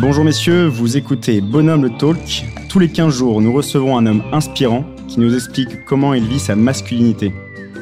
Bonjour 0.00 0.22
messieurs, 0.22 0.66
vous 0.66 0.96
écoutez 0.96 1.40
Bonhomme 1.40 1.82
le 1.82 1.90
Talk. 1.90 2.46
Tous 2.68 2.78
les 2.78 2.88
15 2.88 3.12
jours, 3.12 3.40
nous 3.40 3.52
recevons 3.52 3.98
un 3.98 4.06
homme 4.06 4.22
inspirant 4.30 4.84
qui 5.08 5.18
nous 5.18 5.34
explique 5.34 5.84
comment 5.86 6.14
il 6.14 6.24
vit 6.24 6.38
sa 6.38 6.54
masculinité. 6.54 7.32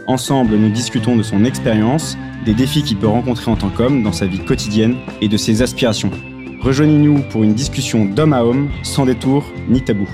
Ensemble, 0.07 0.57
nous 0.57 0.71
discutons 0.71 1.15
de 1.17 1.23
son 1.23 1.45
expérience, 1.45 2.17
des 2.47 2.55
défis 2.55 2.83
qu'il 2.83 2.97
peut 2.97 3.07
rencontrer 3.07 3.51
en 3.51 3.57
tant 3.57 3.69
qu'homme 3.69 4.03
dans 4.03 4.13
sa 4.13 4.25
vie 4.25 4.43
quotidienne 4.43 4.97
et 5.21 5.29
de 5.29 5.37
ses 5.37 5.61
aspirations. 5.61 6.11
Rejoignez-nous 6.63 7.21
pour 7.31 7.45
une 7.45 7.53
discussion 7.53 8.07
d'homme 8.07 8.33
à 8.33 8.45
homme, 8.45 8.71
sans 8.83 9.05
détour 9.05 9.45
ni 9.69 9.83
tabou. 9.83 10.09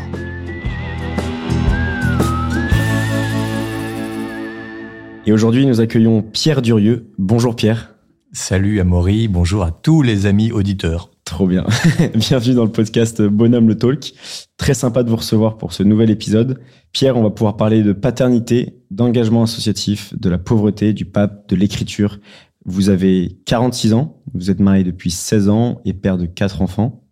Et 5.25 5.33
aujourd'hui, 5.33 5.67
nous 5.67 5.81
accueillons 5.81 6.21
Pierre 6.21 6.63
Durieux. 6.63 7.13
Bonjour 7.17 7.55
Pierre. 7.55 7.95
Salut 8.33 8.81
Amaury, 8.81 9.29
bonjour 9.29 9.63
à 9.63 9.71
tous 9.71 10.03
les 10.03 10.27
amis 10.27 10.51
auditeurs. 10.51 11.12
Trop 11.33 11.47
bien. 11.47 11.65
Bienvenue 12.15 12.55
dans 12.55 12.67
le 12.67 12.71
podcast 12.71 13.23
Bonhomme 13.23 13.67
le 13.67 13.75
Talk. 13.79 14.13
Très 14.59 14.75
sympa 14.75 15.03
de 15.03 15.09
vous 15.09 15.17
recevoir 15.17 15.57
pour 15.57 15.73
ce 15.73 15.83
nouvel 15.83 16.11
épisode. 16.11 16.61
Pierre, 16.93 17.17
on 17.17 17.23
va 17.23 17.31
pouvoir 17.31 17.57
parler 17.57 17.83
de 17.83 17.95
paternité, 17.95 18.83
d'engagement 18.91 19.43
associatif, 19.43 20.13
de 20.15 20.29
la 20.29 20.37
pauvreté, 20.37 20.93
du 20.93 21.07
pape, 21.07 21.49
de 21.49 21.57
l'écriture. 21.57 22.21
Vous 22.67 22.91
avez 22.91 23.39
46 23.47 23.95
ans, 23.95 24.21
vous 24.35 24.51
êtes 24.51 24.61
marié 24.61 24.85
depuis 24.85 25.11
16 25.11 25.49
ans 25.49 25.81
et 25.87 25.95
père 25.95 26.19
de 26.19 26.27
quatre 26.27 26.61
enfants. 26.61 27.03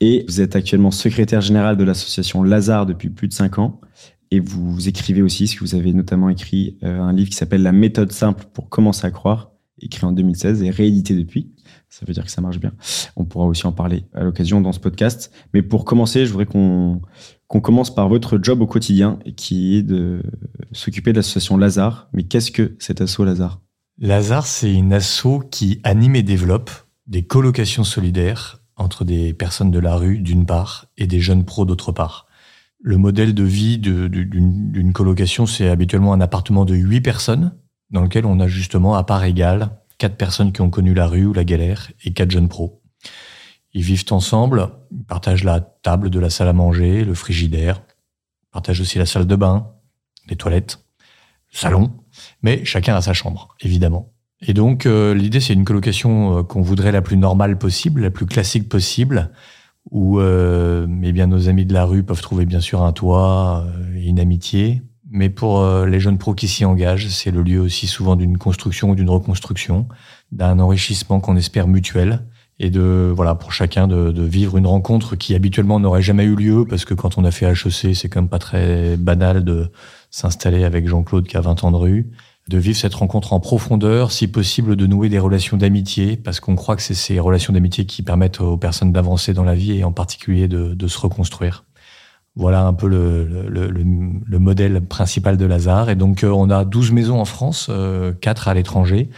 Et 0.00 0.26
vous 0.28 0.42
êtes 0.42 0.54
actuellement 0.54 0.90
secrétaire 0.90 1.40
général 1.40 1.78
de 1.78 1.84
l'association 1.84 2.42
Lazare 2.42 2.84
depuis 2.84 3.08
plus 3.08 3.28
de 3.28 3.32
5 3.32 3.60
ans. 3.60 3.80
Et 4.30 4.40
vous 4.40 4.90
écrivez 4.90 5.22
aussi, 5.22 5.48
ce 5.48 5.56
que 5.56 5.60
vous 5.60 5.74
avez 5.74 5.94
notamment 5.94 6.28
écrit 6.28 6.76
euh, 6.82 7.00
un 7.00 7.14
livre 7.14 7.30
qui 7.30 7.36
s'appelle 7.36 7.62
La 7.62 7.72
méthode 7.72 8.12
simple 8.12 8.44
pour 8.52 8.68
commencer 8.68 9.06
à 9.06 9.10
croire, 9.10 9.52
écrit 9.80 10.04
en 10.04 10.12
2016 10.12 10.62
et 10.62 10.70
réédité 10.70 11.16
depuis. 11.16 11.54
Ça 11.90 12.06
veut 12.06 12.14
dire 12.14 12.24
que 12.24 12.30
ça 12.30 12.40
marche 12.40 12.58
bien. 12.58 12.72
On 13.16 13.24
pourra 13.24 13.46
aussi 13.46 13.66
en 13.66 13.72
parler 13.72 14.04
à 14.14 14.22
l'occasion 14.22 14.60
dans 14.60 14.72
ce 14.72 14.78
podcast. 14.78 15.32
Mais 15.52 15.60
pour 15.60 15.84
commencer, 15.84 16.24
je 16.24 16.30
voudrais 16.30 16.46
qu'on 16.46 17.02
qu'on 17.48 17.60
commence 17.60 17.92
par 17.92 18.08
votre 18.08 18.38
job 18.40 18.62
au 18.62 18.68
quotidien, 18.68 19.18
qui 19.36 19.76
est 19.76 19.82
de 19.82 20.22
s'occuper 20.70 21.10
de 21.10 21.16
l'association 21.16 21.56
Lazare. 21.56 22.08
Mais 22.12 22.22
qu'est-ce 22.22 22.52
que 22.52 22.76
cet 22.78 23.00
asso 23.00 23.24
Lazare? 23.24 23.60
Lazare, 23.98 24.46
c'est 24.46 24.72
une 24.72 24.92
asso 24.92 25.40
qui 25.50 25.80
anime 25.82 26.14
et 26.14 26.22
développe 26.22 26.70
des 27.08 27.24
colocations 27.24 27.82
solidaires 27.82 28.62
entre 28.76 29.04
des 29.04 29.34
personnes 29.34 29.72
de 29.72 29.80
la 29.80 29.96
rue 29.96 30.18
d'une 30.18 30.46
part 30.46 30.86
et 30.96 31.08
des 31.08 31.18
jeunes 31.18 31.44
pros 31.44 31.64
d'autre 31.64 31.90
part. 31.90 32.28
Le 32.80 32.96
modèle 32.98 33.34
de 33.34 33.42
vie 33.42 33.78
d'une 33.78 34.92
colocation, 34.92 35.44
c'est 35.44 35.68
habituellement 35.68 36.12
un 36.12 36.20
appartement 36.20 36.64
de 36.64 36.76
huit 36.76 37.00
personnes 37.00 37.52
dans 37.90 38.02
lequel 38.02 38.26
on 38.26 38.38
a 38.38 38.46
justement 38.46 38.94
à 38.94 39.02
part 39.02 39.24
égale 39.24 39.79
quatre 40.00 40.16
personnes 40.16 40.52
qui 40.52 40.62
ont 40.62 40.70
connu 40.70 40.94
la 40.94 41.06
rue 41.06 41.26
ou 41.26 41.32
la 41.34 41.44
galère 41.44 41.92
et 42.04 42.12
quatre 42.12 42.30
jeunes 42.30 42.48
pros. 42.48 42.82
Ils 43.74 43.82
vivent 43.82 44.06
ensemble, 44.10 44.70
ils 44.90 45.04
partagent 45.04 45.44
la 45.44 45.60
table 45.60 46.08
de 46.10 46.18
la 46.18 46.30
salle 46.30 46.48
à 46.48 46.52
manger, 46.52 47.04
le 47.04 47.14
frigidaire, 47.14 47.82
partagent 48.50 48.80
aussi 48.80 48.98
la 48.98 49.06
salle 49.06 49.26
de 49.26 49.36
bain, 49.36 49.68
les 50.28 50.36
toilettes, 50.36 50.82
le 51.52 51.58
salon, 51.58 51.92
mais 52.42 52.64
chacun 52.64 52.96
a 52.96 53.02
sa 53.02 53.12
chambre, 53.12 53.54
évidemment. 53.60 54.12
Et 54.40 54.54
donc 54.54 54.86
euh, 54.86 55.14
l'idée 55.14 55.38
c'est 55.38 55.52
une 55.52 55.66
colocation 55.66 56.38
euh, 56.38 56.42
qu'on 56.42 56.62
voudrait 56.62 56.92
la 56.92 57.02
plus 57.02 57.18
normale 57.18 57.58
possible, 57.58 58.00
la 58.00 58.10
plus 58.10 58.26
classique 58.26 58.70
possible, 58.70 59.30
où 59.90 60.18
euh, 60.18 60.86
bien, 60.88 61.26
nos 61.26 61.48
amis 61.48 61.66
de 61.66 61.74
la 61.74 61.84
rue 61.84 62.04
peuvent 62.04 62.22
trouver 62.22 62.46
bien 62.46 62.60
sûr 62.60 62.82
un 62.82 62.92
toit 62.92 63.66
euh, 63.66 63.94
une 63.94 64.18
amitié. 64.18 64.82
Mais 65.10 65.28
pour 65.28 65.60
euh, 65.60 65.86
les 65.86 65.98
jeunes 66.00 66.18
pros 66.18 66.34
qui 66.34 66.48
s'y 66.48 66.64
engagent, 66.64 67.08
c'est 67.08 67.30
le 67.30 67.42
lieu 67.42 67.60
aussi 67.60 67.86
souvent 67.86 68.16
d'une 68.16 68.38
construction 68.38 68.90
ou 68.90 68.94
d'une 68.94 69.10
reconstruction, 69.10 69.88
d'un 70.30 70.58
enrichissement 70.60 71.20
qu'on 71.20 71.36
espère 71.36 71.66
mutuel 71.66 72.24
et 72.60 72.70
de 72.70 73.12
voilà 73.14 73.34
pour 73.34 73.52
chacun 73.52 73.88
de, 73.88 74.12
de, 74.12 74.22
vivre 74.22 74.56
une 74.58 74.66
rencontre 74.66 75.16
qui 75.16 75.34
habituellement 75.34 75.80
n'aurait 75.80 76.02
jamais 76.02 76.24
eu 76.24 76.36
lieu 76.36 76.66
parce 76.68 76.84
que 76.84 76.94
quand 76.94 77.18
on 77.18 77.24
a 77.24 77.30
fait 77.30 77.46
HEC, 77.46 77.94
c'est 77.94 78.08
quand 78.08 78.20
même 78.20 78.28
pas 78.28 78.38
très 78.38 78.96
banal 78.96 79.44
de 79.44 79.70
s'installer 80.10 80.64
avec 80.64 80.86
Jean-Claude 80.86 81.26
qui 81.26 81.36
a 81.36 81.40
20 81.40 81.64
ans 81.64 81.70
de 81.72 81.76
rue 81.76 82.10
de 82.50 82.58
vivre 82.58 82.76
cette 82.76 82.94
rencontre 82.94 83.32
en 83.32 83.38
profondeur, 83.38 84.10
si 84.10 84.26
possible 84.26 84.74
de 84.74 84.86
nouer 84.86 85.08
des 85.08 85.20
relations 85.20 85.56
d'amitié, 85.56 86.16
parce 86.16 86.40
qu'on 86.40 86.56
croit 86.56 86.74
que 86.74 86.82
c'est 86.82 86.94
ces 86.94 87.20
relations 87.20 87.52
d'amitié 87.52 87.86
qui 87.86 88.02
permettent 88.02 88.40
aux 88.40 88.56
personnes 88.56 88.92
d'avancer 88.92 89.32
dans 89.32 89.44
la 89.44 89.54
vie 89.54 89.78
et 89.78 89.84
en 89.84 89.92
particulier 89.92 90.48
de, 90.48 90.74
de 90.74 90.88
se 90.88 90.98
reconstruire. 90.98 91.64
Voilà 92.36 92.64
un 92.64 92.72
peu 92.72 92.88
le, 92.88 93.48
le, 93.48 93.68
le, 93.70 94.38
modèle 94.38 94.80
principal 94.80 95.36
de 95.36 95.44
Lazare. 95.44 95.90
Et 95.90 95.96
donc, 95.96 96.22
euh, 96.22 96.28
on 96.28 96.48
a 96.48 96.64
12 96.64 96.92
maisons 96.92 97.20
en 97.20 97.24
France, 97.24 97.66
euh, 97.70 98.12
4 98.12 98.48
à 98.48 98.54
l'étranger. 98.54 99.10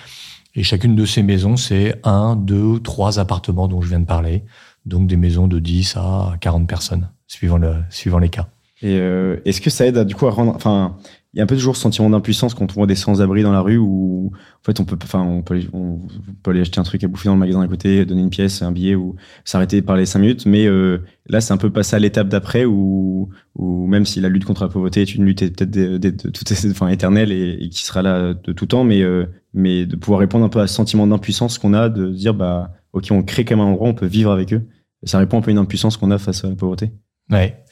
Et 0.54 0.62
chacune 0.62 0.96
de 0.96 1.04
ces 1.04 1.22
maisons, 1.22 1.56
c'est 1.56 2.00
un, 2.04 2.36
deux, 2.36 2.80
trois 2.80 3.18
appartements 3.18 3.68
dont 3.68 3.80
je 3.80 3.88
viens 3.88 4.00
de 4.00 4.06
parler. 4.06 4.44
Donc, 4.86 5.06
des 5.06 5.16
maisons 5.16 5.46
de 5.46 5.58
10 5.58 5.96
à 5.96 6.34
40 6.40 6.66
personnes, 6.66 7.10
suivant, 7.26 7.58
le, 7.58 7.76
suivant 7.90 8.18
les 8.18 8.30
cas. 8.30 8.48
Et 8.80 8.96
euh, 8.98 9.40
est-ce 9.44 9.60
que 9.60 9.70
ça 9.70 9.86
aide 9.86 9.98
à, 9.98 10.04
du 10.04 10.14
coup 10.14 10.26
à 10.26 10.30
rendre, 10.30 10.54
enfin, 10.56 10.96
il 11.34 11.38
y 11.38 11.40
a 11.40 11.44
un 11.44 11.46
peu 11.46 11.56
toujours 11.56 11.76
ce 11.76 11.82
sentiment 11.82 12.10
d'impuissance 12.10 12.52
quand 12.52 12.70
on 12.72 12.74
voit 12.74 12.86
des 12.86 12.94
sans-abri 12.94 13.42
dans 13.42 13.52
la 13.52 13.62
rue 13.62 13.78
où 13.78 14.32
en 14.34 14.64
fait 14.64 14.80
on 14.80 14.84
peut 14.84 14.98
enfin 15.02 15.22
on 15.22 15.40
peut 15.42 15.58
on 15.72 15.98
peut 16.42 16.50
aller 16.50 16.60
acheter 16.60 16.78
un 16.78 16.82
truc 16.82 17.02
à 17.04 17.08
bouffer 17.08 17.28
dans 17.28 17.34
le 17.34 17.40
magasin 17.40 17.62
à 17.62 17.68
côté 17.68 18.04
donner 18.04 18.20
une 18.20 18.28
pièce 18.28 18.60
un 18.60 18.70
billet 18.70 18.94
ou 18.94 19.16
s'arrêter 19.44 19.80
parler 19.80 20.04
cinq 20.04 20.18
minutes. 20.18 20.44
Mais 20.44 20.66
euh, 20.66 20.98
là 21.26 21.40
c'est 21.40 21.54
un 21.54 21.56
peu 21.56 21.70
passé 21.70 21.96
à 21.96 21.98
l'étape 21.98 22.28
d'après 22.28 22.66
où 22.66 23.30
où 23.54 23.86
même 23.86 24.04
si 24.04 24.20
la 24.20 24.28
lutte 24.28 24.44
contre 24.44 24.62
la 24.62 24.68
pauvreté 24.68 25.00
est 25.00 25.14
une 25.14 25.24
lutte 25.24 25.40
peut-être 25.56 25.70
de, 25.70 26.70
enfin 26.70 26.88
éternelle 26.88 27.32
et, 27.32 27.68
qui 27.70 27.82
sera 27.82 28.02
là 28.02 28.34
de 28.34 28.52
tout 28.52 28.66
temps 28.66 28.84
mais 28.84 29.00
euh, 29.00 29.24
mais 29.54 29.86
de 29.86 29.96
pouvoir 29.96 30.20
répondre 30.20 30.44
un 30.44 30.50
peu 30.50 30.60
à 30.60 30.66
ce 30.66 30.74
sentiment 30.74 31.06
d'impuissance 31.06 31.56
qu'on 31.56 31.72
a 31.72 31.88
de 31.88 32.10
dire 32.10 32.34
bah 32.34 32.72
ok 32.92 33.08
on 33.10 33.22
crée 33.22 33.46
quand 33.46 33.56
même 33.56 33.66
un 33.66 33.70
endroit 33.70 33.88
on 33.88 33.94
peut 33.94 34.06
vivre 34.06 34.30
avec 34.30 34.52
eux. 34.52 34.68
Ça 35.04 35.18
répond 35.18 35.38
un 35.38 35.40
peu 35.40 35.50
à 35.50 35.52
une 35.52 35.58
impuissance 35.58 35.96
qu'on 35.96 36.10
a 36.10 36.18
face 36.18 36.44
à 36.44 36.50
la 36.50 36.56
pauvreté. 36.56 36.92
Ouais 37.30 37.64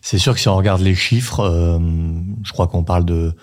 c'est 0.00 0.18
sûr 0.18 0.34
que 0.34 0.40
si 0.40 0.48
on 0.48 0.56
regarde 0.56 0.80
les 0.80 0.94
chiffres, 0.94 1.40
euh, 1.40 1.78
je 2.42 2.52
crois 2.52 2.66
qu'on 2.66 2.84
parle 2.84 3.04
de, 3.04 3.34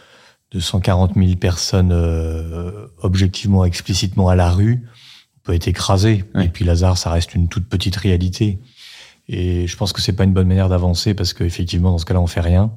de 0.52 0.60
140 0.60 1.14
000 1.16 1.36
personnes 1.36 1.92
euh, 1.92 2.88
objectivement, 3.02 3.66
explicitement 3.66 4.30
à 4.30 4.36
la 4.36 4.50
rue. 4.50 4.88
On 5.38 5.40
peut 5.44 5.54
être 5.54 5.68
écrasé. 5.68 6.26
Et 6.42 6.50
puis 6.50 6.66
Lazare, 6.66 6.98
ça 6.98 7.12
reste 7.12 7.36
une 7.36 7.48
toute 7.48 7.68
petite 7.68 7.96
réalité. 7.96 8.60
Et 9.30 9.68
je 9.68 9.78
pense 9.78 9.94
que 9.94 10.02
c'est 10.02 10.14
pas 10.14 10.24
une 10.24 10.34
bonne 10.34 10.48
manière 10.48 10.70
d'avancer 10.70 11.14
parce 11.14 11.34
qu'effectivement, 11.34 11.92
dans 11.92 11.98
ce 11.98 12.06
cas-là, 12.06 12.22
on 12.22 12.28
fait 12.28 12.42
rien. 12.42 12.72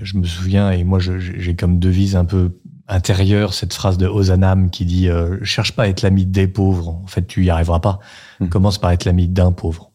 Je 0.00 0.16
me 0.18 0.24
souviens, 0.24 0.70
et 0.70 0.84
moi, 0.84 0.98
j'ai 0.98 1.56
comme 1.56 1.78
devise 1.78 2.16
un 2.16 2.26
peu 2.26 2.58
intérieure 2.88 3.54
cette 3.54 3.72
phrase 3.72 3.98
de 3.98 4.06
Ozanam 4.06 4.70
qui 4.70 4.84
dit 4.84 5.08
euh, 5.08 5.38
cherche 5.42 5.72
pas 5.72 5.84
à 5.84 5.88
être 5.88 6.02
l'ami 6.02 6.26
des 6.26 6.46
pauvres. 6.46 7.00
En 7.02 7.06
fait, 7.06 7.26
tu 7.26 7.44
y 7.44 7.50
arriveras 7.50 7.80
pas. 7.80 7.98
Mmh. 8.40 8.48
Commence 8.48 8.78
par 8.78 8.90
être 8.92 9.04
l'ami 9.06 9.26
d'un 9.26 9.52
pauvre. 9.52 9.90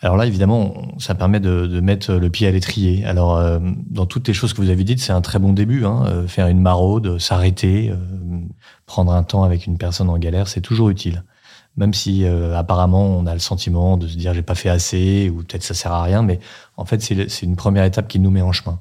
Alors 0.00 0.16
là, 0.16 0.26
évidemment, 0.26 0.74
ça 0.98 1.14
permet 1.14 1.40
de, 1.40 1.80
mettre 1.80 2.12
le 2.12 2.30
pied 2.30 2.46
à 2.46 2.50
l'étrier. 2.50 3.04
Alors, 3.04 3.36
euh, 3.36 3.58
dans 3.90 4.06
toutes 4.06 4.28
les 4.28 4.34
choses 4.34 4.52
que 4.52 4.60
vous 4.60 4.70
avez 4.70 4.84
dites, 4.84 5.00
c'est 5.00 5.12
un 5.12 5.20
très 5.20 5.38
bon 5.38 5.52
début. 5.52 5.84
Hein, 5.84 6.04
euh, 6.06 6.28
faire 6.28 6.46
une 6.46 6.60
maraude, 6.60 7.18
s'arrêter, 7.18 7.90
euh, 7.90 7.96
prendre 8.86 9.12
un 9.12 9.24
temps 9.24 9.42
avec 9.42 9.66
une 9.66 9.76
personne 9.76 10.08
en 10.08 10.18
galère, 10.18 10.46
c'est 10.46 10.60
toujours 10.60 10.90
utile. 10.90 11.24
Même 11.76 11.94
si 11.94 12.26
apparemment 12.26 13.06
on 13.06 13.26
a 13.26 13.34
le 13.34 13.38
sentiment 13.38 13.96
de 13.96 14.08
se 14.08 14.16
dire 14.16 14.34
j'ai 14.34 14.42
pas 14.42 14.56
fait 14.56 14.68
assez 14.68 15.30
ou 15.30 15.44
peut-être 15.44 15.62
ça 15.62 15.74
sert 15.74 15.92
à 15.92 16.02
rien, 16.02 16.22
mais 16.22 16.40
en 16.76 16.84
fait 16.84 17.00
c'est 17.00 17.42
une 17.42 17.54
première 17.54 17.84
étape 17.84 18.08
qui 18.08 18.18
nous 18.18 18.30
met 18.30 18.42
en 18.42 18.50
chemin. 18.50 18.80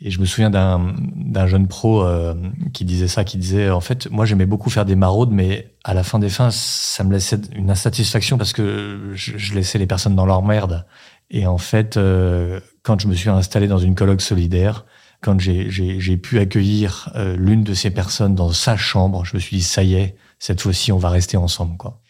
Et 0.00 0.10
je 0.10 0.20
me 0.20 0.26
souviens 0.26 0.50
d'un 0.50 1.46
jeune 1.46 1.66
pro 1.66 2.04
euh, 2.04 2.34
qui 2.72 2.84
disait 2.84 3.08
ça, 3.08 3.24
qui 3.24 3.36
disait 3.36 3.68
en 3.70 3.80
fait, 3.80 4.08
moi 4.10 4.26
j'aimais 4.26 4.46
beaucoup 4.46 4.70
faire 4.70 4.84
des 4.84 4.94
maraudes, 4.94 5.32
mais 5.32 5.74
à 5.82 5.92
la 5.92 6.04
fin 6.04 6.20
des 6.20 6.28
fins, 6.28 6.50
ça 6.52 7.02
me 7.02 7.12
laissait 7.12 7.40
une 7.56 7.70
insatisfaction 7.70 8.38
parce 8.38 8.52
que 8.52 9.10
je, 9.14 9.36
je 9.36 9.54
laissais 9.54 9.78
les 9.78 9.86
personnes 9.86 10.14
dans 10.14 10.26
leur 10.26 10.42
merde. 10.42 10.86
Et 11.30 11.46
en 11.46 11.58
fait, 11.58 11.96
euh, 11.96 12.60
quand 12.82 13.00
je 13.00 13.08
me 13.08 13.14
suis 13.14 13.28
installé 13.28 13.66
dans 13.66 13.78
une 13.78 13.94
colloque 13.94 14.20
solidaire, 14.20 14.86
quand 15.20 15.40
j'ai 15.40 16.16
pu 16.16 16.38
accueillir 16.38 17.10
euh, 17.16 17.36
l'une 17.36 17.64
de 17.64 17.74
ces 17.74 17.90
personnes 17.90 18.34
dans 18.34 18.52
sa 18.52 18.76
chambre, 18.76 19.24
je 19.24 19.34
me 19.34 19.40
suis 19.40 19.56
dit 19.56 19.62
ça 19.62 19.82
y 19.82 19.94
est, 19.94 20.16
cette 20.38 20.60
fois-ci 20.60 20.92
on 20.92 20.98
va 20.98 21.10
rester 21.10 21.36
ensemble, 21.36 21.76
quoi. 21.76 22.00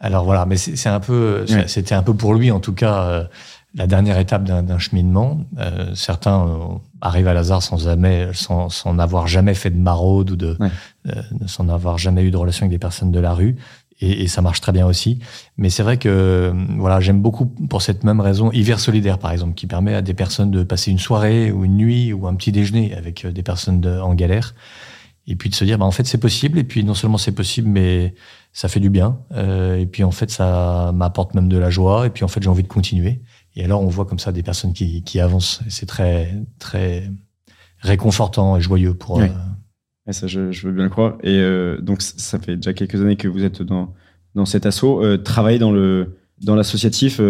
Alors 0.00 0.24
voilà, 0.24 0.46
mais 0.46 0.56
c'est 0.56 0.88
un 0.88 1.00
peu, 1.00 1.44
c'était 1.66 1.94
un 1.94 2.04
peu 2.04 2.14
pour 2.14 2.32
lui 2.32 2.52
en 2.52 2.60
tout 2.60 2.72
cas 2.72 3.02
euh, 3.02 3.24
la 3.74 3.86
dernière 3.86 4.18
étape 4.18 4.44
d'un 4.44 4.78
cheminement. 4.78 5.44
Euh, 5.58 5.94
certains 5.94 6.46
euh, 6.46 6.56
arrivent 7.00 7.28
à 7.28 7.34
Lazare 7.34 7.62
sans 7.62 7.76
jamais, 7.76 8.30
sans, 8.32 8.68
sans 8.70 8.94
n'avoir 8.94 9.26
jamais 9.26 9.54
fait 9.54 9.70
de 9.70 9.76
maraude 9.76 10.30
ou 10.30 10.36
de, 10.36 10.56
ouais. 10.58 10.70
euh, 11.08 11.22
sans 11.46 11.68
avoir 11.68 11.98
jamais 11.98 12.22
eu 12.22 12.30
de 12.30 12.36
relation 12.36 12.64
avec 12.64 12.70
des 12.70 12.78
personnes 12.78 13.12
de 13.12 13.20
la 13.20 13.34
rue. 13.34 13.56
Et, 14.00 14.22
et 14.22 14.28
ça 14.28 14.42
marche 14.42 14.60
très 14.60 14.72
bien 14.72 14.86
aussi. 14.86 15.18
Mais 15.56 15.70
c'est 15.70 15.82
vrai 15.82 15.98
que 15.98 16.52
voilà, 16.78 17.00
j'aime 17.00 17.20
beaucoup 17.20 17.46
pour 17.46 17.82
cette 17.82 18.04
même 18.04 18.20
raison 18.20 18.50
Hiver 18.52 18.80
solidaire 18.80 19.18
par 19.18 19.32
exemple, 19.32 19.54
qui 19.54 19.66
permet 19.66 19.94
à 19.94 20.02
des 20.02 20.14
personnes 20.14 20.50
de 20.50 20.62
passer 20.62 20.90
une 20.90 20.98
soirée 20.98 21.50
ou 21.50 21.64
une 21.64 21.76
nuit 21.76 22.12
ou 22.12 22.26
un 22.26 22.34
petit 22.34 22.52
déjeuner 22.52 22.94
avec 22.94 23.24
euh, 23.24 23.32
des 23.32 23.42
personnes 23.42 23.80
de, 23.80 23.98
en 23.98 24.14
galère. 24.14 24.54
Et 25.30 25.36
puis 25.36 25.50
de 25.50 25.54
se 25.54 25.62
dire, 25.64 25.76
bah, 25.76 25.84
en 25.84 25.90
fait, 25.90 26.06
c'est 26.06 26.18
possible. 26.18 26.58
Et 26.58 26.64
puis 26.64 26.82
non 26.84 26.94
seulement 26.94 27.18
c'est 27.18 27.32
possible, 27.32 27.68
mais 27.68 28.14
ça 28.54 28.68
fait 28.68 28.80
du 28.80 28.88
bien. 28.88 29.18
Euh, 29.34 29.78
et 29.78 29.84
puis 29.84 30.02
en 30.02 30.10
fait, 30.10 30.30
ça 30.30 30.90
m'apporte 30.94 31.34
même 31.34 31.48
de 31.48 31.58
la 31.58 31.68
joie. 31.68 32.06
Et 32.06 32.10
puis 32.10 32.24
en 32.24 32.28
fait, 32.28 32.42
j'ai 32.42 32.48
envie 32.48 32.62
de 32.62 32.68
continuer. 32.68 33.20
Et 33.58 33.64
alors, 33.64 33.82
on 33.82 33.88
voit 33.88 34.04
comme 34.04 34.20
ça 34.20 34.30
des 34.30 34.44
personnes 34.44 34.72
qui, 34.72 35.02
qui 35.02 35.18
avancent. 35.18 35.60
C'est 35.68 35.84
très, 35.84 36.32
très 36.60 37.10
réconfortant 37.80 38.56
et 38.56 38.60
joyeux 38.60 38.94
pour. 38.94 39.16
Oui. 39.16 39.24
Euh... 39.24 40.12
ça, 40.12 40.28
je, 40.28 40.52
je, 40.52 40.68
veux 40.68 40.72
bien 40.72 40.84
le 40.84 40.90
croire. 40.90 41.18
Et 41.24 41.38
euh, 41.38 41.80
donc, 41.80 42.00
ça 42.00 42.38
fait 42.38 42.54
déjà 42.54 42.72
quelques 42.72 43.00
années 43.00 43.16
que 43.16 43.26
vous 43.26 43.42
êtes 43.42 43.62
dans, 43.62 43.92
dans 44.36 44.46
cet 44.46 44.64
assaut. 44.64 45.04
Euh, 45.04 45.18
travailler 45.18 45.58
dans 45.58 45.72
le, 45.72 46.16
Dans 46.40 46.54
l'associatif, 46.54 47.20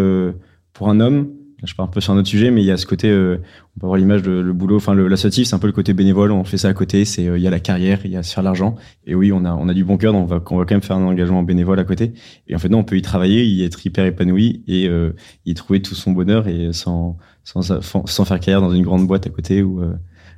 pour 0.74 0.90
un 0.90 1.00
homme, 1.00 1.32
je 1.64 1.74
parle 1.74 1.88
un 1.88 1.92
peu 1.92 2.00
sur 2.00 2.12
un 2.12 2.18
autre 2.18 2.28
sujet, 2.28 2.50
mais 2.50 2.62
il 2.62 2.66
y 2.66 2.70
a 2.70 2.76
ce 2.76 2.86
côté, 2.86 3.08
euh, 3.10 3.42
on 3.76 3.80
peut 3.80 3.86
avoir 3.86 3.98
l'image 3.98 4.22
de 4.22 4.30
le 4.30 4.52
boulot, 4.52 4.76
enfin 4.76 4.94
l'associatif, 4.94 5.48
c'est 5.48 5.56
un 5.56 5.58
peu 5.58 5.66
le 5.66 5.72
côté 5.72 5.92
bénévole, 5.92 6.30
on 6.30 6.44
fait 6.44 6.56
ça 6.56 6.68
à 6.68 6.72
côté, 6.72 7.04
c'est 7.04 7.26
euh, 7.26 7.36
il 7.36 7.42
y 7.42 7.48
a 7.48 7.50
la 7.50 7.58
carrière, 7.58 8.00
il 8.04 8.12
y 8.12 8.16
a 8.16 8.22
se 8.22 8.32
faire 8.32 8.44
l'argent, 8.44 8.76
et 9.06 9.14
oui, 9.16 9.32
on 9.32 9.44
a 9.44 9.52
on 9.52 9.68
a 9.68 9.74
du 9.74 9.84
bon 9.84 9.96
cœur, 9.96 10.12
donc 10.12 10.24
on 10.24 10.26
va, 10.26 10.42
on 10.50 10.58
va 10.58 10.64
quand 10.64 10.74
même 10.74 10.82
faire 10.82 10.96
un 10.96 11.04
engagement 11.04 11.42
bénévole 11.42 11.80
à 11.80 11.84
côté, 11.84 12.12
et 12.46 12.54
en 12.54 12.58
fait 12.58 12.68
non, 12.68 12.78
on 12.78 12.84
peut 12.84 12.96
y 12.96 13.02
travailler, 13.02 13.44
y 13.44 13.64
être 13.64 13.84
hyper 13.84 14.04
épanoui 14.04 14.62
et 14.68 14.86
euh, 14.88 15.14
y 15.46 15.54
trouver 15.54 15.82
tout 15.82 15.96
son 15.96 16.12
bonheur 16.12 16.46
et 16.46 16.72
sans 16.72 17.16
sans 17.42 17.62
sans 17.82 18.24
faire 18.24 18.38
carrière 18.38 18.60
dans 18.60 18.72
une 18.72 18.84
grande 18.84 19.06
boîte 19.06 19.26
à 19.26 19.30
côté 19.30 19.62
ou, 19.62 19.82
euh, 19.82 19.86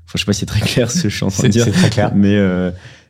enfin, 0.06 0.14
je 0.14 0.18
sais 0.20 0.24
pas 0.24 0.32
si 0.32 0.40
c'est 0.40 0.46
très 0.46 0.60
clair 0.60 0.90
ce 0.90 1.02
que 1.02 1.08
je 1.10 1.16
suis 1.16 1.24
en 1.24 1.30
train 1.30 1.48
de 1.48 1.52
dire, 1.52 1.64
c'est 1.64 1.72
très 1.72 1.90
clair, 1.90 2.12
mais 2.14 2.38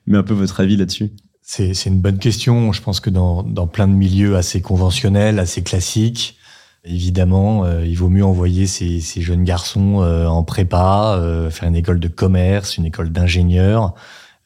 mais 0.07 0.19
un 0.19 0.25
peu 0.25 0.35
votre 0.35 0.59
avis 0.59 0.77
là-dessus. 0.77 1.11
C'est 1.43 1.75
c'est 1.75 1.91
une 1.91 2.01
bonne 2.01 2.19
question, 2.19 2.73
je 2.73 2.83
pense 2.83 2.99
que 2.99 3.11
dans 3.11 3.45
dans 3.45 3.69
plein 3.69 3.87
de 3.87 3.95
milieux 3.95 4.35
assez 4.35 4.61
conventionnels, 4.61 5.39
assez 5.39 5.62
classiques 5.62 6.39
Évidemment, 6.85 7.65
euh, 7.65 7.85
il 7.85 7.94
vaut 7.94 8.09
mieux 8.09 8.25
envoyer 8.25 8.67
ces, 8.67 9.00
jeunes 9.21 9.44
garçons 9.44 10.00
euh, 10.00 10.27
en 10.27 10.43
prépa, 10.43 11.15
euh, 11.19 11.50
faire 11.50 11.69
une 11.69 11.77
école 11.77 12.00
de 12.00 12.09
commerce, 12.09 12.79
une 12.79 12.87
école 12.87 13.11
d'ingénieur. 13.12 13.94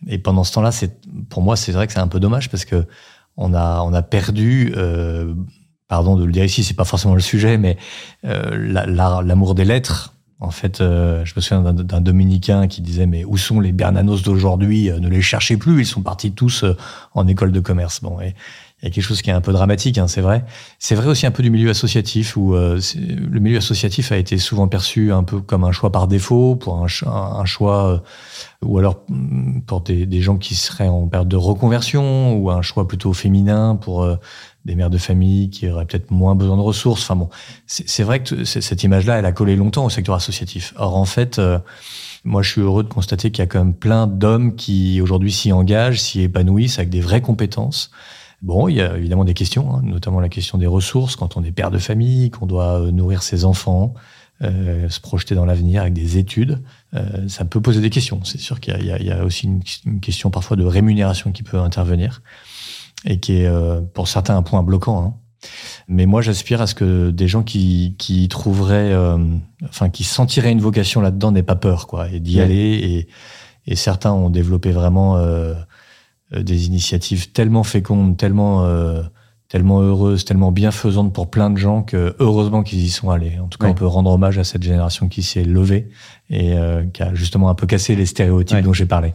Et 0.08 0.18
pendant 0.18 0.42
ce 0.42 0.52
temps-là, 0.54 0.72
c'est 0.72 0.98
pour 1.28 1.42
moi, 1.42 1.54
c'est 1.54 1.70
vrai 1.70 1.86
que 1.86 1.92
c'est 1.92 2.00
un 2.00 2.08
peu 2.08 2.18
dommage 2.18 2.50
parce 2.50 2.64
que 2.64 2.86
on 3.36 3.54
a 3.54 3.82
on 3.82 3.92
a 3.92 4.02
perdu. 4.02 4.74
pardon 5.88 6.16
de 6.16 6.24
le 6.24 6.32
dire 6.32 6.44
ici, 6.44 6.64
c'est 6.64 6.74
pas 6.74 6.84
forcément 6.84 7.14
le 7.14 7.20
sujet, 7.20 7.56
mais 7.56 7.78
l'amour 8.22 9.54
des 9.54 9.64
lettres. 9.64 10.12
En 10.40 10.50
fait, 10.50 10.78
je 10.80 11.32
me 11.34 11.40
souviens 11.40 11.72
d'un 11.72 12.00
dominicain 12.00 12.66
qui 12.66 12.82
disait 12.82 13.06
mais 13.06 13.24
où 13.24 13.38
sont 13.38 13.60
les 13.60 13.72
Bernanos 13.72 14.22
d'aujourd'hui? 14.22 14.90
Ne 15.00 15.08
les 15.08 15.22
cherchez 15.22 15.56
plus, 15.56 15.80
ils 15.80 15.86
sont 15.86 16.02
partis 16.02 16.32
tous 16.32 16.66
en 17.14 17.26
école 17.26 17.50
de 17.50 17.60
commerce. 17.60 18.02
Bon, 18.02 18.18
il 18.84 18.88
y 18.88 18.90
a 18.90 18.92
quelque 18.92 19.04
chose 19.04 19.22
qui 19.22 19.30
est 19.30 19.32
un 19.32 19.40
peu 19.40 19.52
dramatique, 19.52 19.96
hein, 19.96 20.06
c'est 20.08 20.20
vrai. 20.20 20.44
C'est 20.78 20.94
vrai 20.94 21.06
aussi 21.06 21.24
un 21.24 21.30
peu 21.30 21.42
du 21.42 21.48
milieu 21.48 21.70
associatif, 21.70 22.36
où 22.36 22.54
euh, 22.54 22.78
le 22.94 23.40
milieu 23.40 23.56
associatif 23.56 24.12
a 24.12 24.18
été 24.18 24.36
souvent 24.36 24.68
perçu 24.68 25.10
un 25.10 25.22
peu 25.22 25.40
comme 25.40 25.64
un 25.64 25.72
choix 25.72 25.90
par 25.90 26.06
défaut, 26.06 26.54
pour 26.54 26.84
un, 26.84 26.86
choix, 27.46 27.86
euh, 27.86 27.98
ou 28.62 28.76
alors 28.76 29.02
mm, 29.08 29.62
pour 29.62 29.80
des, 29.80 30.20
gens 30.20 30.36
qui 30.36 30.54
seraient 30.54 30.88
en 30.88 31.06
période 31.08 31.28
de 31.28 31.36
reconversion, 31.36 32.36
ou 32.36 32.50
un 32.50 32.60
choix 32.60 32.86
plutôt 32.86 33.14
féminin 33.14 33.74
pour 33.74 34.02
euh, 34.02 34.16
des 34.66 34.74
mères 34.74 34.90
de 34.90 34.98
famille 34.98 35.48
qui 35.48 35.66
auraient 35.66 35.86
peut-être 35.86 36.10
moins 36.10 36.34
besoin 36.34 36.58
de 36.58 36.62
ressources. 36.62 37.04
Enfin 37.04 37.16
bon, 37.16 37.30
c'est 37.66 38.02
vrai 38.02 38.22
que 38.22 38.44
cette 38.44 38.82
image-là, 38.82 39.18
elle 39.18 39.26
a 39.26 39.32
collé 39.32 39.56
longtemps 39.56 39.86
au 39.86 39.90
secteur 39.90 40.14
associatif. 40.14 40.74
Or, 40.76 40.94
en 40.94 41.06
fait, 41.06 41.40
moi, 42.24 42.42
je 42.42 42.50
suis 42.50 42.60
heureux 42.60 42.82
de 42.82 42.88
constater 42.88 43.30
qu'il 43.30 43.40
y 43.40 43.44
a 43.44 43.46
quand 43.46 43.60
même 43.60 43.74
plein 43.74 44.06
d'hommes 44.06 44.56
qui 44.56 45.00
aujourd'hui 45.00 45.32
s'y 45.32 45.52
engagent, 45.52 46.00
s'y 46.00 46.20
épanouissent 46.20 46.78
avec 46.78 46.90
des 46.90 47.00
vraies 47.00 47.22
compétences. 47.22 47.90
Bon, 48.44 48.68
il 48.68 48.76
y 48.76 48.80
a 48.82 48.96
évidemment 48.96 49.24
des 49.24 49.34
questions, 49.34 49.74
hein, 49.74 49.80
notamment 49.82 50.20
la 50.20 50.28
question 50.28 50.58
des 50.58 50.66
ressources 50.66 51.16
quand 51.16 51.36
on 51.36 51.42
est 51.42 51.50
père 51.50 51.70
de 51.70 51.78
famille, 51.78 52.30
qu'on 52.30 52.46
doit 52.46 52.80
euh, 52.80 52.90
nourrir 52.90 53.22
ses 53.22 53.44
enfants, 53.44 53.94
euh, 54.42 54.88
se 54.90 55.00
projeter 55.00 55.34
dans 55.34 55.46
l'avenir 55.46 55.80
avec 55.80 55.94
des 55.94 56.18
études. 56.18 56.62
Euh, 56.94 57.26
ça 57.28 57.46
peut 57.46 57.62
poser 57.62 57.80
des 57.80 57.90
questions. 57.90 58.22
C'est 58.24 58.38
sûr 58.38 58.60
qu'il 58.60 58.78
y, 58.82 59.04
y, 59.04 59.10
a 59.10 59.24
aussi 59.24 59.46
une, 59.46 60.00
question 60.00 60.30
parfois 60.30 60.56
de 60.56 60.64
rémunération 60.64 61.32
qui 61.32 61.42
peut 61.42 61.58
intervenir 61.58 62.20
et 63.04 63.18
qui 63.18 63.38
est 63.38 63.46
euh, 63.46 63.80
pour 63.80 64.08
certains 64.08 64.36
un 64.36 64.42
point 64.42 64.62
bloquant. 64.62 65.04
Hein. 65.04 65.14
Mais 65.88 66.06
moi, 66.06 66.22
j'aspire 66.22 66.60
à 66.60 66.66
ce 66.66 66.74
que 66.74 67.10
des 67.10 67.28
gens 67.28 67.42
qui, 67.42 67.96
qui 67.98 68.28
trouveraient, 68.28 68.92
euh, 68.92 69.18
enfin, 69.64 69.90
qui 69.90 70.04
sentiraient 70.04 70.52
une 70.52 70.60
vocation 70.60 71.00
là-dedans 71.00 71.32
n'aient 71.32 71.42
pas 71.42 71.56
peur, 71.56 71.86
quoi, 71.86 72.08
et 72.10 72.20
d'y 72.20 72.40
aller. 72.40 72.54
Et, 72.56 73.08
et, 73.66 73.76
certains 73.76 74.12
ont 74.12 74.30
développé 74.30 74.70
vraiment 74.70 75.16
euh, 75.16 75.54
des 76.32 76.66
initiatives 76.66 77.32
tellement 77.32 77.64
fécondes, 77.64 78.16
tellement 78.16 78.64
euh, 78.64 79.02
tellement 79.48 79.80
heureuses, 79.80 80.24
tellement 80.24 80.50
bienfaisantes 80.50 81.12
pour 81.12 81.30
plein 81.30 81.50
de 81.50 81.58
gens 81.58 81.82
que 81.82 82.16
heureusement 82.18 82.62
qu'ils 82.62 82.82
y 82.82 82.90
sont 82.90 83.10
allés. 83.10 83.38
En 83.38 83.46
tout 83.46 83.58
cas, 83.58 83.68
on 83.68 83.74
peut 83.74 83.86
rendre 83.86 84.10
hommage 84.10 84.38
à 84.38 84.44
cette 84.44 84.62
génération 84.62 85.08
qui 85.08 85.22
s'est 85.22 85.44
levée 85.44 85.88
et 86.30 86.54
euh, 86.54 86.84
qui 86.84 87.02
a 87.02 87.14
justement 87.14 87.50
un 87.50 87.54
peu 87.54 87.66
cassé 87.66 87.94
les 87.94 88.06
stéréotypes 88.06 88.62
dont 88.62 88.72
j'ai 88.72 88.86
parlé. 88.86 89.14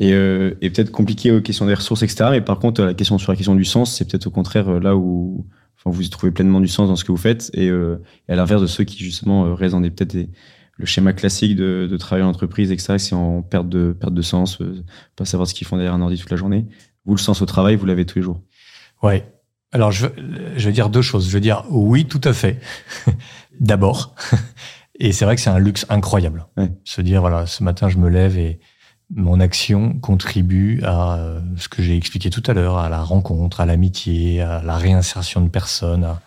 Et, 0.00 0.10
et 0.10 0.70
peut-être 0.70 0.90
compliqué 0.90 1.30
aux 1.30 1.40
questions 1.40 1.66
des 1.66 1.74
ressources, 1.74 2.02
etc. 2.02 2.26
Mais 2.30 2.40
par 2.40 2.58
contre, 2.58 2.82
la 2.82 2.94
question 2.94 3.18
sur 3.18 3.30
la 3.30 3.36
question 3.36 3.54
du 3.54 3.64
sens, 3.64 3.94
c'est 3.94 4.10
peut-être 4.10 4.26
au 4.26 4.30
contraire 4.30 4.80
là 4.80 4.96
où 4.96 5.46
enfin, 5.78 5.94
vous 5.94 6.02
y 6.02 6.08
trouvez 6.08 6.32
pleinement 6.32 6.60
du 6.60 6.66
sens 6.66 6.88
dans 6.88 6.96
ce 6.96 7.04
que 7.04 7.12
vous 7.12 7.18
faites. 7.18 7.50
Et, 7.52 7.66
et 7.66 8.32
à 8.32 8.36
l'inverse 8.36 8.62
de 8.62 8.66
ceux 8.66 8.84
qui 8.84 9.04
justement 9.04 9.54
restent 9.54 9.74
dans 9.74 9.80
des 9.80 9.90
peut-être 9.90 10.14
des 10.14 10.30
le 10.76 10.86
schéma 10.86 11.12
classique 11.12 11.56
de, 11.56 11.88
de 11.90 11.96
travailler 11.96 12.26
en 12.26 12.30
entreprise, 12.30 12.72
etc., 12.72 12.98
c'est 12.98 13.14
en 13.14 13.42
perte 13.42 13.68
de, 13.68 13.92
perte 13.98 14.14
de 14.14 14.22
sens, 14.22 14.60
euh, 14.60 14.84
pas 15.16 15.24
savoir 15.24 15.48
ce 15.48 15.54
qu'ils 15.54 15.66
font 15.66 15.76
derrière 15.76 15.94
un 15.94 16.00
ordi 16.00 16.18
toute 16.18 16.30
la 16.30 16.36
journée. 16.36 16.66
Vous, 17.04 17.14
le 17.14 17.20
sens 17.20 17.42
au 17.42 17.46
travail, 17.46 17.76
vous 17.76 17.86
l'avez 17.86 18.06
tous 18.06 18.18
les 18.18 18.24
jours. 18.24 18.40
Ouais. 19.02 19.30
Alors, 19.72 19.92
je, 19.92 20.06
je 20.56 20.66
vais 20.66 20.72
dire 20.72 20.88
deux 20.88 21.02
choses. 21.02 21.28
Je 21.28 21.32
veux 21.32 21.40
dire, 21.40 21.64
oui, 21.70 22.06
tout 22.06 22.20
à 22.24 22.32
fait. 22.32 22.60
D'abord. 23.60 24.14
Et 24.98 25.12
c'est 25.12 25.24
vrai 25.24 25.34
que 25.34 25.42
c'est 25.42 25.50
un 25.50 25.58
luxe 25.58 25.86
incroyable. 25.88 26.46
Ouais. 26.56 26.70
Se 26.84 27.00
dire, 27.00 27.20
voilà, 27.20 27.46
ce 27.46 27.62
matin, 27.62 27.88
je 27.88 27.98
me 27.98 28.08
lève 28.08 28.38
et 28.38 28.60
mon 29.14 29.40
action 29.40 29.94
contribue 29.94 30.80
à 30.82 31.16
euh, 31.16 31.40
ce 31.56 31.68
que 31.68 31.82
j'ai 31.82 31.96
expliqué 31.96 32.30
tout 32.30 32.42
à 32.46 32.52
l'heure, 32.52 32.78
à 32.78 32.88
la 32.88 33.02
rencontre, 33.02 33.60
à 33.60 33.66
l'amitié, 33.66 34.40
à 34.40 34.62
la 34.62 34.76
réinsertion 34.76 35.40
de 35.40 35.48
personnes, 35.48 36.04
à, 36.04 36.22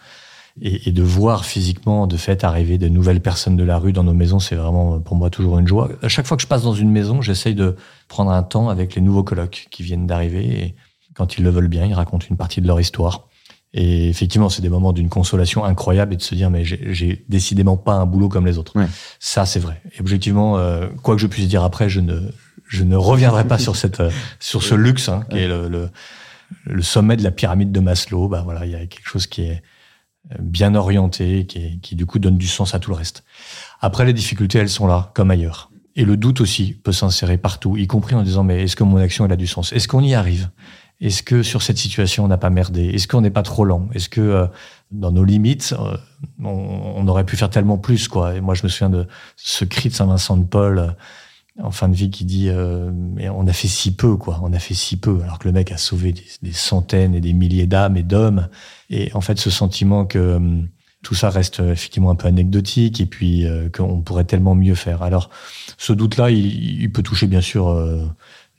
et, 0.61 0.89
et, 0.89 0.91
de 0.91 1.03
voir 1.03 1.45
physiquement, 1.45 2.07
de 2.07 2.17
fait, 2.17 2.43
arriver 2.43 2.77
de 2.77 2.87
nouvelles 2.87 3.21
personnes 3.21 3.55
de 3.55 3.63
la 3.63 3.77
rue 3.77 3.93
dans 3.93 4.03
nos 4.03 4.13
maisons, 4.13 4.39
c'est 4.39 4.55
vraiment 4.55 4.99
pour 4.99 5.15
moi 5.15 5.29
toujours 5.29 5.59
une 5.59 5.67
joie. 5.67 5.89
À 6.01 6.07
chaque 6.07 6.25
fois 6.25 6.37
que 6.37 6.43
je 6.43 6.47
passe 6.47 6.63
dans 6.63 6.73
une 6.73 6.91
maison, 6.91 7.21
j'essaye 7.21 7.55
de 7.55 7.75
prendre 8.07 8.31
un 8.31 8.43
temps 8.43 8.69
avec 8.69 8.95
les 8.95 9.01
nouveaux 9.01 9.23
colocs 9.23 9.67
qui 9.69 9.83
viennent 9.83 10.07
d'arriver 10.07 10.45
et 10.45 10.75
quand 11.13 11.37
ils 11.37 11.43
le 11.43 11.49
veulent 11.49 11.67
bien, 11.67 11.85
ils 11.85 11.93
racontent 11.93 12.25
une 12.29 12.37
partie 12.37 12.61
de 12.61 12.67
leur 12.67 12.79
histoire. 12.79 13.27
Et 13.73 14.09
effectivement, 14.09 14.49
c'est 14.49 14.61
des 14.61 14.69
moments 14.69 14.93
d'une 14.93 15.09
consolation 15.09 15.65
incroyable 15.65 16.13
et 16.13 16.17
de 16.17 16.21
se 16.21 16.35
dire, 16.35 16.49
mais 16.49 16.63
j'ai 16.63 17.25
décidément 17.27 17.75
pas 17.77 17.93
un 17.93 18.05
boulot 18.05 18.29
comme 18.29 18.45
les 18.45 18.57
autres. 18.57 18.75
Ouais. 18.75 18.87
Ça, 19.19 19.45
c'est 19.45 19.59
vrai. 19.59 19.81
Et 19.95 19.99
objectivement, 19.99 20.57
euh, 20.57 20.87
quoi 21.03 21.15
que 21.15 21.21
je 21.21 21.27
puisse 21.27 21.47
dire 21.47 21.63
après, 21.63 21.89
je 21.89 21.99
ne, 21.99 22.21
je 22.67 22.83
ne 22.83 22.95
reviendrai 22.95 23.45
pas 23.45 23.57
sur 23.57 23.75
cette, 23.75 23.99
euh, 23.99 24.09
sur 24.39 24.63
ce 24.63 24.73
luxe, 24.73 25.09
hein, 25.09 25.25
qui 25.29 25.39
est 25.39 25.47
le, 25.47 25.67
le, 25.67 25.89
le, 26.63 26.81
sommet 26.81 27.17
de 27.17 27.23
la 27.23 27.31
pyramide 27.31 27.71
de 27.71 27.79
Maslow. 27.79 28.27
Bah 28.29 28.41
voilà, 28.43 28.65
il 28.65 28.71
y 28.71 28.75
a 28.75 28.85
quelque 28.85 29.07
chose 29.07 29.27
qui 29.27 29.43
est, 29.43 29.61
bien 30.39 30.75
orienté, 30.75 31.45
qui, 31.45 31.79
qui, 31.79 31.95
du 31.95 32.05
coup 32.05 32.19
donne 32.19 32.37
du 32.37 32.47
sens 32.47 32.75
à 32.75 32.79
tout 32.79 32.91
le 32.91 32.97
reste. 32.97 33.23
Après, 33.81 34.05
les 34.05 34.13
difficultés, 34.13 34.59
elles 34.59 34.69
sont 34.69 34.87
là, 34.87 35.11
comme 35.13 35.31
ailleurs. 35.31 35.71
Et 35.95 36.05
le 36.05 36.17
doute 36.17 36.41
aussi 36.41 36.73
peut 36.73 36.91
s'insérer 36.91 37.37
partout, 37.37 37.75
y 37.77 37.87
compris 37.87 38.15
en 38.15 38.23
disant, 38.23 38.43
mais 38.43 38.63
est-ce 38.63 38.75
que 38.75 38.83
mon 38.83 38.97
action, 38.97 39.25
elle 39.25 39.31
a 39.31 39.37
du 39.37 39.47
sens? 39.47 39.73
Est-ce 39.73 39.87
qu'on 39.87 40.03
y 40.03 40.13
arrive? 40.13 40.49
Est-ce 40.99 41.21
que 41.23 41.43
sur 41.43 41.61
cette 41.61 41.77
situation, 41.77 42.25
on 42.25 42.27
n'a 42.27 42.37
pas 42.37 42.49
merdé? 42.49 42.87
Est-ce 42.87 43.07
qu'on 43.07 43.21
n'est 43.21 43.31
pas 43.31 43.43
trop 43.43 43.65
lent? 43.65 43.87
Est-ce 43.93 44.09
que 44.09 44.21
euh, 44.21 44.47
dans 44.91 45.11
nos 45.11 45.23
limites, 45.23 45.75
euh, 45.79 45.95
on, 46.43 46.49
on, 46.49 47.07
aurait 47.07 47.23
pu 47.23 47.35
faire 47.37 47.49
tellement 47.49 47.77
plus 47.77 48.07
quoi? 48.07 48.35
Et 48.35 48.41
moi, 48.41 48.55
je 48.55 48.63
me 48.63 48.67
souviens 48.67 48.89
de 48.89 49.07
ce 49.35 49.63
cri 49.63 49.89
de 49.89 49.93
Saint-Vincent 49.93 50.37
de 50.37 50.45
Paul 50.45 50.79
euh, 50.79 50.87
en 51.61 51.71
fin 51.71 51.89
de 51.89 51.95
vie 51.95 52.11
qui 52.11 52.23
dit 52.23 52.49
mais 53.15 53.29
on 53.29 53.47
a 53.47 53.53
fait 53.53 53.67
si 53.67 53.95
peu 53.95 54.15
quoi 54.15 54.39
on 54.43 54.53
a 54.53 54.59
fait 54.59 54.75
si 54.75 54.95
peu 54.95 55.21
alors 55.23 55.39
que 55.39 55.47
le 55.47 55.53
mec 55.53 55.71
a 55.71 55.77
sauvé 55.77 56.13
des, 56.41 56.53
centaines 56.53 57.15
et 57.15 57.19
des 57.19 57.33
milliers 57.33 57.65
d'âmes 57.65 57.97
et 57.97 58.03
d'hommes 58.03 58.47
et 58.89 59.11
en 59.13 59.21
fait, 59.21 59.39
ce 59.39 59.49
sentiment 59.49 60.05
que 60.05 60.35
hum, 60.35 60.67
tout 61.03 61.15
ça 61.15 61.29
reste 61.29 61.59
euh, 61.59 61.71
effectivement 61.71 62.09
un 62.09 62.15
peu 62.15 62.27
anecdotique 62.27 62.99
et 63.01 63.05
puis 63.05 63.45
euh, 63.45 63.69
qu'on 63.69 64.01
pourrait 64.01 64.25
tellement 64.25 64.55
mieux 64.55 64.75
faire. 64.75 65.03
Alors, 65.03 65.29
ce 65.77 65.93
doute-là, 65.93 66.31
il, 66.31 66.81
il, 66.81 66.91
peut 66.91 67.03
toucher 67.03 67.27
bien 67.27 67.41
sûr 67.41 67.69
euh, 67.69 68.05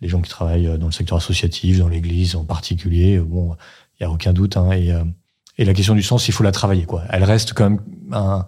les 0.01 0.09
gens 0.09 0.21
qui 0.21 0.31
travaillent 0.31 0.79
dans 0.79 0.87
le 0.87 0.93
secteur 0.93 1.19
associatif, 1.19 1.79
dans 1.79 1.89
l'Église 1.89 2.37
en 2.37 2.45
particulier. 2.45 3.19
Bon, 3.19 3.57
il 3.99 4.05
y 4.05 4.07
a 4.07 4.11
aucun 4.11 4.33
doute. 4.33 4.57
Hein, 4.57 4.71
et, 4.73 4.95
et 5.59 5.65
la 5.65 5.75
question 5.75 5.95
du 5.95 6.03
sens, 6.03 6.29
il 6.29 6.33
faut 6.33 6.45
la 6.45 6.53
travailler. 6.53 6.85
Quoi. 6.85 7.03
Elle 7.11 7.25
reste 7.25 7.53
quand 7.53 7.71
même 7.71 7.81
un, 8.13 8.47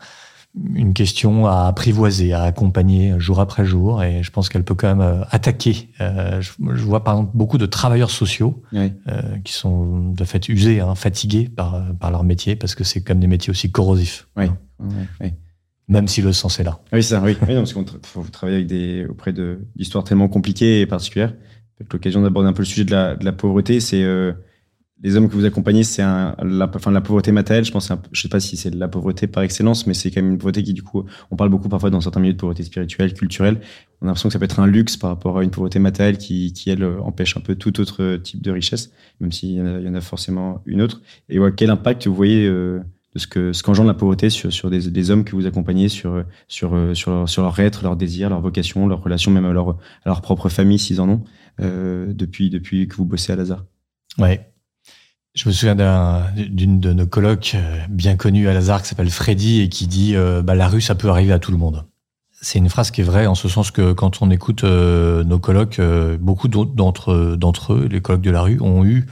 une 0.75 0.95
question 0.95 1.47
à 1.47 1.67
apprivoiser, 1.67 2.33
à 2.33 2.43
accompagner 2.43 3.15
jour 3.19 3.41
après 3.41 3.65
jour, 3.65 4.03
et 4.03 4.23
je 4.23 4.31
pense 4.31 4.49
qu'elle 4.49 4.65
peut 4.65 4.75
quand 4.75 4.89
même 4.89 5.01
euh, 5.01 5.25
attaquer. 5.31 5.91
Euh, 6.01 6.41
je, 6.41 6.53
je, 6.59 6.83
vois 6.83 7.05
par 7.05 7.15
exemple 7.15 7.31
beaucoup 7.35 7.59
de 7.59 7.67
travailleurs 7.67 8.11
sociaux 8.11 8.63
oui. 8.73 8.93
euh, 9.09 9.39
qui 9.45 9.53
sont 9.53 10.11
de 10.11 10.25
fait 10.25 10.49
usés, 10.49 10.81
hein, 10.81 10.95
fatigués 10.95 11.49
par, 11.49 11.95
par 11.99 12.11
leur 12.11 12.25
métier, 12.25 12.57
parce 12.57 12.75
que 12.75 12.83
c'est 12.83 13.01
quand 13.03 13.15
même 13.15 13.21
des 13.21 13.29
métiers 13.29 13.51
aussi 13.51 13.71
corrosifs. 13.71 14.29
Oui. 14.37 14.47
Hein. 14.47 14.89
oui. 15.21 15.33
Même 15.89 16.09
si 16.09 16.23
le 16.23 16.33
sens 16.33 16.61
est 16.61 16.65
là. 16.65 16.81
Oui, 16.93 17.03
ça, 17.03 17.21
oui. 17.21 17.37
non, 17.49 17.57
parce 17.57 17.73
qu'on 17.73 17.85
faut 18.03 18.23
travailler 18.25 18.59
avec 18.59 18.69
des, 18.69 19.07
auprès 19.07 19.33
d'histoires 19.75 20.05
tellement 20.05 20.29
compliquées 20.29 20.81
et 20.81 20.87
particulières. 20.87 21.35
L'occasion 21.93 22.23
d'aborder 22.23 22.49
un 22.49 22.53
peu 22.53 22.63
le 22.63 22.67
sujet 22.67 22.85
de 22.85 22.93
la, 22.93 23.17
de 23.17 23.25
la 23.25 23.33
pauvreté, 23.33 23.81
c'est 23.81 24.03
euh, 24.03 24.33
les 25.03 25.17
hommes 25.17 25.29
que 25.29 25.35
vous 25.35 25.45
accompagnez, 25.45 25.83
c'est 25.83 26.03
la, 26.03 26.71
enfin, 26.75 26.91
la 26.91 27.01
pauvreté 27.01 27.33
matérielle. 27.33 27.65
Je 27.65 27.73
pense, 27.73 27.91
je 28.13 28.21
sais 28.21 28.29
pas 28.29 28.41
si 28.41 28.57
c'est 28.57 28.75
la 28.75 28.89
pauvreté 28.89 29.27
par 29.27 29.43
excellence, 29.43 29.87
mais 29.87 29.95
c'est 29.95 30.11
quand 30.11 30.21
même 30.23 30.33
une 30.33 30.39
pauvreté 30.39 30.63
qui, 30.63 30.75
du 30.75 30.83
coup, 30.83 31.05
on 31.31 31.37
parle 31.37 31.51
beaucoup 31.51 31.69
parfois 31.69 31.91
dans 31.91 32.01
certains 32.01 32.21
milieux 32.21 32.35
de 32.35 32.39
pauvreté 32.39 32.63
spirituelle, 32.63 33.15
culturelle. 33.15 33.61
On 34.01 34.07
a 34.07 34.09
l'impression 34.09 34.29
que 34.29 34.33
ça 34.35 34.39
peut 34.39 34.45
être 34.45 34.61
un 34.61 34.67
luxe 34.67 34.97
par 34.97 35.11
rapport 35.11 35.39
à 35.39 35.45
une 35.45 35.51
pauvreté 35.51 35.79
matérielle 35.79 36.19
qui, 36.19 36.53
qui 36.53 36.71
elle, 36.71 36.85
empêche 36.85 37.37
un 37.37 37.41
peu 37.41 37.55
tout 37.55 37.81
autre 37.81 38.17
type 38.17 38.43
de 38.43 38.51
richesse, 38.51 38.93
même 39.21 39.33
s'il 39.33 39.53
y, 39.53 39.61
en 39.61 39.67
a, 39.67 39.81
y 39.81 39.89
en 39.89 39.95
a 39.95 40.01
forcément 40.01 40.63
une 40.67 40.83
autre. 40.83 41.01
Et 41.29 41.39
ouais, 41.39 41.53
quel 41.57 41.71
impact 41.71 42.07
vous 42.07 42.15
voyez 42.15 42.47
euh, 42.47 42.81
de 43.15 43.19
ce 43.19 43.27
que 43.27 43.53
ce 43.53 43.63
qu'engendre 43.63 43.89
la 43.89 43.95
pauvreté 43.95 44.29
sur, 44.29 44.53
sur 44.53 44.71
des, 44.71 44.91
des, 44.91 45.11
hommes 45.11 45.25
que 45.25 45.35
vous 45.35 45.47
accompagnez, 45.47 45.89
sur, 45.89 46.25
sur, 46.47 46.77
sur, 46.95 47.11
leur, 47.11 47.29
sur 47.29 47.43
leur 47.43 47.59
être, 47.59 47.83
leur 47.83 47.97
désir, 47.97 48.29
leur 48.29 48.41
vocation, 48.41 48.87
leur 48.87 49.03
relation, 49.03 49.31
même 49.31 49.47
à 49.47 49.53
leur, 49.53 49.71
à 49.71 49.77
leur 50.07 50.21
propre 50.21 50.49
famille 50.49 50.79
s'ils 50.79 51.01
en 51.01 51.09
ont, 51.09 51.25
euh, 51.61 52.13
depuis, 52.13 52.51
depuis 52.51 52.87
que 52.87 52.97
vous 52.97 53.05
bossez 53.05 53.33
à 53.33 53.37
Lazare? 53.37 53.65
Ouais, 54.19 54.50
Je 55.41 55.49
me 55.49 55.55
souviens 55.55 55.75
d'une 56.37 56.81
de 56.81 56.93
nos 56.93 57.07
colocs 57.07 57.57
bien 57.89 58.17
connue 58.17 58.47
à 58.49 58.53
Lazare 58.53 58.83
qui 58.83 58.89
s'appelle 58.89 59.09
Freddy 59.09 59.63
et 59.63 59.71
qui 59.71 59.87
dit 59.87 60.15
bah, 60.45 60.55
la 60.55 60.69
rue 60.69 60.83
ça 60.83 60.95
peut 60.95 61.09
arriver 61.09 61.33
à 61.33 61.39
tout 61.39 61.51
le 61.51 61.57
monde. 61.57 61.87
C'est 62.43 62.59
une 62.59 62.69
phrase 62.69 62.91
qui 62.91 63.01
est 63.01 63.05
vraie 63.05 63.25
en 63.25 63.35
ce 63.35 63.49
sens 63.49 63.71
que 63.71 63.95
quand 63.95 64.21
on 64.21 64.31
écoute 64.31 64.65
nos 64.65 65.39
colocs, 65.39 65.81
beaucoup 66.21 66.49
d'entre 66.49 67.37
d'entre 67.37 67.73
eux, 67.73 67.89
les 67.91 68.03
colocs 68.03 68.21
de 68.21 68.31
la 68.31 68.43
rue, 68.43 68.61
ont 68.61 68.85
eu 68.85 69.07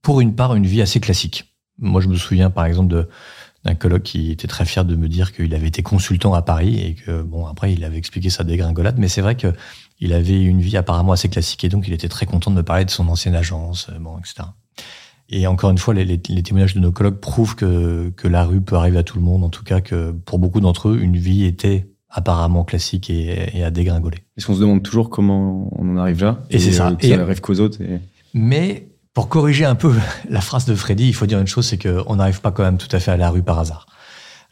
pour 0.00 0.22
une 0.22 0.34
part 0.34 0.54
une 0.54 0.64
vie 0.64 0.80
assez 0.80 0.98
classique. 0.98 1.54
Moi, 1.76 2.00
je 2.00 2.08
me 2.08 2.16
souviens 2.16 2.48
par 2.48 2.64
exemple 2.64 2.88
de 2.88 3.06
d'un 3.66 3.74
colloque 3.74 4.04
qui 4.04 4.30
était 4.30 4.48
très 4.48 4.64
fier 4.64 4.82
de 4.86 4.96
me 4.96 5.08
dire 5.08 5.34
qu'il 5.34 5.54
avait 5.54 5.68
été 5.68 5.82
consultant 5.82 6.32
à 6.32 6.40
Paris 6.40 6.80
et 6.80 6.94
que 6.94 7.20
bon 7.20 7.44
après 7.44 7.74
il 7.74 7.84
avait 7.84 7.98
expliqué 7.98 8.30
sa 8.30 8.44
dégringolade, 8.44 8.96
mais 8.96 9.08
c'est 9.08 9.20
vrai 9.20 9.34
que 9.34 9.52
il 10.00 10.14
avait 10.14 10.40
une 10.40 10.62
vie 10.62 10.78
apparemment 10.78 11.12
assez 11.12 11.28
classique 11.28 11.64
et 11.64 11.68
donc 11.68 11.86
il 11.86 11.92
était 11.92 12.08
très 12.08 12.24
content 12.24 12.50
de 12.50 12.56
me 12.56 12.62
parler 12.62 12.86
de 12.86 12.90
son 12.90 13.06
ancienne 13.08 13.34
agence, 13.34 13.88
euh, 13.90 13.98
bon 13.98 14.18
etc. 14.18 14.48
Et 15.28 15.46
encore 15.46 15.70
une 15.70 15.78
fois, 15.78 15.92
les, 15.92 16.04
les, 16.04 16.42
témoignages 16.42 16.74
de 16.74 16.80
nos 16.80 16.92
collègues 16.92 17.14
prouvent 17.14 17.56
que, 17.56 18.10
que 18.16 18.28
la 18.28 18.44
rue 18.44 18.60
peut 18.60 18.76
arriver 18.76 18.98
à 18.98 19.02
tout 19.02 19.18
le 19.18 19.24
monde, 19.24 19.42
en 19.42 19.48
tout 19.48 19.64
cas 19.64 19.80
que 19.80 20.12
pour 20.12 20.38
beaucoup 20.38 20.60
d'entre 20.60 20.90
eux, 20.90 20.98
une 21.00 21.16
vie 21.16 21.44
était 21.44 21.88
apparemment 22.10 22.64
classique 22.64 23.10
et, 23.10 23.58
et 23.58 23.64
à 23.64 23.70
dégringoler. 23.70 24.18
Est-ce 24.36 24.46
qu'on 24.46 24.54
se 24.54 24.60
demande 24.60 24.82
toujours 24.82 25.10
comment 25.10 25.68
on 25.72 25.96
en 25.96 25.96
arrive 25.96 26.22
là 26.22 26.38
Et, 26.50 26.58
c'est 26.58 26.72
ça. 26.72 26.88
Euh, 26.88 26.96
et 27.00 27.08
ça 27.08 27.22
arrive 27.22 27.40
qu'aux 27.40 27.58
autres. 27.58 27.80
Et... 27.82 28.00
Mais 28.34 28.88
pour 29.14 29.28
corriger 29.28 29.64
un 29.64 29.74
peu 29.74 29.92
la 30.28 30.40
phrase 30.40 30.64
de 30.64 30.74
Freddy, 30.74 31.08
il 31.08 31.14
faut 31.14 31.26
dire 31.26 31.40
une 31.40 31.46
chose, 31.46 31.66
c'est 31.66 31.78
qu'on 31.78 32.16
n'arrive 32.16 32.40
pas 32.40 32.52
quand 32.52 32.62
même 32.62 32.78
tout 32.78 32.94
à 32.94 33.00
fait 33.00 33.10
à 33.10 33.16
la 33.16 33.30
rue 33.30 33.42
par 33.42 33.58
hasard. 33.58 33.86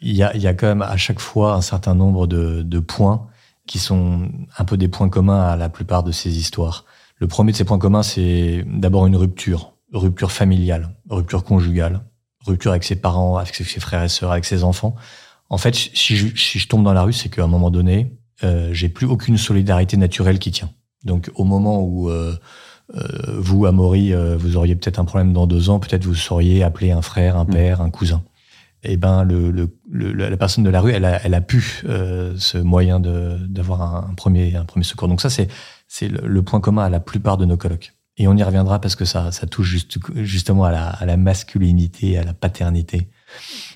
Il 0.01 0.15
y 0.15 0.23
a, 0.23 0.35
il 0.35 0.43
y 0.43 0.47
a 0.49 0.55
quand 0.55 0.67
même 0.67 0.83
à 0.83 0.97
chaque 0.97 1.21
fois 1.21 1.55
un 1.55 1.61
certain 1.61 1.95
nombre 1.95 2.27
de, 2.27 2.63
de 2.63 2.79
points 2.81 3.29
qui 3.67 3.79
sont 3.79 4.29
un 4.59 4.65
peu 4.65 4.77
des 4.77 4.89
points 4.89 5.09
communs 5.09 5.41
à 5.41 5.57
la 5.57 5.69
plupart 5.69 6.03
de 6.03 6.13
ces 6.13 6.37
histoires. 6.39 6.85
Le 7.19 7.29
premier 7.29 7.53
de 7.53 7.57
ces 7.57 7.65
points 7.65 7.79
communs, 7.79 8.03
c'est 8.03 8.65
d'abord 8.67 9.07
une 9.07 9.17
rupture, 9.17 9.74
rupture 9.95 10.33
familiale, 10.33 10.91
rupture 11.09 11.45
conjugale, 11.45 12.05
rupture 12.45 12.73
avec 12.73 12.85
ses 12.85 12.97
parents, 12.97 13.39
avec 13.39 13.55
ses 13.55 13.65
frères 13.81 14.03
et 14.03 14.09
sœurs, 14.09 14.33
avec 14.33 14.45
ses 14.45 14.63
enfants. 14.63 14.95
En 15.49 15.59
fait, 15.59 15.75
si 15.75 16.17
je, 16.17 16.37
si 16.37 16.59
je 16.59 16.69
tombe 16.69 16.85
dans 16.85 16.93
la 16.93 17.03
rue, 17.03 17.13
c'est 17.13 17.31
qu'à 17.31 17.45
un 17.45 17.49
moment 17.49 17.71
donné, 17.71 18.13
euh, 18.43 18.73
j'ai 18.73 18.89
plus 18.89 19.07
aucune 19.07 19.39
solidarité 19.39 19.97
naturelle 19.97 20.39
qui 20.39 20.51
tient. 20.51 20.71
Donc, 21.05 21.31
au 21.35 21.45
moment 21.45 21.81
où 21.83 22.11
euh, 22.11 22.37
euh, 22.95 23.39
vous, 23.39 23.67
Amaury, 23.67 24.13
euh, 24.13 24.37
vous 24.37 24.57
auriez 24.57 24.77
peut-être 24.77 24.99
un 24.99 25.05
problème 25.05 25.33
dans 25.33 25.47
deux 25.47 25.71
ans, 25.71 25.79
peut-être 25.79 26.05
vous 26.05 26.15
sauriez 26.15 26.63
appeler 26.63 26.91
un 26.91 27.03
frère, 27.03 27.37
un 27.37 27.45
mm. 27.45 27.51
père, 27.51 27.81
un 27.81 27.91
cousin. 27.91 28.23
Et 28.87 28.93
eh 28.93 28.97
ben, 28.99 29.25
le, 29.25 29.51
le, 29.51 30.13
la 30.13 30.37
personne 30.37 30.63
de 30.63 30.69
la 30.69 30.83
rue, 30.83 30.93
elle 30.93 31.07
a, 31.07 31.19
elle 31.25 31.33
a 31.33 31.41
pu 31.41 31.81
euh, 31.87 32.35
ce 32.37 32.59
moyen 32.59 33.01
d'avoir 33.01 33.81
un, 33.81 34.13
premier, 34.15 34.57
un 34.57 34.67
premier 34.67 34.85
secours. 34.85 35.09
Donc 35.09 35.23
ça, 35.23 35.31
c'est 35.31 35.49
c'est 35.89 36.09
le, 36.09 36.43
point 36.43 36.61
commun 36.61 36.85
à 36.85 36.91
la 36.91 37.01
plupart 37.01 37.39
de 37.39 37.47
nos 37.47 37.57
colloques. 37.57 37.95
Et 38.17 38.29
on 38.29 38.37
y 38.37 38.43
reviendra 38.43 38.81
parce 38.81 38.95
que 38.95 39.05
ça, 39.05 39.33
ça 39.33 39.47
touche 39.47 39.69
juste, 39.69 39.99
justement 40.17 40.65
à 40.65 40.71
la, 40.71 40.89
à 40.89 41.05
la 41.05 41.17
masculinité, 41.17 42.17
à 42.17 42.25
la 42.25 42.33
paternité. 42.33 43.09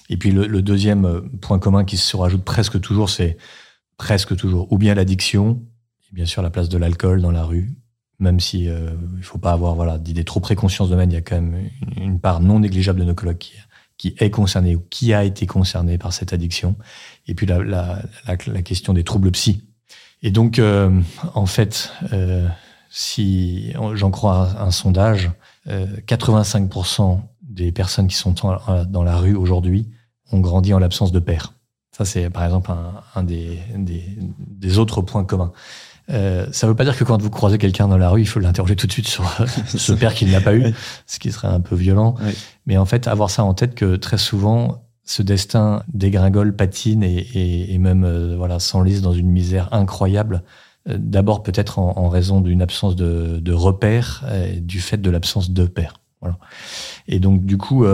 Et 0.08 0.16
puis 0.16 0.30
le, 0.30 0.46
le, 0.46 0.62
deuxième 0.62 1.28
point 1.40 1.58
commun 1.58 1.84
qui 1.84 1.96
se 1.96 2.16
rajoute 2.16 2.44
presque 2.44 2.80
toujours, 2.80 3.10
c'est 3.10 3.36
presque 3.96 4.36
toujours, 4.36 4.72
ou 4.72 4.78
bien 4.78 4.94
l'addiction, 4.94 5.60
et 6.10 6.14
bien 6.14 6.24
sûr 6.24 6.40
la 6.42 6.50
place 6.50 6.68
de 6.68 6.78
l'alcool 6.78 7.20
dans 7.20 7.32
la 7.32 7.42
rue, 7.42 7.74
même 8.20 8.40
si 8.40 8.68
euh, 8.68 8.90
il 9.16 9.24
faut 9.24 9.38
pas 9.38 9.52
avoir 9.52 9.74
voilà 9.74 9.98
d'idées 9.98 10.24
trop 10.24 10.40
préconscience 10.40 10.88
de 10.88 10.96
même, 10.96 11.10
il 11.10 11.14
y 11.14 11.16
a 11.16 11.20
quand 11.20 11.40
même 11.40 11.68
une, 11.96 12.20
part 12.20 12.40
non 12.40 12.60
négligeable 12.60 13.00
de 13.00 13.04
nos 13.04 13.14
collègues 13.14 13.38
qui, 13.38 13.52
qui, 13.96 14.14
est 14.18 14.30
concernée 14.30 14.76
ou 14.76 14.84
qui 14.90 15.12
a 15.12 15.24
été 15.24 15.46
concernée 15.46 15.98
par 15.98 16.12
cette 16.12 16.32
addiction. 16.32 16.76
Et 17.26 17.34
puis 17.34 17.46
la, 17.46 17.58
la, 17.58 18.02
la, 18.26 18.36
la 18.46 18.62
question 18.62 18.92
des 18.92 19.04
troubles 19.04 19.30
psy. 19.32 19.62
Et 20.22 20.30
donc, 20.30 20.58
euh, 20.58 21.00
en 21.34 21.46
fait, 21.46 21.92
euh, 22.12 22.48
si 22.90 23.72
j'en 23.94 24.10
crois 24.10 24.50
un, 24.58 24.66
un 24.66 24.70
sondage, 24.70 25.30
85% 25.66 27.12
euh, 27.12 27.16
des 27.42 27.72
personnes 27.72 28.08
qui 28.08 28.16
sont 28.16 28.34
dans 28.88 29.02
la 29.02 29.16
rue 29.16 29.34
aujourd'hui 29.34 29.88
ont 30.32 30.40
grandi 30.40 30.74
en 30.74 30.78
l'absence 30.78 31.12
de 31.12 31.18
père. 31.18 31.54
Ça, 31.96 32.04
c'est 32.04 32.30
par 32.30 32.44
exemple 32.44 32.70
un, 32.70 33.02
un 33.16 33.22
des, 33.24 33.58
des, 33.76 34.04
des, 34.38 34.78
autres 34.78 35.02
points 35.02 35.24
communs. 35.24 35.52
Euh, 36.10 36.46
ça 36.52 36.66
ne 36.66 36.70
veut 36.70 36.76
pas 36.76 36.84
dire 36.84 36.96
que 36.96 37.04
quand 37.04 37.20
vous 37.20 37.30
croisez 37.30 37.58
quelqu'un 37.58 37.88
dans 37.88 37.98
la 37.98 38.08
rue, 38.08 38.20
il 38.20 38.26
faut 38.26 38.38
l'interroger 38.38 38.76
tout 38.76 38.86
de 38.86 38.92
suite 38.92 39.08
sur 39.08 39.28
ce 39.66 39.92
père 39.92 40.14
qu'il 40.14 40.30
n'a 40.30 40.40
pas 40.40 40.54
eu, 40.54 40.72
ce 41.06 41.18
qui 41.18 41.32
serait 41.32 41.48
un 41.48 41.60
peu 41.60 41.74
violent. 41.74 42.14
Mais 42.66 42.76
en 42.78 42.84
fait, 42.84 43.08
avoir 43.08 43.30
ça 43.30 43.42
en 43.44 43.52
tête 43.52 43.74
que 43.74 43.96
très 43.96 44.18
souvent, 44.18 44.84
ce 45.04 45.22
destin 45.22 45.82
dégringole, 45.92 46.54
patine 46.54 47.02
et, 47.02 47.16
et, 47.16 47.74
et 47.74 47.78
même 47.78 48.04
euh, 48.04 48.36
voilà 48.36 48.60
s'enlise 48.60 49.02
dans 49.02 49.12
une 49.12 49.30
misère 49.30 49.68
incroyable. 49.72 50.44
Euh, 50.88 50.96
d'abord 50.98 51.42
peut-être 51.42 51.78
en, 51.78 51.96
en, 51.96 52.08
raison 52.08 52.40
d'une 52.40 52.62
absence 52.62 52.96
de, 52.96 53.38
de 53.40 53.52
repères, 53.52 54.24
du 54.60 54.80
fait 54.80 54.98
de 54.98 55.10
l'absence 55.10 55.50
de 55.50 55.66
père. 55.66 56.00
Voilà. 56.20 56.38
Et 57.06 57.20
donc 57.20 57.44
du 57.44 57.56
coup, 57.56 57.86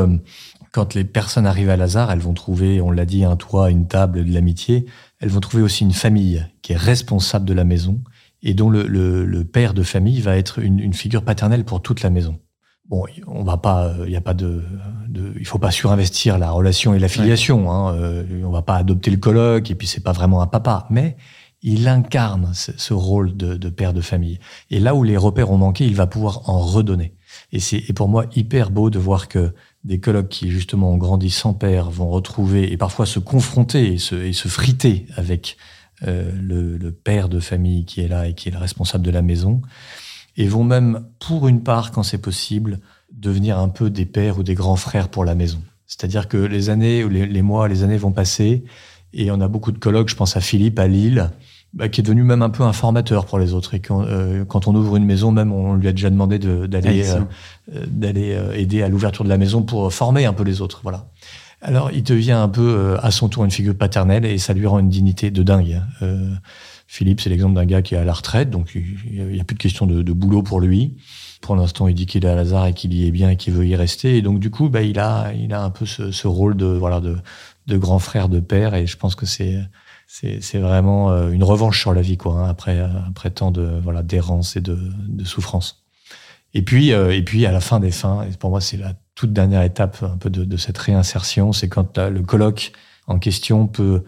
quand 0.73 0.95
les 0.95 1.05
personnes 1.05 1.47
arrivent 1.47 1.69
à 1.69 1.77
Lazare, 1.77 2.11
elles 2.11 2.21
vont 2.21 2.33
trouver, 2.33 2.81
on 2.81 2.91
l'a 2.91 3.05
dit, 3.05 3.25
un 3.25 3.37
toit, 3.37 3.71
une 3.71 3.87
table, 3.87 4.25
de 4.25 4.33
l'amitié 4.33 4.87
elles 5.25 5.31
vont 5.31 5.41
trouver 5.41 5.63
aussi 5.63 5.85
une 5.85 5.93
famille 5.95 6.45
qui 6.61 6.75
est 6.75 6.77
responsable 6.77 7.47
de 7.47 7.55
la 7.55 7.65
maison 7.65 8.03
et 8.43 8.53
dont 8.53 8.69
le, 8.69 8.87
le, 8.87 9.25
le 9.25 9.45
père 9.45 9.73
de 9.73 9.83
famille 9.83 10.21
va 10.21 10.37
être 10.37 10.59
une, 10.59 10.79
une, 10.79 10.93
figure 10.93 11.25
paternelle 11.25 11.65
pour 11.65 11.81
toute 11.81 12.03
la 12.03 12.11
maison. 12.11 12.39
Bon, 12.91 13.07
on 13.27 13.43
va 13.43 13.57
pas, 13.57 13.95
il 14.05 14.13
y 14.13 14.17
a 14.17 14.21
pas 14.21 14.35
de, 14.35 14.63
de, 15.09 15.33
il 15.39 15.47
faut 15.47 15.59
pas 15.59 15.71
surinvestir 15.71 16.37
la 16.37 16.51
relation 16.51 16.93
et 16.93 16.99
l'affiliation. 16.99 17.73
Hein, 17.73 17.95
euh, 17.95 18.43
on 18.45 18.51
va 18.51 18.61
pas 18.61 18.77
adopter 18.77 19.11
le 19.11 19.17
coloc 19.17 19.71
et 19.71 19.75
puis 19.75 19.87
c'est 19.87 20.03
pas 20.03 20.13
vraiment 20.13 20.43
un 20.43 20.47
papa, 20.47 20.87
mais 20.91 21.17
il 21.67 21.89
incarne 21.89 22.53
ce, 22.53 22.93
rôle 22.93 23.35
de, 23.35 23.69
père 23.71 23.95
de 23.95 24.03
famille. 24.03 24.39
Et 24.71 24.79
là 24.79 24.95
où 24.95 25.03
les 25.03 25.17
repères 25.17 25.51
ont 25.51 25.57
manqué, 25.57 25.87
il 25.87 25.95
va 25.95 26.07
pouvoir 26.07 26.49
en 26.51 26.59
redonner. 26.59 27.15
Et 27.53 27.59
c'est 27.59 27.81
pour 27.95 28.09
moi 28.09 28.27
hyper 28.37 28.71
beau 28.71 28.91
de 28.91 28.99
voir 28.99 29.29
que 29.29 29.55
des 29.83 29.99
colocs 29.99 30.29
qui 30.29 30.51
justement 30.51 30.93
ont 30.93 30.99
grandi 30.99 31.31
sans 31.31 31.55
père 31.55 31.91
vont 31.91 32.09
retrouver 32.09 32.71
et 32.71 32.77
parfois 32.77 33.07
se 33.07 33.19
confronter 33.19 33.95
et 33.95 33.99
se, 33.99 34.49
friter 34.49 35.07
avec 35.17 35.57
euh, 36.07 36.31
le, 36.39 36.77
le, 36.77 36.93
père 36.93 37.31
de 37.31 37.41
famille 37.41 37.87
qui 37.87 38.03
est 38.03 38.09
là 38.09 38.29
et 38.29 38.35
qui 38.35 38.51
est 38.51 38.53
le 38.53 38.59
responsable 38.59 39.05
de 39.05 39.11
la 39.11 39.23
maison, 39.23 39.63
et 40.37 40.47
vont 40.47 40.65
même, 40.65 41.07
pour 41.19 41.49
une 41.49 41.63
part, 41.63 41.93
quand 41.93 42.03
c'est 42.03 42.19
possible, 42.19 42.81
devenir 43.11 43.59
un 43.59 43.69
peu 43.71 43.89
des 43.89 44.05
pères 44.05 44.39
ou 44.39 44.43
des 44.43 44.55
grands 44.55 44.77
frères 44.77 45.09
pour 45.09 45.25
la 45.25 45.35
maison. 45.35 45.63
C'est-à-dire 45.87 46.29
que 46.29 46.37
les 46.37 46.69
années, 46.69 47.09
les, 47.09 47.27
les 47.27 47.43
mois, 47.43 47.69
les 47.69 47.85
années 47.85 47.97
vont 47.97 48.13
passer, 48.13 48.65
et 49.15 49.31
on 49.31 49.41
a 49.41 49.49
beaucoup 49.49 49.73
de 49.73 49.79
colloques, 49.79 50.09
je 50.09 50.17
pense 50.17 50.37
à 50.37 50.41
Philippe, 50.41 50.79
à 50.79 50.89
Lille, 50.89 51.31
bah, 51.75 51.89
qui 51.89 52.01
est 52.01 52.05
devenu 52.05 52.23
même 52.23 52.43
un 52.43 52.51
peu 52.51 52.63
un 52.63 52.73
formateur 52.73 53.27
pour 53.27 53.41
les 53.41 53.53
autres. 53.53 53.75
Et 53.75 53.81
quand, 53.81 54.03
euh, 54.03 54.45
quand 54.45 54.69
on 54.69 54.75
ouvre 54.77 54.95
une 54.97 55.05
maison, 55.05 55.33
même 55.33 55.53
on 55.53 55.75
lui 55.75 55.89
a 55.89 55.93
déjà 55.93 56.09
demandé 56.09 56.39
d'aller 56.39 57.11
euh, 57.11 57.21
euh, 57.75 57.85
d'aller 57.89 58.33
euh, 58.33 58.53
aider 58.53 58.83
à 58.83 58.89
l'ouverture 58.89 59.25
de 59.25 59.29
la 59.29 59.39
maison 59.39 59.63
pour 59.63 59.93
former 59.93 60.25
un 60.25 60.33
peu 60.33 60.45
les 60.45 60.61
autres. 60.61 60.81
Voilà. 60.85 61.09
Alors 61.61 61.91
il 61.93 62.05
devient 62.05 62.33
un 62.33 62.49
peu 62.49 62.97
à 63.03 63.11
son 63.11 63.29
tour 63.29 63.45
une 63.45 63.51
figure 63.51 63.75
paternelle 63.75 64.25
et 64.25 64.39
ça 64.39 64.53
lui 64.53 64.67
rend 64.67 64.79
une 64.79 64.89
dignité 64.89 65.33
de 65.33 65.43
dingue. 65.43 65.83
Euh, 66.03 66.31
Philippe, 66.87 67.21
c'est 67.21 67.31
l'exemple 67.31 67.55
d'un 67.55 67.65
gars 67.65 67.83
qui 67.83 67.95
est 67.95 67.99
à 67.99 68.05
la 68.05 68.13
retraite, 68.13 68.51
donc 68.51 68.75
il 68.75 69.27
n'y 69.27 69.41
a 69.41 69.45
plus 69.45 69.57
de 69.57 69.61
question 69.61 69.87
de, 69.87 70.03
de, 70.03 70.13
boulot 70.13 70.43
pour 70.43 70.61
lui. 70.61 70.97
Pour 71.41 71.57
l'instant, 71.57 71.89
il 71.89 71.95
dit 71.95 72.07
qu'il 72.07 72.25
est 72.25 72.29
à 72.29 72.35
Lazare 72.37 72.67
et 72.67 72.75
qu'il 72.75 72.93
y 72.93 73.07
est 73.07 73.11
bien 73.11 73.31
et 73.31 73.37
qu'il 73.37 73.55
veut 73.55 73.67
y 73.67 73.75
rester. 73.75 74.17
Et 74.17 74.23
donc 74.23 74.39
du 74.39 74.51
coup, 74.51 74.69
bah, 74.69 74.83
il 74.83 75.01
a 75.01 75.33
il 75.33 75.53
a 75.55 75.65
un 75.65 75.71
peu 75.71 75.87
ce, 75.87 76.13
ce 76.13 76.29
rôle 76.29 76.57
de 76.57 76.67
voilà 76.67 77.01
de, 77.01 77.17
de 77.67 77.77
grand 77.79 77.99
frère, 77.99 78.29
de 78.29 78.39
père. 78.39 78.75
Et 78.75 78.87
je 78.87 78.97
pense 78.97 79.15
que 79.17 79.27
c'est 79.27 79.59
c'est 80.07 80.59
vraiment 80.59 81.11
euh, 81.11 81.31
une 81.31 81.45
revanche 81.45 81.81
sur 81.81 81.93
la 81.93 82.01
vie, 82.01 82.17
quoi, 82.17 82.35
hein, 82.35 82.49
après, 82.49 82.79
euh, 82.79 82.89
après 83.09 83.31
tant 83.31 83.51
de 83.51 83.81
voilà 83.83 84.03
d'errance 84.03 84.57
et 84.57 84.61
de, 84.61 84.79
de, 85.09 85.25
souffrance. 85.25 85.85
Et 86.53 86.63
puis, 86.63 86.93
euh, 86.93 87.15
et 87.15 87.23
puis 87.23 87.47
à 87.47 87.53
la 87.53 87.61
fin 87.61 87.81
des 87.81 87.91
fins, 87.91 88.23
et 88.23 88.37
pour 88.37 88.51
moi 88.51 88.61
c'est 88.61 88.77
la 88.77 88.95
toute 89.15 89.33
dernière 89.33 89.63
étape 89.63 90.03
un 90.03 90.17
peu 90.17 90.31
de, 90.31 90.45
de 90.45 90.57
cette 90.57 90.79
réinsertion, 90.79 91.53
c'est 91.53 91.69
quand 91.69 91.99
le 91.99 92.23
colloque 92.23 92.73
en 93.07 93.19
question 93.19 93.67
peut, 93.67 94.05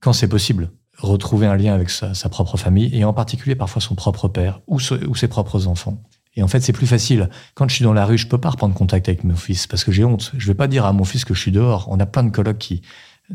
quand 0.00 0.12
c'est 0.12 0.28
possible, 0.28 0.70
retrouver 0.98 1.46
un 1.46 1.56
lien 1.56 1.74
avec 1.74 1.90
sa, 1.90 2.12
sa, 2.14 2.28
propre 2.28 2.56
famille 2.56 2.94
et 2.94 3.04
en 3.04 3.14
particulier 3.14 3.54
parfois 3.54 3.80
son 3.80 3.94
propre 3.94 4.28
père 4.28 4.60
ou, 4.66 4.78
ou 5.08 5.14
ses 5.14 5.28
propres 5.28 5.66
enfants. 5.66 6.02
Et 6.36 6.42
en 6.42 6.48
fait, 6.48 6.60
c'est 6.60 6.72
plus 6.72 6.86
facile. 6.86 7.28
Quand 7.54 7.68
je 7.68 7.74
suis 7.74 7.82
dans 7.82 7.92
la 7.92 8.06
rue, 8.06 8.16
je 8.16 8.28
peux 8.28 8.38
pas 8.38 8.50
reprendre 8.50 8.74
contact 8.74 9.08
avec 9.08 9.24
mon 9.24 9.34
fils 9.34 9.66
parce 9.66 9.82
que 9.82 9.90
j'ai 9.90 10.04
honte. 10.04 10.30
Je 10.36 10.46
vais 10.46 10.54
pas 10.54 10.68
dire 10.68 10.84
à 10.84 10.92
mon 10.92 11.04
fils 11.04 11.24
que 11.24 11.34
je 11.34 11.40
suis 11.40 11.50
dehors. 11.50 11.88
On 11.90 11.98
a 11.98 12.06
plein 12.06 12.22
de 12.22 12.30
colloques 12.30 12.58
qui, 12.58 12.82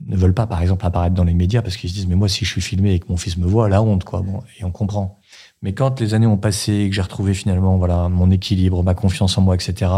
ne 0.05 0.15
veulent 0.15 0.33
pas, 0.33 0.47
par 0.47 0.61
exemple, 0.61 0.85
apparaître 0.85 1.15
dans 1.15 1.23
les 1.23 1.33
médias 1.33 1.61
parce 1.61 1.77
qu'ils 1.77 1.89
se 1.89 1.95
disent, 1.95 2.07
mais 2.07 2.15
moi, 2.15 2.27
si 2.27 2.45
je 2.45 2.51
suis 2.51 2.61
filmé 2.61 2.93
et 2.93 2.99
que 2.99 3.05
mon 3.09 3.17
fils 3.17 3.37
me 3.37 3.45
voit, 3.45 3.69
la 3.69 3.81
honte, 3.81 4.03
quoi. 4.03 4.21
Bon, 4.21 4.41
et 4.59 4.63
on 4.63 4.71
comprend. 4.71 5.19
Mais 5.61 5.73
quand 5.73 5.99
les 5.99 6.13
années 6.13 6.27
ont 6.27 6.37
passé 6.37 6.73
et 6.73 6.89
que 6.89 6.95
j'ai 6.95 7.01
retrouvé 7.01 7.33
finalement, 7.33 7.77
voilà, 7.77 8.09
mon 8.09 8.29
équilibre, 8.31 8.83
ma 8.83 8.93
confiance 8.93 9.37
en 9.37 9.41
moi, 9.41 9.55
etc., 9.55 9.91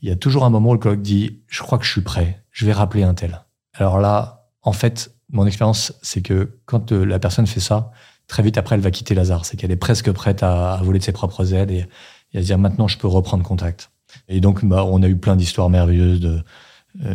il 0.00 0.08
y 0.08 0.12
a 0.12 0.16
toujours 0.16 0.44
un 0.44 0.50
moment 0.50 0.70
où 0.70 0.74
le 0.74 0.78
colloque 0.78 1.02
dit, 1.02 1.40
je 1.48 1.62
crois 1.62 1.78
que 1.78 1.84
je 1.84 1.90
suis 1.90 2.00
prêt, 2.00 2.42
je 2.50 2.66
vais 2.66 2.72
rappeler 2.72 3.02
un 3.02 3.14
tel. 3.14 3.44
Alors 3.74 3.98
là, 3.98 4.48
en 4.62 4.72
fait, 4.72 5.14
mon 5.30 5.46
expérience, 5.46 5.92
c'est 6.02 6.22
que 6.22 6.58
quand 6.66 6.92
euh, 6.92 7.04
la 7.04 7.18
personne 7.18 7.46
fait 7.46 7.60
ça, 7.60 7.92
très 8.26 8.42
vite 8.42 8.58
après, 8.58 8.74
elle 8.74 8.80
va 8.80 8.90
quitter 8.90 9.14
Lazare. 9.14 9.44
C'est 9.44 9.56
qu'elle 9.56 9.70
est 9.70 9.76
presque 9.76 10.10
prête 10.12 10.42
à, 10.42 10.80
voler 10.82 10.98
de 10.98 11.04
ses 11.04 11.12
propres 11.12 11.54
ailes 11.54 11.70
et, 11.70 11.86
et, 12.32 12.38
à 12.38 12.40
se 12.40 12.46
dire, 12.46 12.58
maintenant, 12.58 12.88
je 12.88 12.98
peux 12.98 13.06
reprendre 13.06 13.44
contact. 13.44 13.90
Et 14.28 14.40
donc, 14.40 14.64
bah, 14.64 14.84
on 14.84 15.02
a 15.02 15.08
eu 15.08 15.16
plein 15.16 15.36
d'histoires 15.36 15.70
merveilleuses 15.70 16.20
de, 16.20 16.42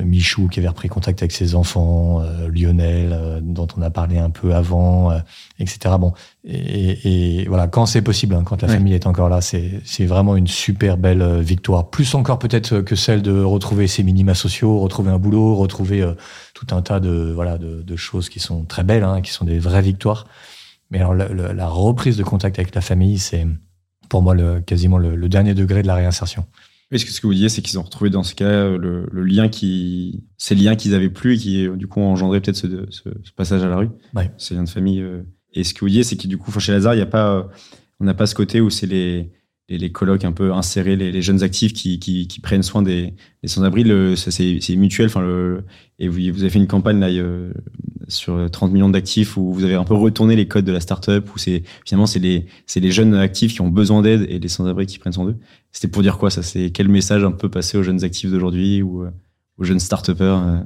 Michou 0.04 0.48
qui 0.48 0.60
avait 0.60 0.68
repris 0.68 0.90
contact 0.90 1.22
avec 1.22 1.32
ses 1.32 1.54
enfants, 1.54 2.22
euh, 2.22 2.50
Lionel 2.50 3.12
euh, 3.14 3.40
dont 3.42 3.68
on 3.78 3.82
a 3.84 3.92
parlé 3.92 4.18
un 4.18 4.32
peu 4.32 4.56
avant, 4.56 5.12
etc. 5.60 5.96
Bon, 6.00 6.14
et, 6.44 7.42
et, 7.42 7.48
voilà, 7.48 7.68
quand 7.68 7.86
c'est 7.86 8.02
possible, 8.02 8.34
hein, 8.34 8.44
quand 8.44 8.64
la 8.64 8.68
famille 8.68 8.94
est 8.94 9.06
encore 9.06 9.30
là, 9.30 9.40
c'est 9.42 10.06
vraiment 10.06 10.36
une 10.36 10.48
super 10.48 10.98
belle 10.98 11.42
victoire. 11.42 11.90
Plus 11.90 12.16
encore 12.16 12.40
peut-être 12.40 12.82
que 12.82 12.96
celle 12.96 13.22
de 13.22 13.40
retrouver 13.42 13.88
ses 13.88 14.02
minima 14.02 14.34
sociaux, 14.34 14.80
retrouver 14.80 15.12
un 15.12 15.20
boulot, 15.20 15.56
retrouver 15.56 16.04
tout 16.56 16.68
un 16.72 16.82
tas 16.82 17.00
de 17.00 17.32
voilà 17.34 17.60
de, 17.60 17.84
de, 17.84 17.96
choses 17.96 18.30
qui 18.30 18.40
sont 18.40 18.64
très 18.64 18.84
belles, 18.84 19.04
hein, 19.04 19.22
qui 19.22 19.32
sont 19.32 19.46
des 19.46 19.60
vraies 19.60 19.82
victoires. 19.84 20.26
Mais 20.90 21.00
alors 21.00 21.14
la, 21.14 21.28
la 21.54 21.68
reprise 21.68 22.18
de 22.18 22.24
contact 22.24 22.58
avec 22.58 22.74
la 22.74 22.82
famille, 22.82 23.20
c'est 23.20 23.46
pour 24.10 24.24
moi 24.24 24.34
le, 24.34 24.62
quasiment 24.62 24.98
le, 24.98 25.16
le 25.16 25.30
dernier 25.30 25.54
degré 25.54 25.82
de 25.82 25.88
la 25.88 25.96
réinsertion. 25.96 26.46
Oui, 26.92 27.00
ce 27.00 27.06
que, 27.06 27.12
ce 27.12 27.20
que 27.20 27.28
vous 27.28 27.34
disiez, 27.34 27.50
c'est 27.50 27.62
qu'ils 27.62 27.78
ont 27.80 27.84
retrouvé 27.84 28.10
dans 28.10 28.24
ce 28.24 28.34
cas 28.34 28.46
euh, 28.46 28.78
le, 28.78 29.08
le 29.12 29.24
lien 29.24 29.50
qui, 29.50 30.24
ces 30.38 30.56
liens 30.56 30.76
qu'ils 30.76 30.96
avaient 30.96 31.10
plus 31.10 31.36
et 31.36 31.38
qui, 31.38 31.68
euh, 31.68 31.76
du 31.76 31.88
coup, 31.88 32.00
ont 32.00 32.10
engendré 32.10 32.40
peut-être 32.40 32.56
ce, 32.56 32.68
ce, 32.90 33.10
ce, 33.24 33.32
passage 33.34 33.62
à 33.64 33.68
la 33.68 33.76
rue. 33.76 33.90
Ouais. 34.16 34.32
Ces 34.38 34.56
liens 34.56 34.64
de 34.64 34.70
famille. 34.70 35.02
Euh. 35.02 35.24
Et 35.54 35.64
ce 35.64 35.74
que 35.74 35.82
vous 35.82 35.88
disiez, 35.88 36.04
c'est 36.04 36.16
que 36.16 36.28
du 36.28 36.38
coup, 36.38 36.58
chez 36.60 36.72
Lazare, 36.72 36.96
il 36.96 37.00
y 37.00 37.02
a 37.02 37.06
pas, 37.06 37.50
on 38.00 38.06
n'a 38.06 38.14
pas 38.14 38.26
ce 38.26 38.36
côté 38.36 38.62
où 38.62 38.70
c'est 38.70 38.86
les, 38.86 39.32
les, 39.70 39.78
les 39.78 39.92
colloques 39.92 40.24
un 40.24 40.32
peu 40.32 40.54
insérés, 40.54 40.96
les, 40.96 41.22
jeunes 41.22 41.44
actifs 41.44 41.74
qui, 41.74 42.00
qui, 42.00 42.28
qui, 42.28 42.40
prennent 42.40 42.64
soin 42.64 42.82
des, 42.82 43.14
des 43.44 43.50
sans-abri. 43.50 43.84
C'est 44.16 44.76
mutuel. 44.76 45.08
Enfin, 45.08 45.22
le, 45.22 45.64
et 46.00 46.08
vous, 46.08 46.20
vous 46.34 46.42
avez 46.42 46.50
fait 46.50 46.60
une 46.60 46.68
campagne 46.68 47.00
là, 47.00 47.08
euh, 47.08 47.52
sur 48.08 48.50
30 48.50 48.72
millions 48.72 48.90
d'actifs 48.90 49.36
où 49.36 49.52
vous 49.52 49.64
avez 49.64 49.76
un 49.76 49.84
peu 49.84 49.94
retourné 49.94 50.36
les 50.36 50.48
codes 50.48 50.66
de 50.66 50.72
la 50.72 50.80
startup 50.80 51.30
où 51.36 51.40
finalement 51.86 52.06
c'est 52.06 52.20
les, 52.20 52.46
les 52.76 52.92
jeunes 52.92 53.16
actifs 53.16 53.54
qui 53.54 53.62
ont 53.62 53.70
besoin 53.70 54.02
d'aide 54.02 54.26
et 54.30 54.40
les 54.40 54.48
sans-abri 54.48 54.86
qui 54.86 55.00
prennent 55.00 55.14
soin 55.14 55.26
d'eux. 55.26 55.38
C'était 55.72 55.90
pour 55.90 56.02
dire 56.02 56.18
quoi 56.18 56.30
ça? 56.30 56.44
C'est 56.44 56.72
quel 56.72 56.88
message 56.88 57.24
un 57.24 57.32
peu 57.32 57.50
passé 57.50 57.78
aux 57.78 57.84
jeunes 57.84 58.04
actifs 58.04 58.32
d'aujourd'hui 58.32 58.82
ou 58.82 59.04
euh, 59.04 59.12
aux 59.58 59.64
jeunes 59.64 59.80
start-upers 59.80 60.44
euh? 60.44 60.60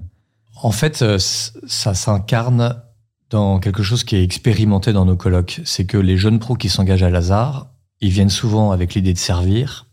En 0.63 0.71
fait, 0.71 1.03
ça 1.17 1.93
s'incarne 1.95 2.83
dans 3.31 3.59
quelque 3.59 3.81
chose 3.81 4.03
qui 4.03 4.17
est 4.17 4.23
expérimenté 4.23 4.93
dans 4.93 5.05
nos 5.05 5.15
colloques. 5.15 5.61
C'est 5.63 5.85
que 5.85 5.97
les 5.97 6.17
jeunes 6.17 6.37
pros 6.37 6.55
qui 6.55 6.69
s'engagent 6.69 7.01
à 7.01 7.09
Lazare, 7.09 7.70
ils 8.01 8.09
viennent 8.09 8.29
souvent 8.29 8.71
avec 8.71 8.95
l'idée 8.95 9.13
de 9.13 9.17
servir. 9.17 9.87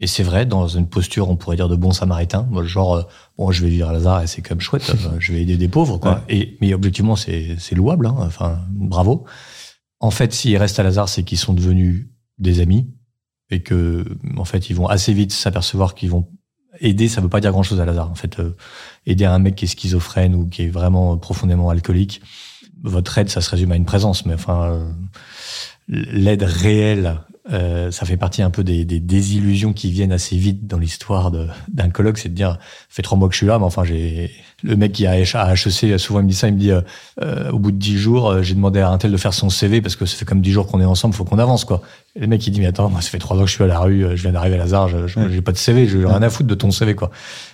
Et 0.00 0.06
c'est 0.06 0.22
vrai, 0.22 0.46
dans 0.46 0.68
une 0.68 0.86
posture, 0.86 1.28
on 1.28 1.36
pourrait 1.36 1.56
dire 1.56 1.68
de 1.68 1.74
bon 1.74 1.90
samaritain. 1.90 2.46
Moi, 2.50 2.62
genre, 2.62 2.94
euh, 2.94 3.02
bon, 3.36 3.50
je 3.50 3.64
vais 3.64 3.70
vivre 3.70 3.88
à 3.88 3.92
Lazare 3.92 4.22
et 4.22 4.26
c'est 4.28 4.42
quand 4.42 4.54
même 4.54 4.60
chouette, 4.60 4.88
euh, 5.06 5.16
je 5.18 5.32
vais 5.32 5.42
aider 5.42 5.56
des 5.56 5.68
pauvres, 5.68 5.98
quoi. 5.98 6.22
Et, 6.28 6.56
mais 6.60 6.72
objectivement, 6.72 7.16
c'est, 7.16 7.56
c'est 7.58 7.74
louable, 7.74 8.06
hein, 8.06 8.14
enfin, 8.18 8.60
bravo. 8.70 9.24
En 9.98 10.12
fait, 10.12 10.32
s'ils 10.32 10.56
restent 10.56 10.78
à 10.78 10.84
Lazare, 10.84 11.08
c'est 11.08 11.24
qu'ils 11.24 11.38
sont 11.38 11.52
devenus 11.52 12.06
des 12.38 12.60
amis 12.60 12.88
et 13.50 13.62
que, 13.62 14.04
en 14.36 14.44
fait, 14.44 14.70
ils 14.70 14.76
vont 14.76 14.86
assez 14.86 15.12
vite 15.12 15.32
s'apercevoir 15.32 15.96
qu'ils 15.96 16.10
vont 16.10 16.28
aider. 16.78 17.08
Ça 17.08 17.20
veut 17.20 17.28
pas 17.28 17.40
dire 17.40 17.50
grand 17.50 17.64
chose 17.64 17.80
à 17.80 17.84
Lazare. 17.84 18.08
En 18.08 18.14
fait, 18.14 18.38
euh, 18.38 18.54
aider 19.04 19.24
un 19.24 19.40
mec 19.40 19.56
qui 19.56 19.64
est 19.64 19.68
schizophrène 19.68 20.36
ou 20.36 20.46
qui 20.46 20.62
est 20.62 20.68
vraiment 20.68 21.16
profondément 21.16 21.70
alcoolique, 21.70 22.20
votre 22.84 23.18
aide, 23.18 23.30
ça 23.30 23.40
se 23.40 23.50
résume 23.50 23.72
à 23.72 23.76
une 23.76 23.86
présence, 23.86 24.24
mais 24.24 24.34
enfin, 24.34 24.94
l'aide 25.88 26.44
réelle 26.44 27.18
euh, 27.50 27.90
ça 27.90 28.04
fait 28.04 28.16
partie 28.16 28.42
un 28.42 28.50
peu 28.50 28.62
des, 28.62 28.84
des, 28.84 29.00
désillusions 29.00 29.72
qui 29.72 29.90
viennent 29.90 30.12
assez 30.12 30.36
vite 30.36 30.66
dans 30.66 30.78
l'histoire 30.78 31.30
d'un 31.30 31.88
colloque, 31.90 32.18
c'est 32.18 32.28
de 32.28 32.34
dire, 32.34 32.58
fait 32.90 33.02
trois 33.02 33.16
mois 33.16 33.28
que 33.28 33.34
je 33.34 33.38
suis 33.38 33.46
là, 33.46 33.58
mais 33.58 33.64
enfin, 33.64 33.84
j'ai 33.84 34.30
le 34.62 34.76
mec 34.76 34.92
qui 34.92 35.06
a 35.06 35.12
à 35.12 35.54
HEC, 35.54 35.98
souvent 35.98 36.20
il 36.20 36.24
me 36.24 36.28
dit 36.28 36.34
ça, 36.34 36.48
il 36.48 36.54
me 36.54 36.58
dit, 36.58 36.72
euh, 36.72 36.80
euh, 37.22 37.50
au 37.50 37.58
bout 37.58 37.70
de 37.70 37.78
dix 37.78 37.96
jours, 37.96 38.42
j'ai 38.42 38.54
demandé 38.54 38.80
à 38.80 38.90
un 38.90 38.98
tel 38.98 39.12
de 39.12 39.16
faire 39.16 39.32
son 39.32 39.48
CV 39.48 39.80
parce 39.80 39.96
que 39.96 40.04
ça 40.04 40.16
fait 40.16 40.24
comme 40.24 40.42
dix 40.42 40.52
jours 40.52 40.66
qu'on 40.66 40.80
est 40.80 40.84
ensemble, 40.84 41.14
faut 41.14 41.24
qu'on 41.24 41.38
avance, 41.38 41.64
quoi. 41.64 41.80
Et 42.16 42.20
le 42.20 42.26
mec 42.26 42.46
il 42.46 42.50
dit, 42.50 42.60
mais 42.60 42.66
attends, 42.66 42.90
moi 42.90 43.00
ça 43.00 43.08
fait 43.08 43.18
trois 43.18 43.36
ans 43.36 43.42
que 43.42 43.46
je 43.46 43.54
suis 43.54 43.64
à 43.64 43.68
la 43.68 43.78
rue, 43.78 44.04
je 44.14 44.22
viens 44.22 44.32
d'arriver 44.32 44.56
à 44.56 44.58
Lazare, 44.58 44.88
j'ai 45.06 45.40
pas 45.40 45.52
de 45.52 45.56
CV, 45.56 45.86
j'ai 45.86 46.04
rien 46.04 46.22
à 46.22 46.30
foutre 46.30 46.48
de 46.48 46.54
ton 46.54 46.70
CV, 46.70 46.94
quoi. 46.94 47.10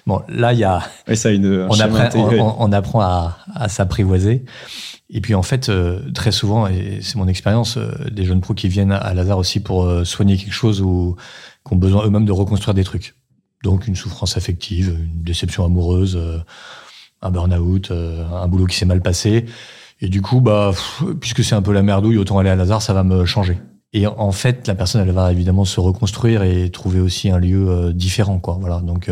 Bon, 0.07 0.23
là 0.29 0.53
il 0.53 0.59
y 0.59 0.65
a, 0.65 0.83
ça, 1.15 1.31
une, 1.31 1.67
on, 1.71 1.79
apprend, 1.79 2.09
on, 2.15 2.57
on, 2.59 2.73
apprend 2.73 3.01
à, 3.01 3.39
à 3.55 3.69
s'apprivoiser. 3.69 4.45
Et 5.15 5.21
puis 5.21 5.37
en 5.37 5.43
fait, 5.43 5.69
euh, 5.69 6.01
très 6.13 6.33
souvent, 6.33 6.67
et 6.67 6.99
c'est 7.01 7.15
mon 7.17 7.29
expérience, 7.29 7.77
euh, 7.77 7.89
des 8.11 8.25
jeunes 8.25 8.41
pros 8.41 8.53
qui 8.53 8.69
viennent 8.69 8.91
à 8.91 9.15
Lazare 9.15 9.39
aussi 9.39 9.61
pour 9.61 9.85
euh, 9.85 10.05
soigner 10.05 10.37
quelque 10.37 10.53
chose 10.53 10.83
ou 10.83 11.15
qui 11.65 11.73
ont 11.73 11.77
besoin 11.77 12.05
eux-mêmes 12.05 12.25
de 12.25 12.33
reconstruire 12.33 12.75
des 12.75 12.83
trucs. 12.83 13.15
Donc 13.63 13.87
une 13.87 13.95
souffrance 13.95 14.37
affective, 14.37 14.89
une 14.89 15.23
déception 15.23 15.65
amoureuse, 15.65 16.21
un 17.23 17.31
burn-out, 17.31 17.91
un 17.91 18.47
boulot 18.47 18.67
qui 18.67 18.77
s'est 18.77 18.85
mal 18.85 19.01
passé. 19.01 19.47
Et 20.03 20.09
du 20.11 20.21
coup, 20.21 20.43
bah, 20.43 20.73
puisque 21.19 21.43
c'est 21.43 21.55
un 21.55 21.63
peu 21.63 21.73
la 21.73 21.83
merdouille, 21.83 22.19
autant 22.19 22.39
aller 22.39 22.51
à 22.51 22.57
Lazare, 22.57 22.83
ça 22.83 22.93
va 22.93 23.05
me 23.05 23.25
changer. 23.25 23.57
Et 23.95 24.07
en 24.07 24.33
fait, 24.33 24.67
la 24.69 24.75
personne, 24.75 25.01
elle 25.01 25.15
va 25.15 25.33
évidemment 25.33 25.65
se 25.65 25.81
reconstruire 25.81 26.43
et 26.43 26.69
trouver 26.69 27.01
aussi 27.01 27.31
un 27.31 27.39
lieu 27.39 27.95
différent, 27.95 28.39
quoi. 28.39 28.59
Voilà. 28.61 28.81
Donc, 28.81 29.11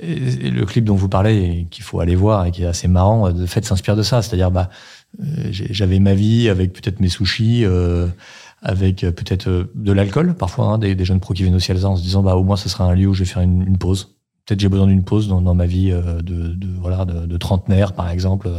le 0.00 0.64
clip 0.64 0.84
dont 0.84 0.94
vous 0.94 1.08
parlez, 1.08 1.66
qu'il 1.72 1.82
faut 1.82 1.98
aller 1.98 2.14
voir 2.14 2.46
et 2.46 2.52
qui 2.52 2.62
est 2.62 2.66
assez 2.66 2.86
marrant, 2.86 3.32
de 3.32 3.46
fait, 3.46 3.64
s'inspire 3.64 3.96
de 3.96 4.04
ça. 4.04 4.22
C'est-à-dire, 4.22 4.52
bah, 4.52 4.70
j'avais 5.50 5.98
ma 5.98 6.14
vie 6.14 6.48
avec 6.48 6.72
peut-être 6.72 7.00
mes 7.00 7.08
sushis, 7.08 7.64
euh, 7.64 8.08
avec 8.62 9.04
euh, 9.04 9.12
peut-être 9.12 9.68
de 9.74 9.92
l'alcool 9.92 10.34
parfois, 10.34 10.66
hein, 10.66 10.78
des, 10.78 10.94
des, 10.94 11.04
jeunes 11.04 11.20
pros 11.20 11.34
qui 11.34 11.42
viennent 11.42 11.54
aussi 11.54 11.72
à 11.72 11.84
en 11.84 11.96
se 11.96 12.02
disant 12.02 12.22
bah 12.22 12.36
au 12.36 12.44
moins 12.44 12.56
ce 12.56 12.68
sera 12.68 12.84
un 12.84 12.94
lieu 12.94 13.08
où 13.08 13.14
je 13.14 13.20
vais 13.20 13.30
faire 13.30 13.42
une, 13.42 13.62
une 13.66 13.78
pause. 13.78 14.14
Peut-être 14.46 14.58
j'ai 14.58 14.68
besoin 14.68 14.88
d'une 14.88 15.04
pause 15.04 15.28
dans, 15.28 15.40
dans, 15.40 15.54
ma 15.54 15.66
vie 15.66 15.90
de, 15.90 16.20
de 16.20 16.66
voilà 16.80 17.04
de, 17.04 17.26
de, 17.26 17.36
trentenaire 17.36 17.92
par 17.92 18.10
exemple. 18.10 18.50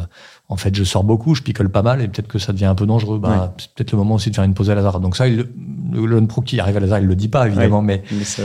En 0.48 0.56
fait, 0.56 0.74
je 0.74 0.84
sors 0.86 1.04
beaucoup, 1.04 1.36
je 1.36 1.42
picole 1.42 1.70
pas 1.70 1.82
mal 1.82 2.02
et 2.02 2.08
peut-être 2.08 2.30
que 2.30 2.40
ça 2.40 2.54
devient 2.54 2.66
un 2.66 2.76
peu 2.76 2.86
dangereux. 2.86 3.20
Bah, 3.20 3.54
c'est 3.58 3.74
peut-être 3.74 3.92
le 3.92 3.98
moment 3.98 4.16
aussi 4.16 4.30
de 4.30 4.36
faire 4.36 4.46
une 4.46 4.54
pause 4.54 4.70
à 4.70 4.76
Lazare. 4.76 5.02
Donc 5.02 5.18
ça, 5.18 5.28
il, 5.28 5.46
le 5.92 6.08
jeune 6.08 6.28
pro 6.28 6.42
qui 6.42 6.58
arrive 6.62 6.78
à 6.78 6.80
Lazare, 6.80 7.00
il 7.00 7.08
le 7.08 7.18
dit 7.18 7.28
pas 7.28 7.48
évidemment, 7.48 7.82
mais 7.82 8.02
mais, 8.14 8.24
ça, 8.24 8.44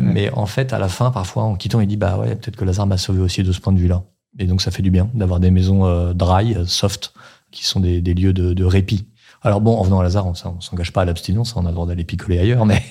mais, 0.00 0.30
en 0.30 0.46
fait 0.46 0.72
à 0.72 0.78
la 0.78 0.88
fin, 0.88 1.10
parfois 1.10 1.42
en 1.42 1.56
quittant, 1.56 1.80
il 1.80 1.88
dit 1.88 1.96
bah 1.96 2.18
ouais 2.18 2.36
peut-être 2.36 2.56
que 2.56 2.64
Lazare 2.64 2.86
m'a 2.86 2.98
sauvé 2.98 3.20
aussi 3.20 3.42
de 3.42 3.50
ce 3.50 3.60
point 3.60 3.72
de 3.72 3.80
vue-là. 3.80 4.04
Et 4.38 4.44
donc 4.44 4.62
ça 4.62 4.70
fait 4.70 4.82
du 4.82 4.90
bien 4.92 5.08
d'avoir 5.14 5.40
des 5.40 5.50
maisons 5.50 6.12
dry, 6.12 6.56
soft, 6.66 7.14
qui 7.50 7.64
sont 7.64 7.80
des, 7.80 8.00
lieux 8.00 8.32
de, 8.32 8.64
répit. 8.64 9.08
Alors 9.42 9.60
bon, 9.60 9.76
en 9.76 9.82
venant 9.82 10.00
à 10.00 10.02
Lazare, 10.02 10.26
on, 10.26 10.32
on 10.32 10.60
s'engage 10.60 10.92
pas 10.92 11.02
à 11.02 11.04
l'abstinence, 11.04 11.56
on 11.56 11.64
a 11.66 11.68
le 11.68 11.74
droit 11.74 11.86
d'aller 11.86 12.04
picoler 12.04 12.38
ailleurs, 12.38 12.66
mais, 12.66 12.82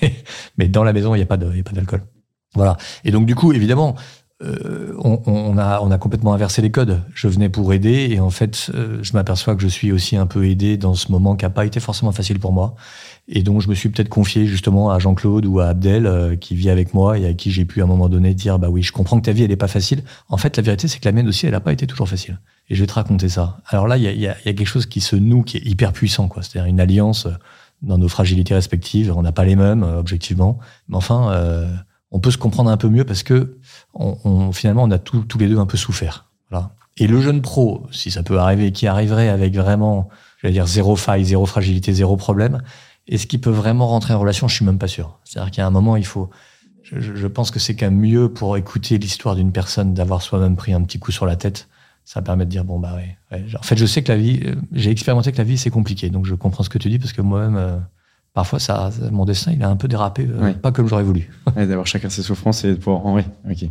mais 0.56 0.68
dans 0.68 0.84
la 0.84 0.92
maison, 0.92 1.14
il 1.14 1.18
n'y 1.18 1.24
a 1.24 1.26
pas 1.26 1.36
d'alcool. 1.36 2.02
Voilà. 2.54 2.76
Et 3.04 3.10
donc 3.10 3.26
du 3.26 3.34
coup, 3.34 3.52
évidemment, 3.52 3.96
euh, 4.42 4.92
on, 4.98 5.22
on, 5.24 5.56
a, 5.56 5.80
on 5.80 5.90
a 5.90 5.96
complètement 5.96 6.34
inversé 6.34 6.60
les 6.60 6.70
codes. 6.70 7.00
Je 7.14 7.26
venais 7.26 7.48
pour 7.48 7.72
aider 7.72 8.08
et 8.10 8.20
en 8.20 8.28
fait, 8.28 8.70
euh, 8.74 8.98
je 9.02 9.14
m'aperçois 9.14 9.56
que 9.56 9.62
je 9.62 9.68
suis 9.68 9.92
aussi 9.92 10.16
un 10.16 10.26
peu 10.26 10.46
aidé 10.46 10.76
dans 10.76 10.94
ce 10.94 11.10
moment 11.10 11.36
qui 11.36 11.46
n'a 11.46 11.50
pas 11.50 11.64
été 11.64 11.80
forcément 11.80 12.12
facile 12.12 12.38
pour 12.38 12.52
moi. 12.52 12.74
Et 13.28 13.42
donc, 13.42 13.62
je 13.62 13.68
me 13.68 13.74
suis 13.74 13.88
peut-être 13.88 14.10
confié 14.10 14.46
justement 14.46 14.90
à 14.90 14.98
Jean-Claude 14.98 15.46
ou 15.46 15.60
à 15.60 15.68
Abdel, 15.68 16.06
euh, 16.06 16.36
qui 16.36 16.54
vit 16.54 16.68
avec 16.68 16.92
moi 16.92 17.18
et 17.18 17.26
à 17.26 17.32
qui 17.32 17.50
j'ai 17.50 17.64
pu 17.64 17.80
à 17.80 17.84
un 17.84 17.86
moment 17.86 18.10
donné 18.10 18.34
dire, 18.34 18.58
bah 18.58 18.68
oui, 18.68 18.82
je 18.82 18.92
comprends 18.92 19.18
que 19.18 19.24
ta 19.24 19.32
vie, 19.32 19.42
elle 19.42 19.48
n'est 19.48 19.56
pas 19.56 19.68
facile. 19.68 20.04
En 20.28 20.36
fait, 20.36 20.56
la 20.58 20.62
vérité, 20.62 20.86
c'est 20.86 21.00
que 21.00 21.08
la 21.08 21.12
mienne 21.12 21.28
aussi, 21.28 21.46
elle 21.46 21.52
n'a 21.52 21.60
pas 21.60 21.72
été 21.72 21.86
toujours 21.86 22.08
facile. 22.08 22.38
Et 22.68 22.74
je 22.74 22.80
vais 22.82 22.86
te 22.86 22.92
raconter 22.92 23.30
ça. 23.30 23.58
Alors 23.68 23.88
là, 23.88 23.96
il 23.96 24.02
y 24.02 24.08
a, 24.08 24.12
y, 24.12 24.26
a, 24.26 24.36
y 24.44 24.48
a, 24.48 24.52
quelque 24.52 24.66
chose 24.66 24.86
qui 24.86 25.00
se 25.00 25.16
noue, 25.16 25.42
qui 25.42 25.56
est 25.56 25.64
hyper 25.64 25.92
puissant, 25.92 26.28
quoi. 26.28 26.42
C'est-à-dire 26.42 26.68
une 26.68 26.80
alliance 26.80 27.26
dans 27.82 27.98
nos 27.98 28.08
fragilités 28.08 28.54
respectives. 28.54 29.12
On 29.16 29.22
n'a 29.22 29.32
pas 29.32 29.44
les 29.44 29.56
mêmes, 29.56 29.82
objectivement. 29.82 30.58
Mais 30.88 30.96
enfin, 30.96 31.32
euh, 31.32 31.68
on 32.10 32.20
peut 32.20 32.30
se 32.30 32.38
comprendre 32.38 32.70
un 32.70 32.76
peu 32.76 32.88
mieux 32.88 33.04
parce 33.04 33.22
que 33.22 33.58
on, 33.94 34.52
finalement, 34.52 34.84
on 34.84 34.90
a 34.90 34.98
tous 34.98 35.38
les 35.38 35.48
deux 35.48 35.58
un 35.58 35.66
peu 35.66 35.76
souffert. 35.76 36.26
Et 36.98 37.06
le 37.06 37.20
jeune 37.20 37.42
pro, 37.42 37.86
si 37.90 38.10
ça 38.10 38.22
peut 38.22 38.38
arriver, 38.38 38.72
qui 38.72 38.86
arriverait 38.86 39.28
avec 39.28 39.54
vraiment, 39.54 40.08
je 40.38 40.46
vais 40.46 40.52
dire, 40.52 40.66
zéro 40.66 40.96
faille, 40.96 41.24
zéro 41.24 41.44
fragilité, 41.44 41.92
zéro 41.92 42.16
problème, 42.16 42.62
est-ce 43.06 43.26
qu'il 43.26 43.40
peut 43.40 43.50
vraiment 43.50 43.86
rentrer 43.86 44.14
en 44.14 44.18
relation? 44.18 44.48
Je 44.48 44.54
suis 44.54 44.64
même 44.64 44.78
pas 44.78 44.88
sûr. 44.88 45.18
C'est-à-dire 45.24 45.50
qu'il 45.50 45.60
y 45.60 45.64
a 45.64 45.66
un 45.66 45.70
moment, 45.70 45.96
il 45.96 46.06
faut. 46.06 46.30
Je, 46.82 47.26
pense 47.26 47.50
que 47.50 47.58
c'est 47.58 47.74
quand 47.74 47.86
même 47.86 47.98
mieux 47.98 48.32
pour 48.32 48.56
écouter 48.56 48.96
l'histoire 48.96 49.34
d'une 49.34 49.50
personne 49.50 49.92
d'avoir 49.92 50.22
soi-même 50.22 50.54
pris 50.54 50.72
un 50.72 50.82
petit 50.82 51.00
coup 51.00 51.10
sur 51.10 51.26
la 51.26 51.34
tête. 51.34 51.68
Ça 52.04 52.22
permet 52.22 52.44
de 52.44 52.50
dire 52.50 52.64
bon 52.64 52.78
bah 52.78 52.94
ouais. 52.94 53.18
ouais. 53.32 53.44
En 53.58 53.62
fait, 53.62 53.76
je 53.76 53.84
sais 53.84 54.04
que 54.04 54.12
la 54.12 54.16
vie, 54.16 54.40
euh, 54.44 54.54
j'ai 54.70 54.92
expérimenté 54.92 55.32
que 55.32 55.38
la 55.38 55.44
vie 55.44 55.58
c'est 55.58 55.70
compliqué, 55.70 56.10
donc 56.10 56.26
je 56.26 56.36
comprends 56.36 56.62
ce 56.62 56.68
que 56.68 56.78
tu 56.78 56.88
dis 56.88 57.00
parce 57.00 57.12
que 57.12 57.22
moi-même, 57.22 57.56
euh, 57.56 57.78
parfois 58.36 58.60
ça, 58.60 58.90
mon 59.10 59.24
destin 59.24 59.52
il 59.52 59.62
a 59.64 59.68
un 59.68 59.74
peu 59.74 59.88
dérapé, 59.88 60.28
euh, 60.30 60.52
pas 60.52 60.70
comme 60.70 60.86
j'aurais 60.86 61.02
voulu. 61.02 61.28
ouais, 61.56 61.66
D'avoir 61.66 61.88
chacun 61.88 62.08
ses 62.08 62.22
souffrances 62.22 62.64
et 62.64 62.70
de 62.70 62.76
pouvoir. 62.76 63.04
Oui, 63.06 63.22
ok. 63.50 63.68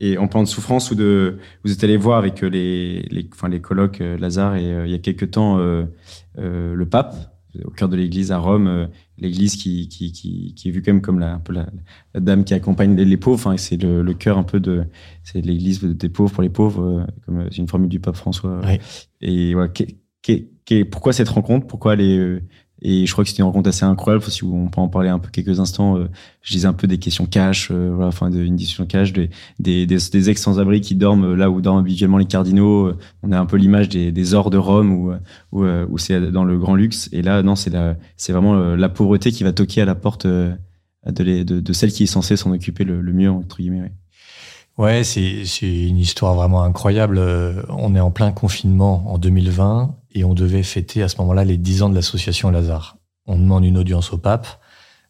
Et 0.00 0.18
en 0.18 0.26
parlant 0.26 0.42
de 0.42 0.48
souffrance 0.48 0.90
ou 0.90 0.94
de, 0.96 1.38
vous 1.62 1.72
êtes 1.72 1.84
allé 1.84 1.96
voir 1.96 2.18
avec 2.18 2.40
les, 2.40 3.02
les, 3.02 3.28
enfin 3.32 3.48
les 3.48 3.60
colloques 3.60 3.98
Lazare 3.98 4.56
et 4.56 4.64
il 4.86 4.90
y 4.90 4.94
a 4.94 4.98
quelques 4.98 5.30
temps 5.30 5.58
le 5.58 6.84
pape 6.90 7.14
au 7.64 7.70
cœur 7.70 7.88
de 7.88 7.96
l'église 7.96 8.32
à 8.32 8.38
Rome, 8.38 8.66
euh, 8.66 8.86
l'église 9.18 9.56
qui, 9.56 9.88
qui, 9.88 10.12
qui, 10.12 10.54
qui, 10.54 10.68
est 10.68 10.70
vue 10.70 10.82
quand 10.82 10.92
même 10.92 11.02
comme 11.02 11.18
la, 11.18 11.34
un 11.34 11.38
peu 11.38 11.52
la, 11.52 11.66
la 12.14 12.20
dame 12.20 12.44
qui 12.44 12.54
accompagne 12.54 12.96
les, 12.96 13.16
pauvres. 13.16 13.36
Enfin, 13.36 13.56
c'est 13.56 13.80
le, 13.80 14.02
le 14.02 14.14
cœur 14.14 14.38
un 14.38 14.42
peu 14.42 14.60
de, 14.60 14.84
c'est 15.22 15.40
l'église 15.40 15.82
des 15.82 16.08
pauvres 16.08 16.32
pour 16.32 16.42
les 16.42 16.48
pauvres, 16.48 16.82
euh, 16.82 17.04
comme 17.26 17.40
euh, 17.40 17.48
c'est 17.50 17.58
une 17.58 17.68
formule 17.68 17.88
du 17.88 18.00
pape 18.00 18.16
François. 18.16 18.60
Oui. 18.64 18.78
Et 19.20 19.54
voilà, 19.54 19.72
pourquoi 20.90 21.12
cette 21.12 21.28
rencontre? 21.28 21.66
Pourquoi 21.66 21.92
aller 21.92 22.40
et 22.82 23.06
je 23.06 23.12
crois 23.12 23.24
que 23.24 23.30
c'était 23.30 23.40
une 23.40 23.46
rencontre 23.46 23.68
assez 23.68 23.84
incroyable. 23.84 24.24
Si 24.24 24.42
on 24.44 24.68
peut 24.68 24.80
en 24.80 24.88
parler 24.88 25.10
un 25.10 25.18
peu 25.18 25.28
quelques 25.30 25.60
instants, 25.60 25.96
euh, 25.96 26.08
je 26.42 26.52
disais 26.52 26.66
un 26.66 26.72
peu 26.72 26.86
des 26.86 26.98
questions 26.98 27.26
cash, 27.26 27.70
euh, 27.70 27.90
voilà, 27.92 28.08
enfin 28.08 28.30
une 28.30 28.56
discussion 28.56 28.86
cash, 28.86 29.12
des, 29.12 29.30
des, 29.58 29.86
des, 29.86 30.30
ex 30.30 30.40
sans-abri 30.40 30.80
qui 30.80 30.94
dorment 30.94 31.34
là 31.34 31.50
où 31.50 31.60
dorment 31.60 31.80
habituellement 31.80 32.18
les 32.18 32.24
cardinaux. 32.24 32.86
Euh, 32.86 32.98
on 33.22 33.32
a 33.32 33.38
un 33.38 33.46
peu 33.46 33.56
l'image 33.56 33.88
des, 33.88 34.12
des 34.12 34.34
ors 34.34 34.50
de 34.50 34.56
Rome 34.56 34.92
où, 34.92 35.12
où, 35.52 35.64
où 35.64 35.98
c'est 35.98 36.30
dans 36.30 36.44
le 36.44 36.58
grand 36.58 36.74
luxe. 36.74 37.08
Et 37.12 37.22
là, 37.22 37.42
non, 37.42 37.56
c'est 37.56 37.70
c'est 38.16 38.32
vraiment 38.32 38.74
la 38.74 38.88
pauvreté 38.88 39.30
qui 39.30 39.44
va 39.44 39.52
toquer 39.52 39.82
à 39.82 39.84
la 39.84 39.94
porte 39.94 40.26
de, 40.26 40.52
de, 41.06 41.42
de, 41.42 41.72
celle 41.72 41.92
qui 41.92 42.04
est 42.04 42.06
censée 42.06 42.36
s'en 42.36 42.52
occuper 42.52 42.84
le, 42.84 43.02
mieux 43.12 43.30
entre 43.30 43.58
guillemets. 43.58 43.82
Ouais, 43.82 43.92
c'est 45.02 45.42
une 45.62 45.98
histoire 45.98 46.34
vraiment 46.34 46.62
incroyable. 46.62 47.18
Euh, 47.18 47.62
on 47.68 47.94
est 47.94 48.00
en 48.00 48.10
plein 48.10 48.32
confinement 48.32 49.04
en 49.12 49.18
2020 49.18 49.94
et 50.14 50.24
on 50.24 50.34
devait 50.34 50.62
fêter 50.62 51.02
à 51.02 51.08
ce 51.08 51.18
moment-là 51.18 51.44
les 51.44 51.58
10 51.58 51.82
ans 51.82 51.90
de 51.90 51.94
l'association 51.94 52.50
Lazare. 52.50 52.96
On 53.26 53.36
demande 53.36 53.64
une 53.64 53.76
audience 53.76 54.12
au 54.12 54.18
pape 54.18 54.46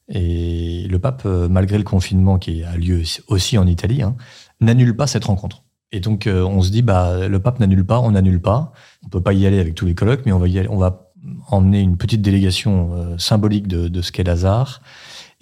et 0.08 0.86
le 0.90 0.98
pape, 0.98 1.22
euh, 1.24 1.48
malgré 1.48 1.78
le 1.78 1.84
confinement 1.84 2.38
qui 2.38 2.64
a 2.64 2.76
lieu 2.76 3.02
aussi 3.28 3.58
en 3.58 3.66
Italie, 3.66 4.02
hein, 4.02 4.16
n'annule 4.60 4.96
pas 4.96 5.06
cette 5.06 5.24
rencontre. 5.24 5.62
Et 5.92 6.00
donc 6.00 6.26
euh, 6.26 6.42
on 6.42 6.62
se 6.62 6.70
dit, 6.70 6.82
bah 6.82 7.28
le 7.28 7.38
pape 7.38 7.60
n'annule 7.60 7.84
pas, 7.84 8.00
on 8.00 8.10
n'annule 8.10 8.40
pas. 8.40 8.72
On 9.04 9.08
peut 9.08 9.22
pas 9.22 9.32
y 9.32 9.46
aller 9.46 9.60
avec 9.60 9.74
tous 9.76 9.86
les 9.86 9.94
colloques, 9.94 10.22
mais 10.26 10.32
on 10.32 10.38
va 10.38 10.48
y 10.48 10.58
aller, 10.58 10.68
on 10.68 10.78
va 10.78 11.12
emmener 11.48 11.80
une 11.80 11.96
petite 11.96 12.22
délégation 12.22 13.18
symbolique 13.18 13.68
de, 13.68 13.88
de 13.88 14.02
ce 14.02 14.10
qu'est 14.10 14.24
Lazare 14.24 14.80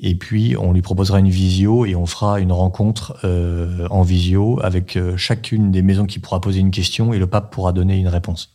et 0.00 0.14
puis, 0.14 0.56
on 0.56 0.72
lui 0.72 0.82
proposera 0.82 1.18
une 1.18 1.28
visio 1.28 1.84
et 1.84 1.96
on 1.96 2.06
fera 2.06 2.38
une 2.38 2.52
rencontre 2.52 3.18
euh, 3.24 3.88
en 3.90 4.02
visio 4.02 4.60
avec 4.62 4.96
euh, 4.96 5.16
chacune 5.16 5.72
des 5.72 5.82
maisons 5.82 6.06
qui 6.06 6.20
pourra 6.20 6.40
poser 6.40 6.60
une 6.60 6.70
question 6.70 7.12
et 7.12 7.18
le 7.18 7.26
pape 7.26 7.52
pourra 7.52 7.72
donner 7.72 7.96
une 7.96 8.06
réponse. 8.06 8.54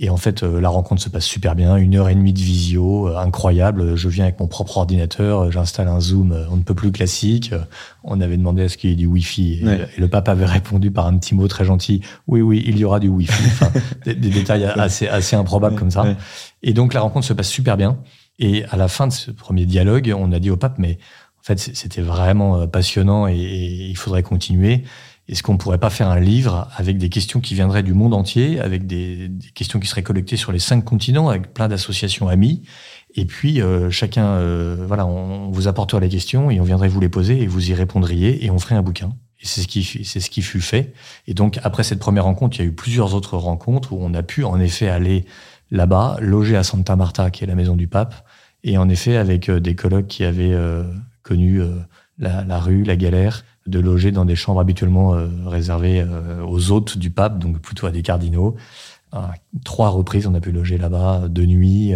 Et 0.00 0.10
en 0.10 0.16
fait, 0.16 0.42
euh, 0.42 0.60
la 0.60 0.68
rencontre 0.68 1.00
se 1.00 1.08
passe 1.08 1.26
super 1.26 1.54
bien. 1.54 1.76
Une 1.76 1.94
heure 1.94 2.08
et 2.08 2.14
demie 2.16 2.32
de 2.32 2.40
visio, 2.40 3.06
incroyable. 3.16 3.94
Je 3.94 4.08
viens 4.08 4.24
avec 4.24 4.40
mon 4.40 4.48
propre 4.48 4.78
ordinateur, 4.78 5.52
j'installe 5.52 5.86
un 5.86 6.00
Zoom, 6.00 6.36
on 6.50 6.56
ne 6.56 6.62
peut 6.62 6.74
plus 6.74 6.90
classique. 6.90 7.54
On 8.02 8.20
avait 8.20 8.36
demandé 8.36 8.64
à 8.64 8.68
ce 8.68 8.76
qu'il 8.76 8.90
y 8.90 8.92
ait 8.94 8.96
du 8.96 9.06
Wi-Fi. 9.06 9.62
Et, 9.96 10.00
le 10.00 10.08
pape 10.08 10.28
avait 10.28 10.44
répondu 10.44 10.90
par 10.90 11.06
un 11.06 11.16
petit 11.18 11.36
mot 11.36 11.46
très 11.46 11.64
gentil. 11.64 12.00
Oui, 12.26 12.40
oui, 12.40 12.64
il 12.66 12.76
y 12.76 12.84
aura 12.84 12.98
du 12.98 13.06
Wi-Fi. 13.06 13.44
Enfin, 13.46 13.70
des, 14.04 14.16
détails 14.16 14.64
assez, 14.64 15.06
assez 15.06 15.36
improbables 15.36 15.76
comme 15.76 15.92
ça. 15.92 16.04
Et 16.64 16.72
donc, 16.72 16.94
la 16.94 17.00
rencontre 17.00 17.26
se 17.26 17.32
passe 17.32 17.48
super 17.48 17.76
bien. 17.76 17.96
Et 18.38 18.64
à 18.64 18.76
la 18.76 18.88
fin 18.88 19.06
de 19.06 19.12
ce 19.12 19.30
premier 19.30 19.66
dialogue, 19.66 20.12
on 20.16 20.32
a 20.32 20.38
dit 20.38 20.50
au 20.50 20.56
pape, 20.56 20.78
mais 20.78 20.98
en 21.40 21.42
fait, 21.44 21.58
c'était 21.58 22.00
vraiment 22.00 22.60
euh, 22.60 22.66
passionnant 22.66 23.28
et, 23.28 23.34
il 23.36 23.96
faudrait 23.96 24.22
continuer. 24.22 24.84
Est-ce 25.28 25.42
qu'on 25.42 25.56
pourrait 25.56 25.78
pas 25.78 25.90
faire 25.90 26.08
un 26.08 26.20
livre 26.20 26.68
avec 26.76 26.98
des 26.98 27.08
questions 27.08 27.40
qui 27.40 27.54
viendraient 27.54 27.82
du 27.82 27.94
monde 27.94 28.12
entier, 28.12 28.60
avec 28.60 28.86
des, 28.86 29.30
questions 29.54 29.80
qui 29.80 29.86
seraient 29.86 30.02
collectées 30.02 30.36
sur 30.36 30.52
les 30.52 30.58
cinq 30.58 30.84
continents, 30.84 31.28
avec 31.28 31.54
plein 31.54 31.68
d'associations 31.68 32.28
amies? 32.28 32.62
Et 33.14 33.24
puis, 33.24 33.60
euh, 33.60 33.90
chacun, 33.90 34.26
euh, 34.26 34.84
voilà, 34.86 35.06
on, 35.06 35.50
vous 35.50 35.68
apportera 35.68 36.00
les 36.00 36.08
questions 36.08 36.50
et 36.50 36.60
on 36.60 36.64
viendrait 36.64 36.88
vous 36.88 37.00
les 37.00 37.08
poser 37.08 37.40
et 37.40 37.46
vous 37.46 37.70
y 37.70 37.74
répondriez 37.74 38.44
et 38.44 38.50
on 38.50 38.58
ferait 38.58 38.74
un 38.74 38.82
bouquin. 38.82 39.14
Et 39.40 39.46
c'est 39.46 39.60
ce 39.60 39.68
qui, 39.68 39.84
c'est 39.84 40.20
ce 40.20 40.30
qui 40.30 40.40
fut 40.40 40.60
fait. 40.60 40.94
Et 41.26 41.34
donc, 41.34 41.58
après 41.62 41.84
cette 41.84 41.98
première 41.98 42.24
rencontre, 42.24 42.56
il 42.56 42.60
y 42.60 42.64
a 42.64 42.68
eu 42.68 42.72
plusieurs 42.72 43.14
autres 43.14 43.36
rencontres 43.36 43.92
où 43.92 43.98
on 44.00 44.14
a 44.14 44.22
pu 44.22 44.44
en 44.44 44.58
effet 44.58 44.88
aller 44.88 45.26
là-bas, 45.70 46.18
logé 46.20 46.56
à 46.56 46.62
Santa 46.62 46.96
Marta, 46.96 47.30
qui 47.30 47.44
est 47.44 47.46
la 47.46 47.54
maison 47.54 47.76
du 47.76 47.88
pape, 47.88 48.26
et 48.62 48.78
en 48.78 48.88
effet 48.88 49.16
avec 49.16 49.48
euh, 49.48 49.60
des 49.60 49.74
colocs 49.74 50.06
qui 50.06 50.24
avaient 50.24 50.52
euh, 50.52 50.84
connu 51.22 51.60
euh, 51.60 51.76
la, 52.18 52.58
rue, 52.60 52.84
la 52.84 52.96
galère, 52.96 53.44
de 53.66 53.78
loger 53.78 54.12
dans 54.12 54.24
des 54.24 54.36
chambres 54.36 54.60
habituellement 54.60 55.16
réservées 55.46 56.06
aux 56.46 56.70
hôtes 56.70 56.98
du 56.98 57.10
pape, 57.10 57.38
donc 57.38 57.58
plutôt 57.60 57.86
à 57.86 57.90
des 57.90 58.02
cardinaux. 58.02 58.54
À 59.10 59.32
trois 59.64 59.88
reprises, 59.88 60.26
on 60.26 60.34
a 60.34 60.40
pu 60.40 60.52
loger 60.52 60.78
là-bas 60.78 61.28
de 61.28 61.44
nuit, 61.44 61.92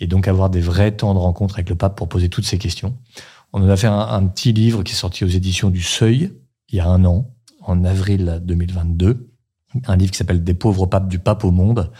et 0.00 0.06
donc 0.08 0.26
avoir 0.26 0.50
des 0.50 0.60
vrais 0.60 0.90
temps 0.90 1.14
de 1.14 1.18
rencontre 1.18 1.56
avec 1.56 1.68
le 1.68 1.76
pape 1.76 1.96
pour 1.96 2.08
poser 2.08 2.28
toutes 2.28 2.46
ces 2.46 2.58
questions. 2.58 2.96
On 3.52 3.62
en 3.62 3.68
a 3.68 3.76
fait 3.76 3.86
un, 3.86 4.00
un 4.00 4.26
petit 4.26 4.52
livre 4.52 4.82
qui 4.82 4.94
est 4.94 4.96
sorti 4.96 5.24
aux 5.24 5.28
éditions 5.28 5.70
du 5.70 5.82
Seuil 5.82 6.32
il 6.72 6.76
y 6.76 6.80
a 6.80 6.88
un 6.88 7.04
an, 7.04 7.30
en 7.60 7.84
avril 7.84 8.40
2022, 8.42 9.30
un 9.86 9.96
livre 9.96 10.10
qui 10.10 10.18
s'appelle 10.18 10.42
Des 10.42 10.54
pauvres 10.54 10.86
papes 10.86 11.08
du 11.08 11.18
pape 11.18 11.44
au 11.44 11.50
monde, 11.50 11.90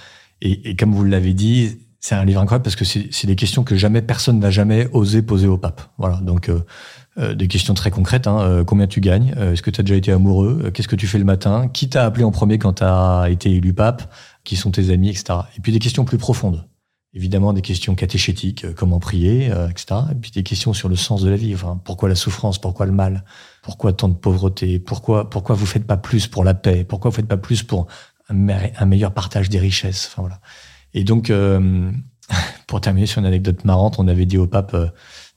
et, 0.42 0.76
comme 0.76 0.92
vous 0.92 1.04
l'avez 1.04 1.34
dit, 1.34 1.78
c'est 2.00 2.16
un 2.16 2.24
livre 2.24 2.40
incroyable 2.40 2.64
parce 2.64 2.74
que 2.74 2.84
c'est 2.84 3.26
des 3.26 3.36
questions 3.36 3.62
que 3.62 3.76
jamais 3.76 4.02
personne 4.02 4.40
n'a 4.40 4.50
jamais 4.50 4.88
osé 4.92 5.22
poser 5.22 5.46
au 5.46 5.56
pape. 5.56 5.82
Voilà, 5.98 6.16
donc 6.16 6.48
euh, 6.48 6.60
euh 7.18 7.34
des 7.34 7.46
questions 7.46 7.74
très 7.74 7.92
concrètes. 7.92 8.26
Hein. 8.26 8.40
Euh, 8.40 8.64
combien 8.64 8.88
tu 8.88 9.00
gagnes? 9.00 9.34
Est-ce 9.38 9.62
que 9.62 9.70
tu 9.70 9.80
as 9.80 9.84
déjà 9.84 9.94
été 9.94 10.10
amoureux? 10.10 10.72
Qu'est-ce 10.74 10.88
que 10.88 10.96
tu 10.96 11.06
fais 11.06 11.18
le 11.18 11.24
matin? 11.24 11.68
Qui 11.68 11.88
t'a 11.88 12.04
appelé 12.04 12.24
en 12.24 12.32
premier 12.32 12.58
quand 12.58 12.74
tu 12.74 12.82
as 12.82 13.28
été 13.30 13.52
élu 13.52 13.72
pape? 13.72 14.12
Qui 14.42 14.56
sont 14.56 14.72
tes 14.72 14.90
amis, 14.90 15.10
etc. 15.10 15.34
Et 15.56 15.60
puis 15.60 15.70
des 15.70 15.78
questions 15.78 16.04
plus 16.04 16.18
profondes. 16.18 16.66
Évidemment, 17.14 17.52
des 17.52 17.60
questions 17.60 17.94
catéchétiques, 17.94 18.74
comment 18.74 18.98
prier, 18.98 19.52
etc. 19.70 20.00
Et 20.10 20.14
puis 20.14 20.30
des 20.30 20.42
questions 20.42 20.72
sur 20.72 20.88
le 20.88 20.96
sens 20.96 21.22
de 21.22 21.28
la 21.28 21.36
vie. 21.36 21.54
Pourquoi 21.84 22.08
la 22.08 22.14
souffrance 22.14 22.58
Pourquoi 22.58 22.86
le 22.86 22.92
mal 22.92 23.24
Pourquoi 23.62 23.92
tant 23.92 24.08
de 24.08 24.14
pauvreté 24.14 24.78
Pourquoi 24.78 25.28
pourquoi 25.28 25.54
vous 25.54 25.66
faites 25.66 25.86
pas 25.86 25.98
plus 25.98 26.26
pour 26.26 26.42
la 26.42 26.54
paix 26.54 26.84
Pourquoi 26.84 27.10
vous 27.10 27.16
faites 27.16 27.28
pas 27.28 27.36
plus 27.36 27.62
pour 27.62 27.86
un, 28.32 28.86
meilleur 28.86 29.12
partage 29.12 29.48
des 29.48 29.58
richesses. 29.58 30.10
Enfin 30.10 30.22
voilà. 30.22 30.40
Et 30.94 31.04
donc, 31.04 31.30
euh, 31.30 31.90
pour 32.66 32.80
terminer 32.80 33.06
sur 33.06 33.20
une 33.20 33.26
anecdote 33.26 33.64
marrante, 33.64 33.98
on 33.98 34.08
avait 34.08 34.26
dit 34.26 34.38
au 34.38 34.46
pape, 34.46 34.74
euh, 34.74 34.86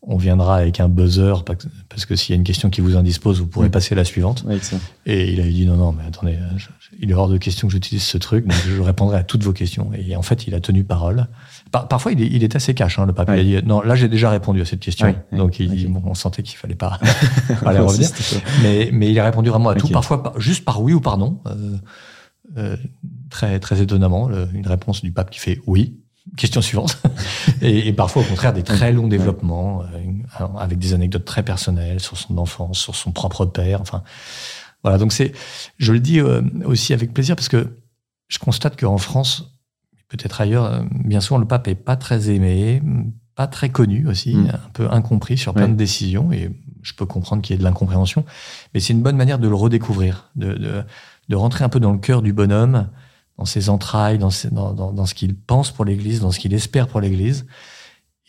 on 0.07 0.17
viendra 0.17 0.57
avec 0.57 0.79
un 0.79 0.87
buzzer 0.87 1.43
parce 1.89 2.05
que 2.05 2.15
s'il 2.15 2.33
y 2.33 2.37
a 2.37 2.37
une 2.37 2.43
question 2.43 2.69
qui 2.69 2.81
vous 2.81 2.95
indispose, 2.95 3.39
vous 3.39 3.47
pourrez 3.47 3.69
mm. 3.69 3.71
passer 3.71 3.93
à 3.93 3.97
la 3.97 4.05
suivante. 4.05 4.45
et 5.05 5.33
il 5.33 5.39
avait 5.39 5.49
dit 5.49 5.65
non, 5.65 5.77
non, 5.77 5.91
mais 5.91 6.03
attendez, 6.07 6.37
il 6.99 7.09
est 7.09 7.13
hors 7.13 7.27
de 7.27 7.37
question 7.37 7.67
que 7.67 7.73
j'utilise 7.73 8.03
ce 8.03 8.17
truc, 8.17 8.45
donc 8.45 8.57
je 8.67 8.81
répondrai 8.81 9.17
à 9.17 9.23
toutes 9.23 9.43
vos 9.43 9.53
questions. 9.53 9.91
Et 9.93 10.15
en 10.15 10.21
fait, 10.21 10.47
il 10.47 10.53
a 10.53 10.59
tenu 10.59 10.83
parole. 10.83 11.27
parfois, 11.71 12.11
il 12.11 12.21
est, 12.21 12.27
il 12.27 12.43
est, 12.43 12.55
assez 12.55 12.73
cash, 12.73 12.99
hein, 12.99 13.05
le 13.05 13.13
pape. 13.13 13.29
Il 13.33 13.39
a 13.39 13.61
dit 13.61 13.67
non, 13.67 13.81
là, 13.81 13.95
j'ai 13.95 14.07
déjà 14.07 14.29
répondu 14.29 14.61
à 14.61 14.65
cette 14.65 14.79
question. 14.79 15.15
donc, 15.31 15.59
il, 15.59 15.87
bon, 15.87 16.01
on 16.05 16.13
sentait 16.13 16.43
qu'il 16.43 16.57
fallait 16.57 16.75
pas, 16.75 16.99
aller 17.65 17.79
revenir. 17.79 18.09
mais, 18.61 18.89
mais 18.93 19.11
il 19.11 19.19
a 19.19 19.25
répondu 19.25 19.49
vraiment 19.49 19.69
à 19.69 19.75
tout, 19.75 19.87
parfois 19.87 20.33
juste 20.37 20.65
par 20.65 20.81
oui 20.81 20.93
ou 20.93 21.01
par 21.01 21.17
non. 21.17 21.39
Euh, 21.47 21.77
euh, 22.57 22.77
très, 23.29 23.59
très 23.59 23.81
étonnamment, 23.81 24.29
une 24.53 24.67
réponse 24.67 25.01
du 25.01 25.11
pape 25.11 25.29
qui 25.29 25.39
fait 25.39 25.59
oui. 25.65 25.99
Question 26.37 26.61
suivante. 26.61 27.01
et, 27.61 27.93
parfois, 27.93 28.23
au 28.23 28.25
contraire, 28.25 28.51
des 28.51 28.63
très 28.63 28.91
longs 28.91 29.07
développements 29.07 29.83
euh, 29.83 30.47
avec 30.57 30.79
des 30.79 30.93
anecdotes 30.93 31.25
très 31.25 31.43
personnelles 31.43 31.99
sur 31.99 32.17
son 32.17 32.37
enfance, 32.37 32.79
sur 32.79 32.95
son 32.95 33.11
propre 33.11 33.45
père. 33.45 33.79
Enfin, 33.79 34.03
voilà. 34.83 34.97
Donc 34.97 35.13
c'est, 35.13 35.33
je 35.77 35.93
le 35.93 35.99
dis 35.99 36.19
euh, 36.19 36.41
aussi 36.65 36.93
avec 36.93 37.13
plaisir 37.13 37.35
parce 37.35 37.47
que 37.47 37.77
je 38.27 38.39
constate 38.39 38.79
qu'en 38.79 38.97
France, 38.97 39.55
peut-être 40.07 40.41
ailleurs, 40.41 40.83
bien 40.91 41.21
souvent, 41.21 41.39
le 41.39 41.45
pape 41.45 41.67
est 41.67 41.75
pas 41.75 41.95
très 41.95 42.31
aimé, 42.31 42.81
pas 43.35 43.47
très 43.47 43.69
connu 43.69 44.07
aussi, 44.07 44.35
mm. 44.35 44.49
un 44.49 44.69
peu 44.73 44.91
incompris 44.91 45.37
sur 45.37 45.53
plein 45.53 45.67
de 45.67 45.75
décisions. 45.75 46.31
Et 46.31 46.49
je 46.85 46.93
peux 46.93 47.05
comprendre 47.05 47.41
qu'il 47.41 47.53
y 47.53 47.55
ait 47.55 47.59
de 47.59 47.63
l'incompréhension, 47.63 48.25
mais 48.73 48.79
c'est 48.79 48.93
une 48.93 49.01
bonne 49.01 49.17
manière 49.17 49.39
de 49.39 49.47
le 49.47 49.55
redécouvrir, 49.55 50.29
de, 50.35 50.53
de 50.53 50.83
de 51.29 51.35
rentrer 51.35 51.63
un 51.63 51.69
peu 51.69 51.79
dans 51.79 51.91
le 51.91 51.97
cœur 51.97 52.21
du 52.21 52.33
bonhomme, 52.33 52.87
dans 53.37 53.45
ses 53.45 53.69
entrailles, 53.69 54.17
dans, 54.17 54.29
dans, 54.51 54.91
dans, 54.91 55.05
ce 55.05 55.13
qu'il 55.13 55.35
pense 55.35 55.71
pour 55.71 55.85
l'Église, 55.85 56.21
dans 56.21 56.31
ce 56.31 56.39
qu'il 56.39 56.53
espère 56.53 56.87
pour 56.87 57.01
l'Église. 57.01 57.45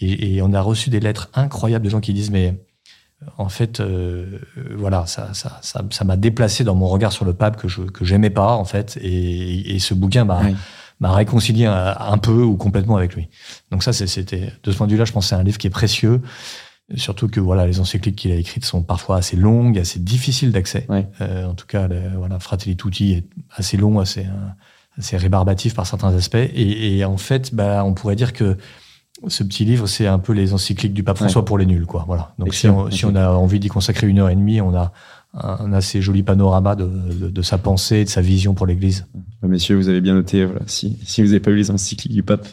Et, 0.00 0.36
et, 0.36 0.42
on 0.42 0.52
a 0.52 0.60
reçu 0.60 0.90
des 0.90 1.00
lettres 1.00 1.30
incroyables 1.34 1.84
de 1.84 1.90
gens 1.90 2.00
qui 2.00 2.12
disent 2.12 2.30
mais 2.30 2.58
euh, 3.22 3.26
en 3.38 3.48
fait 3.48 3.80
euh, 3.80 4.40
voilà 4.76 5.06
ça 5.06 5.32
ça 5.32 5.58
ça 5.62 5.82
ça 5.88 6.04
m'a 6.04 6.18
déplacé 6.18 6.64
dans 6.64 6.74
mon 6.74 6.86
regard 6.86 7.12
sur 7.12 7.24
le 7.24 7.32
pape 7.32 7.56
que 7.56 7.66
je 7.66 7.80
que 7.80 8.04
j'aimais 8.04 8.28
pas 8.28 8.52
en 8.56 8.66
fait 8.66 8.98
et, 9.00 9.74
et 9.74 9.78
ce 9.78 9.94
bouquin 9.94 10.26
m'a 10.26 10.42
m'a 11.00 11.14
réconcilié 11.14 11.64
un, 11.64 12.18
peu 12.18 12.42
ou 12.42 12.56
complètement 12.56 12.96
avec 12.96 13.14
lui. 13.14 13.28
Donc 13.70 13.82
ça 13.82 13.94
c'était 13.94 14.52
de 14.62 14.70
ce 14.70 14.76
point 14.76 14.86
de 14.86 14.92
vue-là 14.92 15.06
je 15.06 15.12
pense 15.12 15.28
c'est 15.28 15.34
un 15.34 15.42
livre 15.42 15.56
qui 15.56 15.66
est 15.66 15.70
précieux 15.70 16.20
Surtout 16.94 17.28
que 17.28 17.40
voilà, 17.40 17.66
les 17.66 17.80
encycliques 17.80 18.16
qu'il 18.16 18.30
a 18.30 18.36
écrites 18.36 18.64
sont 18.64 18.82
parfois 18.82 19.16
assez 19.16 19.36
longues, 19.36 19.78
assez 19.78 19.98
difficiles 19.98 20.52
d'accès. 20.52 20.86
Euh, 21.20 21.46
en 21.46 21.54
tout 21.54 21.66
cas, 21.66 21.88
le, 21.88 22.00
voilà, 22.16 22.38
Fratelli 22.38 22.76
Tutti 22.76 23.12
est 23.12 23.24
assez 23.50 23.76
long, 23.76 23.98
assez, 23.98 24.24
assez 24.96 25.16
rébarbatif 25.16 25.74
par 25.74 25.86
certains 25.86 26.14
aspects. 26.14 26.36
Et, 26.36 26.98
et 26.98 27.04
en 27.04 27.16
fait, 27.16 27.54
bah, 27.54 27.84
on 27.84 27.92
pourrait 27.92 28.14
dire 28.14 28.32
que 28.32 28.56
ce 29.28 29.42
petit 29.42 29.64
livre, 29.64 29.86
c'est 29.86 30.06
un 30.06 30.18
peu 30.18 30.32
les 30.32 30.52
encycliques 30.52 30.92
du 30.92 31.02
pape 31.02 31.16
François 31.16 31.44
pour 31.44 31.58
les 31.58 31.66
nuls, 31.66 31.86
quoi. 31.86 32.04
Voilà. 32.06 32.34
Donc 32.38 32.54
si 32.54 32.68
on, 32.68 32.90
si 32.90 33.04
on, 33.04 33.14
a 33.14 33.30
envie 33.30 33.58
d'y 33.58 33.68
consacrer 33.68 34.06
une 34.06 34.18
heure 34.18 34.28
et 34.28 34.36
demie, 34.36 34.60
on 34.60 34.74
a 34.74 34.92
un 35.34 35.72
assez 35.72 36.00
joli 36.00 36.22
panorama 36.22 36.76
de, 36.76 36.84
de, 36.84 37.28
de 37.28 37.42
sa 37.42 37.58
pensée, 37.58 38.04
de 38.04 38.08
sa 38.08 38.20
vision 38.20 38.54
pour 38.54 38.66
l'Église. 38.66 39.06
Messieurs, 39.42 39.76
vous 39.76 39.88
avez 39.88 40.00
bien 40.00 40.14
noté. 40.14 40.44
Voilà. 40.44 40.60
Si, 40.66 40.98
si 41.04 41.22
vous 41.22 41.28
n'avez 41.28 41.40
pas 41.40 41.50
lu 41.50 41.56
les 41.56 41.70
encycliques 41.70 42.12
du 42.12 42.22
pape, 42.22 42.46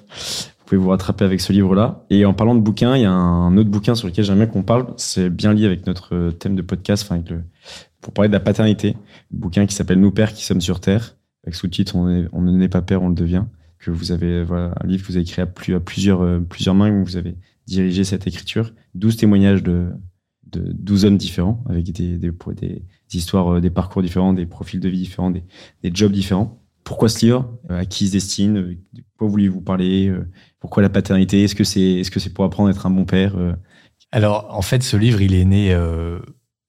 vous 0.76 0.90
rattraper 0.90 1.26
avec 1.26 1.42
ce 1.42 1.54
livre-là. 1.54 2.06
Et 2.10 2.26
en 2.26 2.34
parlant 2.34 2.56
de 2.56 2.62
bouquins, 2.62 2.96
il 2.96 3.02
y 3.02 3.06
a 3.06 3.12
un 3.12 3.56
autre 3.58 3.70
bouquin 3.70 3.96
sur 3.96 4.08
lequel 4.08 4.26
j'aimerais 4.26 4.48
qu'on 4.48 4.64
parle. 4.64 4.88
C'est 4.98 5.30
bien 5.30 5.54
lié 5.54 5.66
avec 5.66 5.88
notre 5.88 6.32
thème 6.32 6.56
de 6.56 6.62
podcast, 6.62 7.04
enfin 7.04 7.16
avec 7.16 7.30
le, 7.30 7.42
pour 8.02 8.14
parler 8.14 8.30
de 8.30 8.34
la 8.34 8.40
paternité. 8.40 8.96
Un 9.34 9.38
bouquin 9.38 9.66
qui 9.66 9.74
s'appelle 9.74 10.00
Nous 10.00 10.12
pères 10.12 10.34
qui 10.34 10.44
sommes 10.44 10.62
sur 10.62 10.80
terre, 10.80 11.16
avec 11.44 11.56
sous-titre 11.56 11.96
on, 11.96 12.06
ne 12.06 12.52
naît 12.52 12.70
pas 12.70 12.82
père, 12.82 13.02
on 13.02 13.10
le 13.10 13.16
devient. 13.16 13.46
Que 13.80 13.92
vous 13.92 14.12
avez, 14.12 14.44
voilà, 14.44 14.74
un 14.82 14.88
livre 14.88 15.04
que 15.04 15.08
vous 15.08 15.18
avez 15.18 15.24
écrit 15.24 15.42
à, 15.42 15.46
euh, 15.46 16.40
plusieurs 16.40 16.76
mains, 16.76 16.92
où 16.92 17.04
vous 17.04 17.18
avez 17.18 17.36
dirigé 17.68 18.04
cette 18.04 18.28
écriture. 18.28 18.74
12 18.96 19.18
témoignages 19.18 19.64
de, 19.64 19.90
de 20.52 20.72
12 20.72 21.06
hommes 21.06 21.18
différents, 21.18 21.64
avec 21.68 21.92
des, 21.92 22.20
histoires, 23.14 23.56
euh, 23.56 23.62
des 23.62 23.70
parcours 23.70 24.02
différents, 24.02 24.34
des 24.34 24.46
profils 24.46 24.80
de 24.80 24.88
vie 24.88 25.00
différents, 25.00 25.32
des 25.32 25.44
jobs 25.94 26.12
différents. 26.12 26.63
Pourquoi 26.84 27.10
ce 27.10 27.26
livre? 27.26 27.58
Euh, 27.70 27.80
À 27.80 27.86
qui 27.86 28.06
il 28.06 28.08
se 28.08 28.14
destine? 28.14 28.54
De 28.94 29.04
quoi 29.18 29.28
vouliez-vous 29.28 29.62
parler? 29.62 30.14
Pourquoi 30.60 30.84
la 30.84 30.90
paternité? 30.90 31.44
Est-ce 31.44 31.56
que 31.56 31.64
c'est 31.64 31.82
est-ce 31.82 32.12
que 32.12 32.20
c'est 32.20 32.32
pour 32.32 32.46
apprendre 32.46 32.70
à 32.70 32.72
être 32.72 32.86
un 32.86 32.90
bon 32.90 33.06
père 33.06 33.36
euh? 33.38 33.54
Alors 34.12 34.48
en 34.50 34.62
fait, 34.62 34.84
ce 34.84 34.96
livre, 34.96 35.22
il 35.22 35.34
est 35.34 35.46
né 35.46 35.74
euh, 35.74 36.20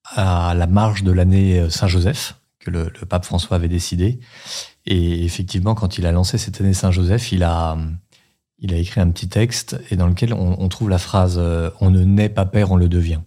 à 0.04 0.54
la 0.54 0.66
marge 0.66 1.02
de 1.02 1.12
l'année 1.12 1.60
euh, 1.60 1.68
Saint-Joseph 1.68 2.40
que 2.58 2.70
le, 2.70 2.90
pape 3.06 3.26
François 3.26 3.56
avait 3.56 3.68
décidé. 3.68 4.20
Et 4.86 5.24
effectivement, 5.24 5.74
quand 5.74 5.98
il 5.98 6.06
a 6.06 6.12
lancé 6.12 6.38
cette 6.38 6.60
année 6.62 6.72
Saint-Joseph, 6.72 7.32
il 7.32 7.42
a 7.42 7.76
il 8.58 8.72
a 8.72 8.78
écrit 8.78 9.00
un 9.00 9.10
petit 9.10 9.28
texte 9.28 9.78
et 9.90 9.96
dans 9.96 10.06
lequel 10.06 10.32
on, 10.32 10.68
trouve 10.68 10.88
la 10.88 10.96
phrase 10.96 11.38
"On 11.80 11.90
ne 11.90 12.02
naît 12.04 12.30
pas 12.30 12.46
père, 12.46 12.70
on 12.70 12.76
le 12.76 12.88
devient". 12.88 13.20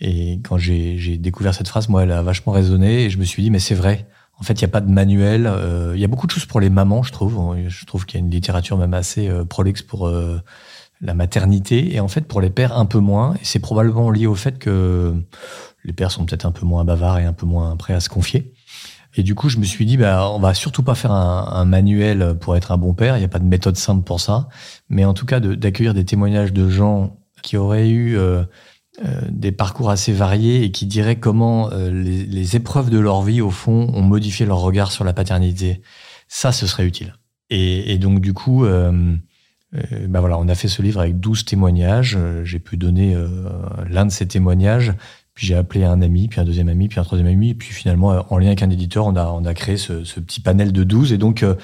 Et 0.00 0.40
quand 0.42 0.56
j'ai 0.58 1.18
découvert 1.18 1.54
cette 1.54 1.68
phrase, 1.68 1.88
moi, 1.88 2.02
elle 2.02 2.12
a 2.12 2.22
vachement 2.22 2.52
résonné 2.52 3.04
et 3.04 3.10
je 3.10 3.18
me 3.18 3.24
suis 3.24 3.42
dit, 3.42 3.50
mais 3.50 3.58
c'est 3.58 3.74
vrai. 3.74 4.08
En 4.40 4.42
fait, 4.42 4.54
il 4.54 4.64
n'y 4.64 4.70
a 4.70 4.72
pas 4.72 4.80
de 4.80 4.90
manuel. 4.90 5.46
Euh, 5.46 5.92
il 5.94 6.00
y 6.00 6.04
a 6.04 6.08
beaucoup 6.08 6.26
de 6.26 6.32
choses 6.32 6.46
pour 6.46 6.60
les 6.60 6.70
mamans, 6.70 7.02
je 7.02 7.12
trouve. 7.12 7.56
Je 7.68 7.84
trouve 7.84 8.06
qu'il 8.06 8.18
y 8.18 8.22
a 8.22 8.24
une 8.24 8.30
littérature 8.30 8.78
même 8.78 8.94
assez 8.94 9.28
euh, 9.28 9.44
prolixe 9.44 9.82
pour 9.82 10.08
euh, 10.08 10.40
la 11.02 11.12
maternité. 11.12 11.94
Et 11.94 12.00
en 12.00 12.08
fait, 12.08 12.22
pour 12.22 12.40
les 12.40 12.48
pères, 12.48 12.76
un 12.76 12.86
peu 12.86 13.00
moins. 13.00 13.34
Et 13.34 13.44
c'est 13.44 13.58
probablement 13.58 14.10
lié 14.10 14.26
au 14.26 14.34
fait 14.34 14.58
que 14.58 15.14
les 15.84 15.92
pères 15.92 16.10
sont 16.10 16.24
peut-être 16.24 16.46
un 16.46 16.52
peu 16.52 16.64
moins 16.64 16.86
bavards 16.86 17.18
et 17.18 17.26
un 17.26 17.34
peu 17.34 17.44
moins 17.44 17.76
prêts 17.76 17.92
à 17.92 18.00
se 18.00 18.08
confier. 18.08 18.54
Et 19.14 19.22
du 19.22 19.34
coup, 19.34 19.50
je 19.50 19.58
me 19.58 19.64
suis 19.64 19.84
dit, 19.84 19.98
bah, 19.98 20.30
on 20.30 20.38
va 20.38 20.54
surtout 20.54 20.82
pas 20.82 20.94
faire 20.94 21.12
un, 21.12 21.64
manuel 21.66 22.36
pour 22.40 22.56
être 22.56 22.72
un 22.72 22.78
bon 22.78 22.94
père. 22.94 23.16
Il 23.16 23.18
n'y 23.18 23.26
a 23.26 23.28
pas 23.28 23.40
de 23.40 23.44
méthode 23.44 23.76
simple 23.76 24.04
pour 24.04 24.20
ça. 24.20 24.48
Mais 24.88 25.04
en 25.04 25.12
tout 25.12 25.26
cas, 25.26 25.40
d'accueillir 25.40 25.92
des 25.92 26.04
témoignages 26.06 26.52
de 26.52 26.70
gens 26.70 27.18
qui 27.42 27.56
auraient 27.56 27.90
eu 27.90 28.16
des 29.30 29.52
parcours 29.52 29.90
assez 29.90 30.12
variés 30.12 30.62
et 30.64 30.70
qui 30.70 30.86
diraient 30.86 31.18
comment 31.18 31.70
euh, 31.72 31.90
les, 31.90 32.26
les, 32.26 32.56
épreuves 32.56 32.90
de 32.90 32.98
leur 32.98 33.22
vie, 33.22 33.40
au 33.40 33.50
fond, 33.50 33.90
ont 33.94 34.02
modifié 34.02 34.46
leur 34.46 34.58
regard 34.58 34.92
sur 34.92 35.04
la 35.04 35.12
paternité. 35.12 35.80
Ça, 36.28 36.52
ce 36.52 36.66
serait 36.66 36.86
utile. 36.86 37.14
Et, 37.48 37.92
et 37.92 37.98
donc, 37.98 38.20
du 38.20 38.32
coup, 38.32 38.64
bah 38.64 40.20
voilà, 40.20 40.38
on 40.38 40.48
a 40.48 40.54
fait 40.54 40.68
ce 40.68 40.82
livre 40.82 41.00
avec 41.00 41.18
12 41.18 41.44
témoignages. 41.44 42.18
J'ai 42.44 42.60
pu 42.60 42.76
donner 42.76 43.16
l'un 43.88 44.06
de 44.06 44.12
ces 44.12 44.28
témoignages 44.28 44.94
puis 45.34 45.46
j'ai 45.46 45.54
appelé 45.54 45.84
un 45.84 46.02
ami, 46.02 46.28
puis 46.28 46.40
un 46.40 46.44
deuxième 46.44 46.68
ami, 46.68 46.88
puis 46.88 47.00
un 47.00 47.04
troisième 47.04 47.28
ami, 47.28 47.50
et 47.50 47.54
puis 47.54 47.72
finalement, 47.72 48.26
en 48.30 48.38
lien 48.38 48.48
avec 48.48 48.62
un 48.62 48.70
éditeur, 48.70 49.06
on 49.06 49.16
a, 49.16 49.26
on 49.26 49.44
a 49.44 49.54
créé 49.54 49.76
ce, 49.76 50.04
ce 50.04 50.20
petit 50.20 50.40
panel 50.40 50.72
de 50.72 50.84
12. 50.84 51.12
Et 51.12 51.18
donc, 51.18 51.42
euh, 51.42 51.54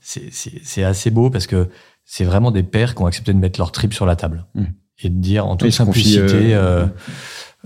c'est 0.00 0.82
assez 0.82 1.10
beau 1.10 1.28
parce 1.28 1.46
que 1.46 1.68
c'est 2.04 2.24
vraiment 2.24 2.50
des 2.50 2.62
pères 2.62 2.94
qui 2.94 3.02
ont 3.02 3.06
accepté 3.06 3.32
de 3.32 3.38
mettre 3.38 3.60
leur 3.60 3.72
trip 3.72 3.92
sur 3.92 4.06
la 4.06 4.16
table 4.16 4.46
mmh. 4.54 4.64
Et 5.00 5.08
de 5.08 5.20
dire 5.20 5.46
en 5.46 5.56
toute 5.56 5.70
simplicité, 5.70 6.54
euh, 6.54 6.86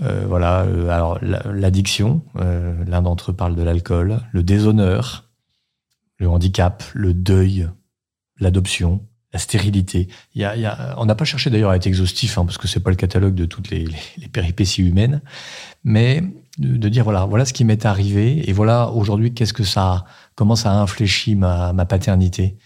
euh, 0.01 0.25
voilà, 0.27 0.65
alors 0.89 1.19
l'addiction, 1.21 2.21
l'un 2.35 3.01
d'entre 3.01 3.31
eux 3.31 3.35
parle 3.35 3.55
de 3.55 3.63
l'alcool, 3.63 4.19
le 4.31 4.43
déshonneur, 4.43 5.29
le 6.17 6.29
handicap, 6.29 6.83
le 6.93 7.13
deuil, 7.13 7.67
l'adoption, 8.39 9.01
la 9.33 9.39
stérilité. 9.39 10.07
Il 10.35 10.41
y 10.41 10.45
a, 10.45 10.55
il 10.55 10.61
y 10.61 10.65
a, 10.65 10.95
on 10.97 11.05
n'a 11.05 11.15
pas 11.15 11.25
cherché 11.25 11.49
d'ailleurs 11.49 11.71
à 11.71 11.75
être 11.75 11.87
exhaustif, 11.87 12.37
hein, 12.37 12.45
parce 12.45 12.57
que 12.57 12.67
c'est 12.67 12.79
pas 12.79 12.91
le 12.91 12.95
catalogue 12.95 13.33
de 13.33 13.45
toutes 13.45 13.69
les, 13.71 13.85
les, 13.85 13.97
les 14.17 14.27
péripéties 14.27 14.83
humaines, 14.83 15.21
mais 15.83 16.23
de, 16.59 16.77
de, 16.77 16.89
dire 16.89 17.03
voilà, 17.03 17.25
voilà 17.25 17.45
ce 17.45 17.53
qui 17.53 17.65
m'est 17.65 17.85
arrivé, 17.85 18.47
et 18.47 18.53
voilà 18.53 18.91
aujourd'hui 18.91 19.33
qu'est-ce 19.33 19.53
que 19.53 19.63
ça, 19.63 20.05
comment 20.35 20.55
ça 20.55 20.71
a 20.71 20.75
infléchi 20.75 21.35
ma, 21.35 21.73
ma 21.73 21.85
paternité. 21.85 22.57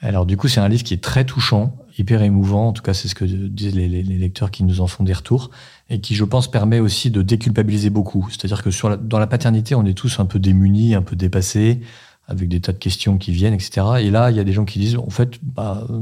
Alors 0.00 0.26
du 0.26 0.36
coup, 0.36 0.48
c'est 0.48 0.60
un 0.60 0.68
livre 0.68 0.82
qui 0.82 0.94
est 0.94 1.02
très 1.02 1.24
touchant, 1.24 1.76
hyper 1.98 2.22
émouvant. 2.22 2.68
En 2.68 2.72
tout 2.72 2.82
cas, 2.82 2.94
c'est 2.94 3.08
ce 3.08 3.14
que 3.14 3.24
disent 3.24 3.74
les, 3.74 3.88
lecteurs 4.02 4.50
qui 4.50 4.64
nous 4.64 4.80
en 4.80 4.86
font 4.86 5.04
des 5.04 5.12
retours, 5.12 5.50
et 5.90 6.00
qui, 6.00 6.14
je 6.14 6.24
pense, 6.24 6.50
permet 6.50 6.80
aussi 6.80 7.10
de 7.10 7.22
déculpabiliser 7.22 7.90
beaucoup. 7.90 8.28
C'est-à-dire 8.30 8.62
que 8.62 8.96
dans 8.96 9.18
la 9.18 9.26
paternité, 9.26 9.74
on 9.74 9.84
est 9.84 9.94
tous 9.94 10.20
un 10.20 10.26
peu 10.26 10.38
démunis, 10.38 10.94
un 10.94 11.02
peu 11.02 11.16
dépassés 11.16 11.80
avec 12.26 12.48
des 12.48 12.60
tas 12.60 12.72
de 12.72 12.78
questions 12.78 13.16
qui 13.16 13.32
viennent, 13.32 13.54
etc. 13.54 13.86
Et 14.00 14.10
là, 14.10 14.30
il 14.30 14.36
y 14.36 14.40
a 14.40 14.44
des 14.44 14.52
gens 14.52 14.66
qui 14.66 14.78
disent, 14.78 14.96
en 14.96 15.10
fait, 15.10 15.38
bah, 15.42 15.86
euh, 15.88 16.00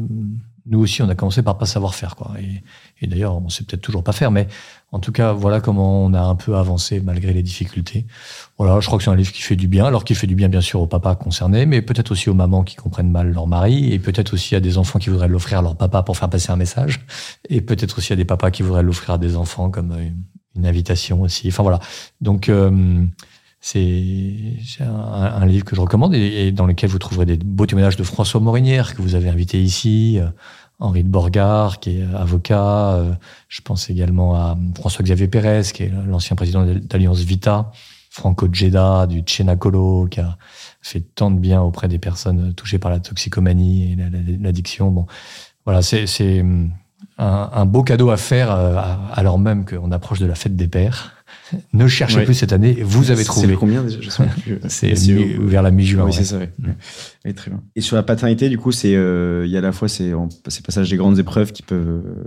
nous 0.66 0.80
aussi, 0.80 1.00
on 1.02 1.08
a 1.08 1.14
commencé 1.14 1.42
par 1.42 1.56
pas 1.56 1.66
savoir 1.66 1.94
faire, 1.94 2.16
quoi. 2.16 2.34
Et, 2.40 2.62
et 3.00 3.06
d'ailleurs, 3.06 3.36
on 3.36 3.48
sait 3.48 3.62
peut-être 3.62 3.82
toujours 3.82 4.02
pas 4.02 4.12
faire, 4.12 4.32
mais 4.32 4.48
en 4.96 4.98
tout 4.98 5.12
cas, 5.12 5.32
voilà 5.32 5.60
comment 5.60 6.04
on 6.06 6.14
a 6.14 6.22
un 6.22 6.36
peu 6.36 6.56
avancé 6.56 7.00
malgré 7.00 7.34
les 7.34 7.42
difficultés. 7.42 8.06
Voilà, 8.56 8.80
je 8.80 8.86
crois 8.86 8.96
que 8.96 9.04
c'est 9.04 9.10
un 9.10 9.14
livre 9.14 9.30
qui 9.30 9.42
fait 9.42 9.54
du 9.54 9.68
bien, 9.68 9.84
alors 9.84 10.04
qu'il 10.04 10.16
fait 10.16 10.26
du 10.26 10.34
bien, 10.34 10.48
bien 10.48 10.62
sûr, 10.62 10.80
aux 10.80 10.86
papas 10.86 11.14
concernés, 11.16 11.66
mais 11.66 11.82
peut-être 11.82 12.12
aussi 12.12 12.30
aux 12.30 12.34
mamans 12.34 12.64
qui 12.64 12.76
comprennent 12.76 13.10
mal 13.10 13.30
leur 13.30 13.46
mari, 13.46 13.92
et 13.92 13.98
peut-être 13.98 14.32
aussi 14.32 14.54
à 14.54 14.60
des 14.60 14.78
enfants 14.78 14.98
qui 14.98 15.10
voudraient 15.10 15.28
l'offrir 15.28 15.58
à 15.58 15.62
leur 15.62 15.76
papa 15.76 16.02
pour 16.02 16.16
faire 16.16 16.30
passer 16.30 16.50
un 16.50 16.56
message, 16.56 17.04
et 17.50 17.60
peut-être 17.60 17.98
aussi 17.98 18.14
à 18.14 18.16
des 18.16 18.24
papas 18.24 18.50
qui 18.50 18.62
voudraient 18.62 18.82
l'offrir 18.82 19.10
à 19.10 19.18
des 19.18 19.36
enfants 19.36 19.68
comme 19.68 19.92
euh, 19.92 20.08
une 20.56 20.66
invitation 20.66 21.20
aussi. 21.20 21.48
Enfin 21.48 21.62
voilà. 21.62 21.78
Donc, 22.22 22.48
euh, 22.48 23.04
c'est 23.60 24.56
un, 24.80 24.84
un, 24.86 25.44
livre 25.44 25.66
que 25.66 25.76
je 25.76 25.80
recommande 25.82 26.14
et, 26.14 26.46
et, 26.46 26.52
dans 26.52 26.66
lequel 26.66 26.88
vous 26.88 26.98
trouverez 26.98 27.26
des 27.26 27.36
beaux 27.36 27.66
témoignages 27.66 27.96
de 27.96 28.02
François 28.02 28.40
Morinière 28.40 28.94
que 28.94 29.02
vous 29.02 29.14
avez 29.14 29.28
invité 29.28 29.60
ici, 29.62 30.18
euh, 30.18 30.28
Henri 30.78 31.02
de 31.02 31.08
Borgard 31.08 31.80
qui 31.80 31.98
est 31.98 32.04
avocat, 32.14 32.94
euh, 32.94 33.12
je 33.48 33.62
pense 33.62 33.88
également 33.88 34.34
à 34.34 34.56
François-Xavier 34.76 35.28
Pérez 35.28 35.62
qui 35.72 35.84
est 35.84 35.92
l'ancien 36.06 36.36
président 36.36 36.64
d'Alliance 36.64 37.20
Vita, 37.20 37.70
Franco 38.10 38.48
Djeda 38.50 39.06
du 39.06 39.20
Tchénacolo 39.20 40.06
qui 40.10 40.20
a 40.20 40.36
fait 40.82 41.00
tant 41.00 41.30
de 41.30 41.38
bien 41.38 41.62
auprès 41.62 41.88
des 41.88 41.98
personnes 41.98 42.54
touchées 42.54 42.78
par 42.78 42.90
la 42.90 43.00
toxicomanie 43.00 43.92
et 43.92 43.96
l'addiction. 44.40 44.90
Bon, 44.90 45.06
voilà, 45.64 45.82
c'est 45.82 46.44
un, 47.18 47.50
un, 47.52 47.66
beau 47.66 47.82
cadeau 47.82 48.10
à 48.10 48.16
faire 48.16 48.50
euh, 48.50 48.78
alors 49.12 49.38
même 49.38 49.64
qu'on 49.64 49.90
approche 49.92 50.18
de 50.18 50.26
la 50.26 50.34
fête 50.34 50.56
des 50.56 50.68
pères 50.68 51.15
ne 51.72 51.86
cherchez 51.86 52.24
plus 52.24 52.34
cette 52.34 52.52
année, 52.52 52.78
vous 52.82 53.10
avez 53.10 53.24
trouvé. 53.24 53.48
C'est 53.48 53.54
combien 53.54 53.82
déjà 53.82 54.10
C'est 54.68 54.92
vers 55.38 55.62
la 55.62 55.70
mi-juin. 55.70 56.04
Oui, 56.04 56.12
c'est 56.12 56.24
ça. 56.24 56.38
Très 57.34 57.50
bien. 57.50 57.62
Et 57.74 57.80
sur 57.80 57.96
la 57.96 58.02
paternité, 58.02 58.48
du 58.48 58.58
coup, 58.58 58.72
c'est 58.72 58.94
euh, 58.94 59.44
il 59.46 59.52
y 59.52 59.56
a 59.56 59.58
à 59.58 59.62
la 59.62 59.72
fois 59.72 59.88
ces, 59.88 60.12
ces 60.48 60.62
passages 60.62 60.90
des 60.90 60.96
grandes 60.96 61.18
épreuves 61.18 61.52
qui 61.52 61.62
peuvent 61.62 61.86
euh, 61.86 62.24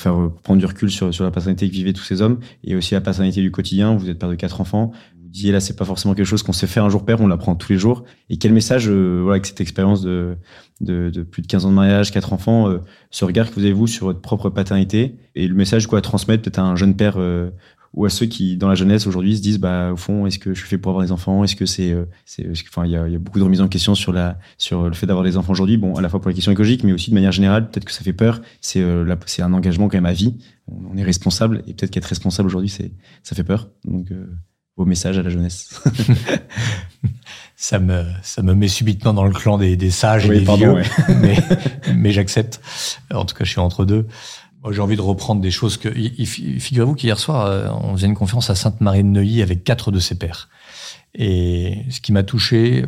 faire 0.00 0.30
prendre 0.42 0.60
du 0.60 0.66
recul 0.66 0.90
sur, 0.90 1.12
sur 1.12 1.24
la 1.24 1.30
paternité 1.30 1.68
que 1.68 1.74
vivaient 1.74 1.92
tous 1.92 2.04
ces 2.04 2.22
hommes, 2.22 2.38
et 2.64 2.76
aussi 2.76 2.94
la 2.94 3.00
paternité 3.00 3.40
du 3.40 3.50
quotidien. 3.50 3.94
Vous 3.96 4.08
êtes 4.08 4.18
père 4.18 4.28
de 4.28 4.34
quatre 4.34 4.60
enfants. 4.60 4.92
Vous 5.20 5.28
disiez 5.28 5.52
là, 5.52 5.60
c'est 5.60 5.76
pas 5.76 5.84
forcément 5.84 6.14
quelque 6.14 6.26
chose 6.26 6.42
qu'on 6.42 6.52
sait 6.52 6.66
faire 6.66 6.84
un 6.84 6.88
jour 6.88 7.04
père, 7.04 7.20
on 7.20 7.26
l'apprend 7.26 7.54
tous 7.54 7.72
les 7.72 7.78
jours. 7.78 8.04
Et 8.30 8.38
quel 8.38 8.52
message, 8.52 8.88
euh, 8.88 9.20
voilà, 9.22 9.34
avec 9.34 9.46
cette 9.46 9.60
expérience 9.60 10.00
de, 10.00 10.36
de, 10.80 11.10
de, 11.10 11.22
plus 11.22 11.42
de 11.42 11.46
15 11.46 11.66
ans 11.66 11.70
de 11.70 11.74
mariage, 11.74 12.12
quatre 12.12 12.32
enfants, 12.32 12.72
ce 13.10 13.24
regard 13.24 13.50
que 13.50 13.54
vous 13.54 13.64
avez 13.64 13.72
vous 13.72 13.86
sur 13.86 14.06
votre 14.06 14.20
propre 14.20 14.50
paternité 14.50 15.16
et 15.34 15.46
le 15.46 15.54
message 15.54 15.86
quoi 15.86 15.98
à 15.98 16.02
transmettre 16.02 16.42
peut-être 16.42 16.60
à 16.60 16.62
un 16.62 16.76
jeune 16.76 16.96
père 16.96 17.18
ou 17.98 18.04
à 18.04 18.10
ceux 18.10 18.26
qui, 18.26 18.56
dans 18.56 18.68
la 18.68 18.76
jeunesse 18.76 19.08
aujourd'hui, 19.08 19.36
se 19.36 19.42
disent, 19.42 19.58
bah, 19.58 19.90
au 19.92 19.96
fond, 19.96 20.24
est-ce 20.24 20.38
que 20.38 20.54
je 20.54 20.60
suis 20.60 20.68
fait 20.68 20.78
pour 20.78 20.90
avoir 20.90 21.04
des 21.04 21.10
enfants? 21.10 21.42
Est-ce 21.42 21.56
que 21.56 21.66
c'est, 21.66 21.90
euh, 21.90 22.04
c'est, 22.24 22.46
enfin, 22.68 22.84
il 22.84 22.92
y 22.92 22.96
a, 22.96 23.08
y 23.08 23.16
a, 23.16 23.18
beaucoup 23.18 23.40
de 23.40 23.44
remises 23.44 23.60
en 23.60 23.66
question 23.66 23.96
sur 23.96 24.12
la, 24.12 24.38
sur 24.56 24.84
le 24.84 24.94
fait 24.94 25.06
d'avoir 25.06 25.24
des 25.24 25.36
enfants 25.36 25.50
aujourd'hui. 25.50 25.78
Bon, 25.78 25.96
à 25.96 26.00
la 26.00 26.08
fois 26.08 26.20
pour 26.20 26.28
les 26.28 26.34
questions 26.36 26.52
écologiques, 26.52 26.84
mais 26.84 26.92
aussi 26.92 27.10
de 27.10 27.16
manière 27.16 27.32
générale, 27.32 27.68
peut-être 27.68 27.84
que 27.84 27.90
ça 27.90 28.04
fait 28.04 28.12
peur. 28.12 28.40
C'est, 28.60 28.80
euh, 28.80 29.16
c'est 29.26 29.42
un 29.42 29.52
engagement 29.52 29.88
quand 29.88 29.96
même 29.96 30.06
à 30.06 30.12
vie. 30.12 30.36
On, 30.68 30.96
est 30.96 31.02
responsable 31.02 31.64
et 31.66 31.74
peut-être 31.74 31.90
qu'être 31.90 32.04
responsable 32.04 32.46
aujourd'hui, 32.46 32.68
c'est, 32.68 32.92
ça 33.24 33.34
fait 33.34 33.42
peur. 33.42 33.68
Donc, 33.84 34.12
euh, 34.12 34.26
vos 34.76 34.84
messages 34.84 35.18
à 35.18 35.22
la 35.24 35.30
jeunesse. 35.30 35.82
ça 37.56 37.80
me, 37.80 38.04
ça 38.22 38.42
me 38.42 38.54
met 38.54 38.68
subitement 38.68 39.12
dans 39.12 39.24
le 39.24 39.32
clan 39.32 39.58
des, 39.58 39.76
des 39.76 39.90
sages 39.90 40.30
et 40.30 40.38
des 40.38 40.44
pardon, 40.44 40.66
vieux, 40.66 40.72
ouais. 40.74 40.84
mais, 41.20 41.36
mais 41.96 42.12
j'accepte. 42.12 42.60
En 43.12 43.24
tout 43.24 43.34
cas, 43.34 43.42
je 43.42 43.50
suis 43.50 43.60
entre 43.60 43.84
deux. 43.84 44.06
J'ai 44.70 44.80
envie 44.80 44.96
de 44.96 45.02
reprendre 45.02 45.40
des 45.40 45.50
choses 45.50 45.76
que. 45.76 45.88
Figurez-vous 45.88 46.94
qu'hier 46.94 47.18
soir, 47.18 47.46
euh, 47.46 47.68
on 47.82 47.96
faisait 47.96 48.06
une 48.06 48.14
conférence 48.14 48.50
à 48.50 48.54
Sainte-Marie 48.54 49.04
de 49.04 49.08
Neuilly 49.08 49.42
avec 49.42 49.64
quatre 49.64 49.90
de 49.90 50.00
ses 50.00 50.16
pères. 50.16 50.48
Et 51.14 51.84
ce 51.90 52.00
qui 52.00 52.12
m'a 52.12 52.22
touché, 52.22 52.84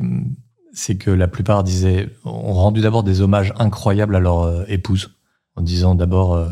c'est 0.73 0.97
que 0.97 1.11
la 1.11 1.29
plupart 1.29 1.65
disaient, 1.65 2.09
ont 2.25 2.53
rendu 2.55 2.81
d'abord 2.81 3.03
des 3.03 3.21
hommages 3.21 3.53
incroyables 3.59 4.17
à 4.17 4.21
leur 4.21 4.41
euh, 4.43 4.65
épouse, 4.69 5.11
en 5.57 5.63
disant 5.63 5.95
d'abord, 5.95 6.35
euh, 6.35 6.49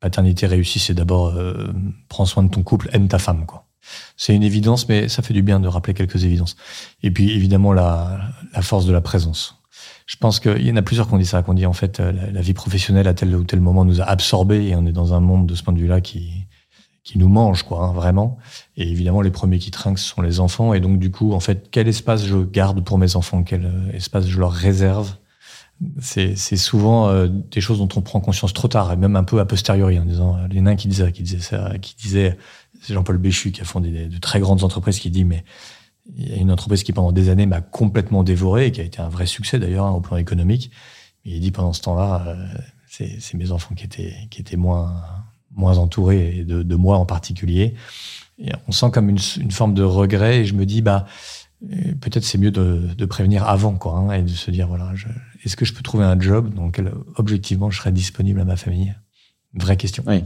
paternité 0.00 0.46
réussie, 0.46 0.78
c'est 0.78 0.94
d'abord, 0.94 1.38
prends 2.08 2.26
soin 2.26 2.42
de 2.42 2.48
ton 2.48 2.64
couple, 2.64 2.88
aime 2.92 3.06
ta 3.06 3.20
femme. 3.20 3.46
C'est 4.16 4.34
une 4.34 4.42
évidence, 4.42 4.88
mais 4.88 5.08
ça 5.08 5.22
fait 5.22 5.32
du 5.34 5.42
bien 5.42 5.60
de 5.60 5.68
rappeler 5.68 5.94
quelques 5.94 6.24
évidences. 6.24 6.56
Et 7.04 7.12
puis, 7.12 7.30
évidemment, 7.30 7.72
la 7.72 8.32
force 8.62 8.84
de 8.84 8.92
la 8.92 9.00
présence 9.00 9.61
je 10.12 10.18
pense 10.18 10.40
qu'il 10.40 10.66
y 10.66 10.70
en 10.70 10.76
a 10.76 10.82
plusieurs 10.82 11.08
qui 11.08 11.14
ont 11.14 11.18
dit 11.18 11.24
ça, 11.24 11.42
qu'on 11.42 11.54
dit 11.54 11.64
en 11.64 11.72
fait 11.72 11.98
la, 11.98 12.12
la, 12.12 12.40
vie 12.42 12.52
professionnelle 12.52 13.08
à 13.08 13.14
tel 13.14 13.34
ou 13.34 13.44
tel 13.44 13.60
moment 13.60 13.86
nous 13.86 14.02
a 14.02 14.04
absorbés 14.04 14.66
et 14.66 14.76
on 14.76 14.84
est 14.84 14.92
dans 14.92 15.14
un 15.14 15.20
monde 15.20 15.46
de 15.46 15.54
ce 15.54 15.62
point 15.62 15.72
de 15.72 15.78
vue-là 15.78 16.00
qui 16.00 16.46
qui 17.04 17.18
nous 17.18 17.28
mange 17.28 17.64
quoi, 17.64 17.84
hein, 17.84 17.92
vraiment. 17.92 18.38
Et 18.76 18.88
évidemment, 18.88 19.22
les 19.22 19.30
premiers 19.30 19.58
qui 19.58 19.70
trinquent 19.70 19.98
ce 19.98 20.08
sont 20.08 20.22
les 20.22 20.40
enfants. 20.40 20.72
Et 20.74 20.80
donc 20.80 20.98
du 20.98 21.10
coup, 21.10 21.32
en 21.32 21.40
fait, 21.40 21.68
quel 21.70 21.88
espace 21.88 22.24
je 22.24 22.38
garde 22.38 22.84
pour 22.84 22.98
mes 22.98 23.16
enfants, 23.16 23.42
quel 23.42 23.64
euh, 23.66 23.92
espace 23.92 24.26
je 24.26 24.38
leur 24.38 24.52
réserve? 24.52 25.16
C'est, 25.98 26.36
souvent 26.36 27.08
euh, 27.08 27.26
des 27.26 27.60
choses 27.60 27.78
dont 27.78 27.88
on 27.96 28.02
prend 28.02 28.20
conscience 28.20 28.52
trop 28.52 28.68
tard 28.68 28.92
et 28.92 28.96
même 28.96 29.16
un 29.16 29.24
peu 29.24 29.40
a 29.40 29.44
posteriori 29.44 29.98
en 29.98 30.04
disant 30.04 30.36
euh, 30.36 30.46
les 30.48 30.60
nains 30.60 30.76
qui 30.76 30.86
disaient 30.86 31.10
qui 31.10 31.24
disaient 31.24 31.40
ça 31.40 31.72
qui 31.80 31.96
disaient 31.96 32.38
c'est 32.80 32.94
Jean-Paul 32.94 33.18
Béchu 33.18 33.50
qui 33.50 33.62
a 33.62 33.64
fondé 33.64 34.06
de 34.06 34.18
très 34.18 34.38
grandes 34.38 34.62
entreprises 34.62 35.00
qui 35.00 35.10
dit 35.10 35.24
mais 35.24 35.44
il 36.06 36.28
y 36.28 36.32
a 36.32 36.36
une 36.36 36.50
entreprise 36.50 36.82
qui 36.82 36.92
pendant 36.92 37.12
des 37.12 37.28
années 37.28 37.46
m'a 37.46 37.60
complètement 37.60 38.24
dévoré 38.24 38.66
et 38.66 38.72
qui 38.72 38.80
a 38.80 38.84
été 38.84 39.00
un 39.00 39.08
vrai 39.08 39.26
succès 39.26 39.58
d'ailleurs 39.58 39.86
hein, 39.86 39.92
au 39.92 40.00
plan 40.00 40.16
économique. 40.16 40.70
Mais 41.24 41.32
il 41.32 41.40
dit 41.40 41.50
pendant 41.50 41.72
ce 41.72 41.80
temps-là, 41.82 42.24
euh, 42.26 42.46
c'est 42.88 43.34
mes 43.34 43.52
enfants 43.52 43.74
qui 43.74 43.84
étaient, 43.84 44.14
qui 44.30 44.40
étaient 44.40 44.56
moins, 44.56 45.02
moins 45.52 45.78
entourés 45.78 46.44
de, 46.44 46.62
de 46.62 46.74
moi 46.74 46.98
en 46.98 47.06
particulier. 47.06 47.74
Et 48.38 48.50
on 48.66 48.72
sent 48.72 48.90
comme 48.92 49.08
une, 49.08 49.18
une, 49.40 49.50
forme 49.50 49.74
de 49.74 49.82
regret 49.82 50.40
et 50.40 50.44
je 50.44 50.54
me 50.54 50.66
dis, 50.66 50.82
bah, 50.82 51.06
euh, 51.70 51.94
peut-être 52.00 52.24
c'est 52.24 52.38
mieux 52.38 52.50
de, 52.50 52.88
de, 52.96 53.04
prévenir 53.06 53.44
avant, 53.44 53.74
quoi, 53.74 53.96
hein, 53.98 54.12
et 54.12 54.22
de 54.22 54.28
se 54.28 54.50
dire, 54.50 54.66
voilà, 54.66 54.92
est-ce 55.44 55.56
que 55.56 55.64
je 55.64 55.72
peux 55.72 55.82
trouver 55.82 56.04
un 56.04 56.18
job 56.18 56.52
dans 56.54 56.66
lequel 56.66 56.92
objectivement 57.16 57.70
je 57.70 57.78
serais 57.78 57.92
disponible 57.92 58.40
à 58.40 58.44
ma 58.44 58.56
famille? 58.56 58.94
Vraie 59.54 59.76
question. 59.76 60.02
Oui, 60.06 60.24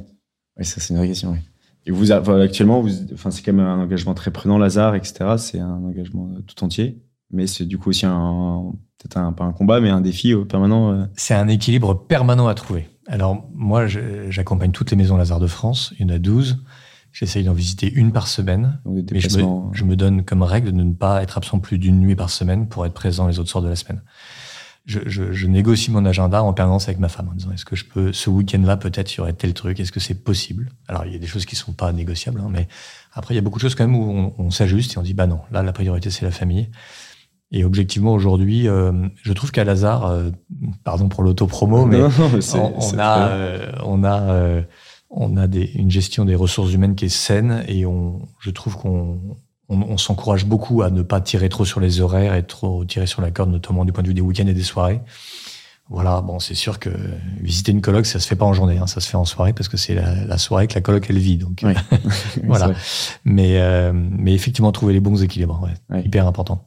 oui 0.56 0.64
ça 0.64 0.80
c'est 0.80 0.94
une 0.94 0.98
vraie 0.98 1.08
question, 1.08 1.32
oui. 1.32 1.40
Et 1.86 1.92
vous, 1.92 2.10
actuellement, 2.10 2.80
vous, 2.80 2.90
enfin, 3.14 3.30
c'est 3.30 3.42
quand 3.42 3.52
même 3.52 3.64
un 3.64 3.80
engagement 3.80 4.14
très 4.14 4.32
prenant, 4.32 4.58
Lazare, 4.58 4.96
etc. 4.96 5.36
C'est 5.38 5.60
un 5.60 5.84
engagement 5.84 6.28
euh, 6.34 6.40
tout 6.42 6.64
entier. 6.64 7.00
Mais 7.30 7.46
c'est 7.46 7.64
du 7.64 7.78
coup 7.78 7.90
aussi 7.90 8.06
un, 8.06 8.72
peut-être 8.98 9.16
un, 9.16 9.32
pas 9.32 9.44
un 9.44 9.52
combat, 9.52 9.80
mais 9.80 9.88
un 9.88 10.00
défi 10.00 10.32
euh, 10.32 10.44
permanent. 10.44 10.92
Euh. 10.92 11.04
C'est 11.16 11.34
un 11.34 11.46
équilibre 11.46 11.94
permanent 11.94 12.48
à 12.48 12.54
trouver. 12.54 12.88
Alors, 13.06 13.48
moi, 13.54 13.86
j'accompagne 13.86 14.72
toutes 14.72 14.90
les 14.90 14.96
maisons 14.96 15.16
Lazare 15.16 15.38
de 15.38 15.46
France. 15.46 15.94
Il 15.98 16.06
y 16.06 16.10
en 16.10 16.14
a 16.14 16.18
12. 16.18 16.58
J'essaye 17.12 17.44
d'en 17.44 17.52
visiter 17.52 17.90
une 17.90 18.12
par 18.12 18.26
semaine. 18.26 18.80
Donc, 18.84 18.96
Mais 19.12 19.20
je 19.20 19.38
me, 19.38 19.44
je 19.72 19.84
me 19.84 19.94
donne 19.94 20.24
comme 20.24 20.42
règle 20.42 20.72
de 20.72 20.82
ne 20.82 20.92
pas 20.92 21.22
être 21.22 21.38
absent 21.38 21.60
plus 21.60 21.78
d'une 21.78 22.00
nuit 22.00 22.16
par 22.16 22.30
semaine 22.30 22.68
pour 22.68 22.84
être 22.84 22.94
présent 22.94 23.28
les 23.28 23.38
autres 23.38 23.48
soirs 23.48 23.62
de 23.62 23.68
la 23.68 23.76
semaine. 23.76 24.02
Je, 24.86 25.00
je, 25.06 25.32
je 25.32 25.46
négocie 25.48 25.90
mon 25.90 26.04
agenda 26.04 26.44
en 26.44 26.52
permanence 26.52 26.86
avec 26.86 27.00
ma 27.00 27.08
femme 27.08 27.28
en 27.28 27.34
disant 27.34 27.50
est-ce 27.52 27.64
que 27.64 27.74
je 27.74 27.84
peux 27.84 28.12
ce 28.12 28.30
week-end-là 28.30 28.76
peut-être 28.76 29.12
il 29.12 29.18
y 29.18 29.20
aurait 29.20 29.32
tel 29.32 29.52
truc 29.52 29.80
est-ce 29.80 29.90
que 29.90 29.98
c'est 29.98 30.14
possible? 30.22 30.70
Alors 30.86 31.04
il 31.06 31.12
y 31.12 31.16
a 31.16 31.18
des 31.18 31.26
choses 31.26 31.44
qui 31.44 31.56
sont 31.56 31.72
pas 31.72 31.92
négociables 31.92 32.40
hein, 32.40 32.48
mais 32.50 32.68
après 33.12 33.34
il 33.34 33.36
y 33.36 33.38
a 33.38 33.42
beaucoup 33.42 33.58
de 33.58 33.62
choses 33.62 33.74
quand 33.74 33.84
même 33.84 33.96
où 33.96 34.08
on, 34.08 34.32
on 34.38 34.50
s'ajuste 34.52 34.94
et 34.94 34.98
on 34.98 35.02
dit 35.02 35.12
bah 35.12 35.26
non 35.26 35.40
là 35.50 35.64
la 35.64 35.72
priorité 35.72 36.10
c'est 36.10 36.24
la 36.24 36.30
famille. 36.30 36.68
Et 37.50 37.64
objectivement 37.64 38.12
aujourd'hui 38.12 38.68
euh, 38.68 38.92
je 39.22 39.32
trouve 39.32 39.50
qu'à 39.50 39.64
Lazare 39.64 40.06
euh, 40.06 40.30
pardon 40.84 41.08
pour 41.08 41.24
l'autopromo 41.24 41.84
mais 41.84 41.98
Non, 41.98 42.10
mais 42.32 42.40
c'est- 42.40 42.56
on, 42.58 42.78
on 42.78 42.98
a, 42.98 43.16
très- 43.16 43.30
euh, 43.32 43.72
on 43.84 44.04
a, 44.04 44.20
euh, 44.22 44.62
on 45.10 45.36
a 45.36 45.46
une 45.74 45.90
gestion 45.90 46.24
des 46.24 46.36
ressources 46.36 46.72
humaines 46.72 46.94
qui 46.94 47.06
est 47.06 47.08
saine 47.08 47.64
et 47.66 47.86
on, 47.86 48.20
je 48.40 48.50
trouve 48.50 48.76
qu'on 48.76 49.36
on, 49.68 49.80
on 49.82 49.98
s'encourage 49.98 50.46
beaucoup 50.46 50.82
à 50.82 50.90
ne 50.90 51.02
pas 51.02 51.20
tirer 51.20 51.48
trop 51.48 51.64
sur 51.64 51.80
les 51.80 52.00
horaires 52.00 52.34
et 52.34 52.42
trop 52.42 52.84
tirer 52.84 53.06
sur 53.06 53.22
la 53.22 53.30
corde, 53.30 53.50
notamment 53.50 53.84
du 53.84 53.92
point 53.92 54.02
de 54.02 54.08
vue 54.08 54.14
des 54.14 54.20
week-ends 54.20 54.46
et 54.46 54.54
des 54.54 54.62
soirées. 54.62 55.00
Voilà, 55.88 56.20
bon, 56.20 56.40
c'est 56.40 56.56
sûr 56.56 56.80
que 56.80 56.90
visiter 57.40 57.70
une 57.70 57.80
coloc, 57.80 58.06
ça 58.06 58.18
se 58.18 58.26
fait 58.26 58.34
pas 58.34 58.44
en 58.44 58.52
journée, 58.52 58.78
hein, 58.78 58.88
ça 58.88 59.00
se 59.00 59.08
fait 59.08 59.16
en 59.16 59.24
soirée 59.24 59.52
parce 59.52 59.68
que 59.68 59.76
c'est 59.76 59.94
la, 59.94 60.24
la 60.24 60.36
soirée 60.36 60.66
que 60.66 60.74
la 60.74 60.80
coloc 60.80 61.06
elle 61.08 61.18
vit. 61.18 61.36
Donc, 61.36 61.60
Oui. 61.62 61.74
Voilà. 62.44 62.72
Mais, 63.24 63.60
euh, 63.60 63.92
mais 63.94 64.34
effectivement, 64.34 64.72
trouver 64.72 64.94
les 64.94 65.00
bons 65.00 65.22
équilibres, 65.22 65.68
ouais, 65.90 66.02
hyper 66.04 66.26
important. 66.26 66.66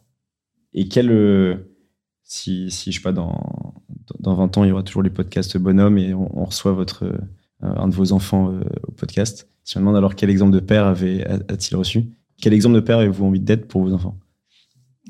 Et 0.74 0.88
quel, 0.88 1.12
euh, 1.12 1.76
si, 2.24 2.72
si 2.72 2.92
je 2.92 2.98
sais 2.98 3.04
pas, 3.04 3.12
dans, 3.12 3.74
dans 4.20 4.36
20 4.36 4.58
ans, 4.58 4.64
il 4.64 4.70
y 4.70 4.72
aura 4.72 4.84
toujours 4.84 5.04
les 5.04 5.10
podcasts 5.10 5.58
Bonhomme 5.58 5.98
et 5.98 6.14
on, 6.14 6.40
on 6.40 6.46
reçoit 6.46 6.72
votre, 6.72 7.04
euh, 7.06 7.18
un 7.62 7.88
de 7.88 7.96
vos 7.96 8.14
enfants 8.14 8.52
euh, 8.52 8.62
au 8.88 8.92
podcast. 8.92 9.48
Si 9.64 9.78
on 9.78 9.82
demande 9.82 9.98
alors 9.98 10.16
quel 10.16 10.30
exemple 10.30 10.52
de 10.52 10.60
père 10.60 10.86
avait, 10.86 11.26
a-t-il 11.26 11.76
reçu? 11.76 12.06
Quel 12.42 12.54
exemple 12.54 12.76
de 12.76 12.80
père 12.80 13.00
avez-vous 13.00 13.26
envie 13.26 13.40
d'être 13.40 13.68
pour 13.68 13.84
vos 13.84 13.94
enfants? 13.94 14.18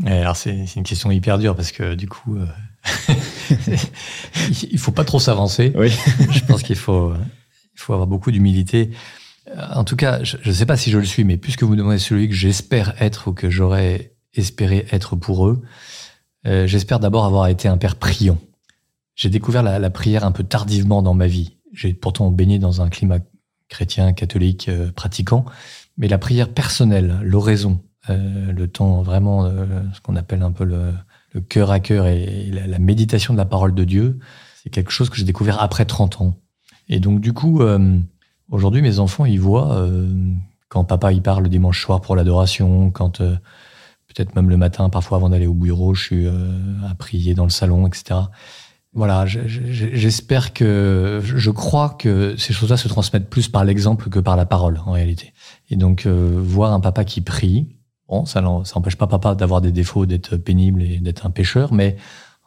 Et 0.06 0.12
alors 0.12 0.36
c'est 0.36 0.76
une 0.76 0.84
question 0.84 1.12
hyper 1.12 1.38
dure 1.38 1.56
parce 1.56 1.72
que 1.72 1.96
du 1.96 2.08
coup, 2.08 2.38
euh, 2.38 2.46
il 4.72 4.80
faut 4.80 4.92
pas 4.92 5.04
trop 5.04 5.20
s'avancer. 5.20 5.74
Oui. 5.76 5.90
je 6.32 6.44
pense 6.46 6.64
qu'il 6.64 6.78
faut, 6.78 7.14
il 7.14 7.80
faut 7.80 7.94
avoir 7.94 8.08
beaucoup 8.08 8.32
d'humilité. 8.32 8.92
Euh, 9.50 9.62
En 9.74 9.84
tout 9.84 9.96
cas, 9.96 10.24
je 10.24 10.38
ne 10.46 10.54
sais 10.54 10.66
pas 10.66 10.78
si 10.78 10.90
je 10.92 10.98
le 10.98 11.06
suis, 11.06 11.24
mais 11.24 11.38
puisque 11.38 11.64
vous 11.64 11.76
demandez 11.76 12.00
celui 12.00 12.30
que 12.30 12.36
j'espère 12.36 13.02
être 13.02 13.30
ou 13.30 13.34
que 13.34 13.50
j'aurais 13.50 14.14
espéré 14.34 14.86
être 14.92 15.16
pour 15.16 15.48
eux, 15.48 15.62
euh, 16.46 16.68
j'espère 16.68 17.00
d'abord 17.00 17.26
avoir 17.26 17.48
été 17.48 17.68
un 17.68 17.78
père 17.78 17.96
priant. 17.96 18.38
J'ai 19.16 19.30
découvert 19.30 19.64
la, 19.64 19.80
la 19.80 19.90
prière 19.90 20.24
un 20.24 20.32
peu 20.32 20.44
tardivement 20.44 21.02
dans 21.02 21.14
ma 21.14 21.28
vie. 21.28 21.58
J'ai 21.74 21.94
pourtant 21.94 22.32
baigné 22.32 22.58
dans 22.58 22.82
un 22.82 22.90
climat 22.90 23.20
chrétien, 23.68 24.14
catholique, 24.14 24.70
euh, 24.70 24.92
pratiquant, 24.92 25.46
mais 26.00 26.08
la 26.08 26.18
prière 26.18 26.50
personnelle, 26.50 27.20
l'oraison, 27.22 27.82
euh, 28.10 28.52
le 28.52 28.68
temps 28.68 29.04
vraiment, 29.04 29.46
euh, 29.46 29.66
ce 29.94 30.02
qu'on 30.02 30.16
appelle 30.16 30.42
un 30.42 30.52
peu 30.52 30.64
le, 30.64 30.94
le 31.34 31.42
cœur 31.42 31.70
à 31.70 31.80
cœur 31.82 32.08
et, 32.08 32.50
la, 32.52 32.80
méditation 32.80 33.34
de 33.34 33.38
la 33.38 33.46
parole 33.46 33.76
de 33.76 33.84
Dieu, 33.84 34.18
c'est 34.64 34.70
quelque 34.70 34.92
chose 34.92 35.10
que 35.10 35.18
j'ai 35.18 35.26
découvert 35.26 35.62
après 35.62 35.86
30 35.86 36.22
ans. 36.22 36.36
Et 36.88 37.02
donc, 37.02 37.20
du 37.20 37.34
coup, 37.34 37.62
euh, 37.62 38.00
aujourd'hui, 38.50 38.82
mes 38.82 39.00
enfants, 39.00 39.26
ils 39.26 39.40
voient 39.40 39.88
quand 40.70 40.86
papa 40.86 41.12
il 41.12 41.22
parle 41.22 41.44
le 41.44 41.50
dimanche 41.50 41.84
soir 41.84 42.00
pour 42.02 42.16
l'adoration, 42.16 42.92
quand 42.92 43.20
peut-être 43.20 44.36
même 44.36 44.50
le 44.50 44.58
matin, 44.58 44.90
parfois 44.90 45.18
avant 45.18 45.30
d'aller 45.30 45.48
au 45.48 45.54
bureau, 45.54 45.94
je 45.94 46.04
suis 46.04 46.28
à 46.28 46.96
prier 46.96 47.36
dans 47.36 47.44
le 47.44 47.50
salon, 47.50 47.86
etc. 47.86 48.22
Voilà, 48.94 49.26
je- 49.28 49.48
je- 49.48 49.64
j'espère 49.94 50.52
que, 50.52 51.22
je 51.24 51.52
crois 51.52 51.90
que 51.90 52.36
ces 52.38 52.54
choses-là 52.54 52.76
se 52.76 52.88
transmettent 52.88 53.30
plus 53.30 53.48
par 53.48 53.64
l'exemple 53.64 54.10
que 54.10 54.20
par 54.20 54.36
la 54.36 54.46
parole, 54.48 54.82
en 54.86 54.92
réalité. 54.94 55.34
Et 55.70 55.76
donc, 55.76 56.06
euh, 56.08 56.42
voir 56.44 56.74
un 56.74 56.80
papa 56.80 57.04
qui 57.06 57.22
prie, 57.22 57.68
bon, 58.08 58.26
ça 58.26 58.42
n'empêche 58.42 58.96
pas 58.96 59.06
papa 59.06 59.36
d'avoir 59.36 59.62
des 59.62 59.72
défauts, 59.72 60.08
d'être 60.08 60.38
pénible 60.38 60.82
et 60.82 60.98
d'être 60.98 61.28
un 61.28 61.30
pécheur, 61.30 61.72
mais 61.72 61.98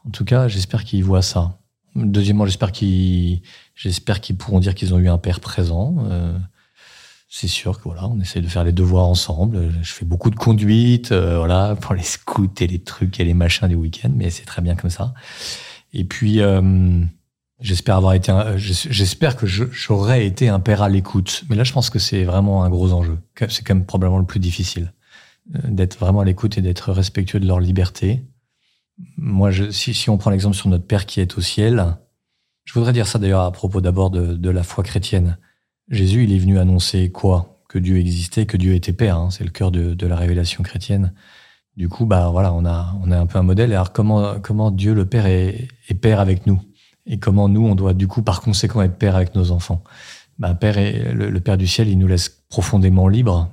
en 0.04 0.10
tout 0.10 0.24
cas, 0.24 0.48
j'espère 0.48 0.82
qu'il 0.84 1.04
voit 1.04 1.22
ça. 1.22 1.58
Deuxièmement, 1.94 2.44
j'espère 2.44 2.72
qu'ils, 2.72 3.42
j'espère 3.76 4.20
qu'ils 4.20 4.36
pourront 4.36 4.58
dire 4.58 4.74
qu'ils 4.74 4.94
ont 4.94 4.98
eu 4.98 5.08
un 5.08 5.18
père 5.18 5.38
présent. 5.38 5.94
Euh, 6.10 6.36
c'est 7.28 7.46
sûr 7.48 7.78
que 7.78 7.84
voilà, 7.84 8.08
on 8.08 8.18
essaie 8.20 8.40
de 8.40 8.48
faire 8.48 8.64
les 8.64 8.72
devoirs 8.72 9.06
ensemble. 9.06 9.70
Je 9.80 9.92
fais 9.92 10.04
beaucoup 10.04 10.30
de 10.30 10.36
conduite, 10.36 11.12
euh, 11.12 11.38
voilà, 11.38 11.76
pour 11.76 11.94
les 11.94 12.02
scouts 12.02 12.50
et 12.60 12.66
les 12.66 12.80
trucs 12.82 13.20
et 13.20 13.24
les 13.24 13.32
machins 13.34 13.68
du 13.68 13.74
week-end, 13.76 14.10
mais 14.14 14.28
c'est 14.30 14.44
très 14.44 14.60
bien 14.60 14.74
comme 14.74 14.90
ça. 14.90 15.14
Et 15.92 16.04
puis, 16.04 16.40
euh, 16.40 17.00
j'espère 17.60 17.96
avoir 17.96 18.14
été, 18.14 18.32
un- 18.32 18.56
j'espère 18.56 19.36
que 19.36 19.46
j'aurais 19.46 20.26
été 20.26 20.48
un 20.48 20.60
père 20.60 20.82
à 20.82 20.88
l'écoute. 20.88 21.44
Mais 21.48 21.56
là, 21.56 21.64
je 21.64 21.72
pense 21.72 21.90
que 21.90 21.98
c'est 21.98 22.24
vraiment 22.24 22.64
un 22.64 22.70
gros 22.70 22.92
enjeu. 22.92 23.18
C'est 23.48 23.64
quand 23.64 23.74
même 23.74 23.84
probablement 23.84 24.18
le 24.18 24.26
plus 24.26 24.40
difficile 24.40 24.92
euh, 25.54 25.58
d'être 25.64 25.98
vraiment 25.98 26.20
à 26.20 26.24
l'écoute 26.24 26.56
et 26.58 26.62
d'être 26.62 26.92
respectueux 26.92 27.40
de 27.40 27.46
leur 27.46 27.60
liberté. 27.60 28.22
Moi, 29.16 29.50
je, 29.50 29.70
si, 29.70 30.08
on 30.10 30.18
prend 30.18 30.30
l'exemple 30.30 30.56
sur 30.56 30.68
notre 30.68 30.86
Père 30.86 31.06
qui 31.06 31.20
est 31.20 31.36
au 31.36 31.40
ciel, 31.40 31.96
je 32.64 32.74
voudrais 32.74 32.92
dire 32.92 33.06
ça 33.06 33.18
d'ailleurs 33.18 33.40
à 33.42 33.52
propos 33.52 33.80
d'abord 33.80 34.10
de, 34.10 34.50
la 34.50 34.62
foi 34.62 34.84
chrétienne. 34.84 35.38
Jésus, 35.90 36.24
il 36.24 36.32
est 36.32 36.38
venu 36.38 36.58
annoncer 36.58 37.10
quoi? 37.10 37.60
Que 37.68 37.78
Dieu 37.78 37.98
existait, 37.98 38.44
que 38.46 38.56
Dieu 38.58 38.74
était 38.74 38.92
Père. 38.92 39.16
hein. 39.16 39.30
c'est 39.30 39.44
le 39.44 39.50
cœur 39.50 39.70
de 39.70 40.06
la 40.06 40.16
révélation 40.16 40.62
chrétienne. 40.62 41.12
Du 41.76 41.88
coup, 41.88 42.04
bah 42.04 42.28
voilà, 42.30 42.52
on 42.52 42.66
a, 42.66 42.94
on 43.02 43.10
un 43.10 43.26
peu 43.26 43.38
un 43.38 43.42
modèle. 43.42 43.72
Alors 43.72 43.92
comment, 43.92 44.38
comment 44.40 44.70
Dieu 44.70 44.92
le 44.92 45.06
Père 45.06 45.26
est, 45.26 45.68
Père 46.00 46.20
avec 46.20 46.46
nous? 46.46 46.60
Et 47.06 47.18
comment 47.18 47.48
nous, 47.48 47.66
on 47.66 47.74
doit 47.74 47.94
du 47.94 48.06
coup 48.06 48.22
par 48.22 48.42
conséquent 48.42 48.82
être 48.82 48.96
Père 48.96 49.16
avec 49.16 49.34
nos 49.34 49.50
enfants? 49.50 49.82
Bah, 50.38 50.54
Père 50.54 50.76
le, 50.76 51.40
Père 51.40 51.56
du 51.56 51.66
ciel, 51.66 51.88
il 51.88 51.98
nous 51.98 52.06
laisse 52.06 52.28
profondément 52.48 53.08
libres. 53.08 53.50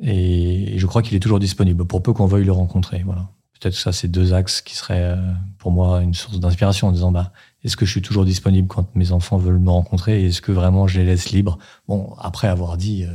Et 0.00 0.74
je 0.76 0.86
crois 0.86 1.02
qu'il 1.02 1.16
est 1.16 1.20
toujours 1.20 1.40
disponible 1.40 1.84
pour 1.84 2.02
peu 2.02 2.12
qu'on 2.12 2.26
veuille 2.26 2.44
le 2.44 2.52
rencontrer. 2.52 3.02
Voilà. 3.04 3.28
Peut-être 3.60 3.74
ça, 3.74 3.92
c'est 3.92 4.08
deux 4.08 4.34
axes 4.34 4.60
qui 4.60 4.74
seraient 4.74 5.16
euh, 5.16 5.32
pour 5.58 5.70
moi 5.70 6.00
une 6.02 6.14
source 6.14 6.40
d'inspiration 6.40 6.88
en 6.88 6.92
disant 6.92 7.12
bah, 7.12 7.32
est-ce 7.62 7.76
que 7.76 7.86
je 7.86 7.90
suis 7.90 8.02
toujours 8.02 8.24
disponible 8.24 8.68
quand 8.68 8.94
mes 8.94 9.12
enfants 9.12 9.36
veulent 9.36 9.58
me 9.58 9.70
rencontrer? 9.70 10.22
Et 10.22 10.26
est-ce 10.26 10.42
que 10.42 10.52
vraiment 10.52 10.86
je 10.86 11.00
les 11.00 11.06
laisse 11.06 11.30
libres? 11.30 11.58
Bon, 11.88 12.14
après 12.18 12.48
avoir 12.48 12.76
dit 12.76 13.04
euh, 13.04 13.10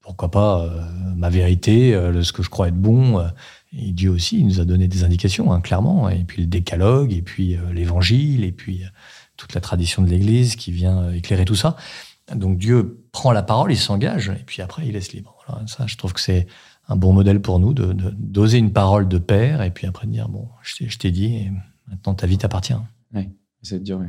pourquoi 0.00 0.30
pas 0.30 0.62
euh, 0.62 0.82
ma 1.16 1.30
vérité, 1.30 1.92
ce 2.22 2.32
que 2.32 2.42
je 2.42 2.50
crois 2.50 2.68
être 2.68 2.80
bon. 2.80 3.22
Dieu 3.72 4.10
aussi, 4.10 4.38
il 4.38 4.46
nous 4.46 4.60
a 4.60 4.64
donné 4.64 4.88
des 4.88 5.04
indications, 5.04 5.52
hein, 5.52 5.60
clairement. 5.60 6.08
Et 6.08 6.24
puis 6.24 6.42
le 6.42 6.48
décalogue, 6.48 7.12
et 7.12 7.22
puis 7.22 7.56
euh, 7.56 7.72
l'évangile, 7.72 8.44
et 8.44 8.52
puis 8.52 8.82
euh, 8.84 8.88
toute 9.36 9.54
la 9.54 9.60
tradition 9.60 10.02
de 10.02 10.08
l'Église 10.08 10.56
qui 10.56 10.72
vient 10.72 11.02
euh, 11.02 11.12
éclairer 11.12 11.44
tout 11.44 11.54
ça. 11.54 11.76
Donc 12.34 12.58
Dieu 12.58 13.04
prend 13.12 13.32
la 13.32 13.42
parole, 13.42 13.72
il 13.72 13.76
s'engage, 13.76 14.28
et 14.30 14.44
puis 14.44 14.62
après 14.62 14.86
il 14.86 14.92
laisse 14.92 15.12
libre. 15.12 15.34
Ça, 15.66 15.86
je 15.86 15.96
trouve 15.96 16.12
que 16.12 16.20
c'est 16.20 16.46
un 16.86 16.96
bon 16.96 17.12
modèle 17.14 17.40
pour 17.40 17.58
nous 17.58 17.72
de 17.72 17.94
d'oser 18.18 18.58
une 18.58 18.72
parole 18.72 19.08
de 19.08 19.18
père, 19.18 19.62
et 19.62 19.70
puis 19.70 19.86
après 19.86 20.06
de 20.06 20.12
dire 20.12 20.28
bon, 20.28 20.48
je 20.62 20.98
t'ai- 20.98 21.10
dit, 21.10 21.36
et 21.36 21.50
maintenant 21.88 22.14
ta 22.14 22.26
vie 22.26 22.36
t'appartient. 22.36 22.74
C'est 23.62 23.82
dur, 23.82 23.98
oui. 24.00 24.08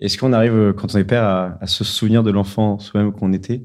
Est-ce 0.00 0.18
qu'on 0.18 0.32
arrive, 0.32 0.72
quand 0.76 0.94
on 0.94 0.98
est 0.98 1.04
père, 1.04 1.24
à, 1.60 1.66
se 1.66 1.84
souvenir 1.84 2.22
de 2.22 2.30
l'enfant 2.30 2.78
soi-même 2.78 3.12
qu'on 3.12 3.32
était 3.32 3.62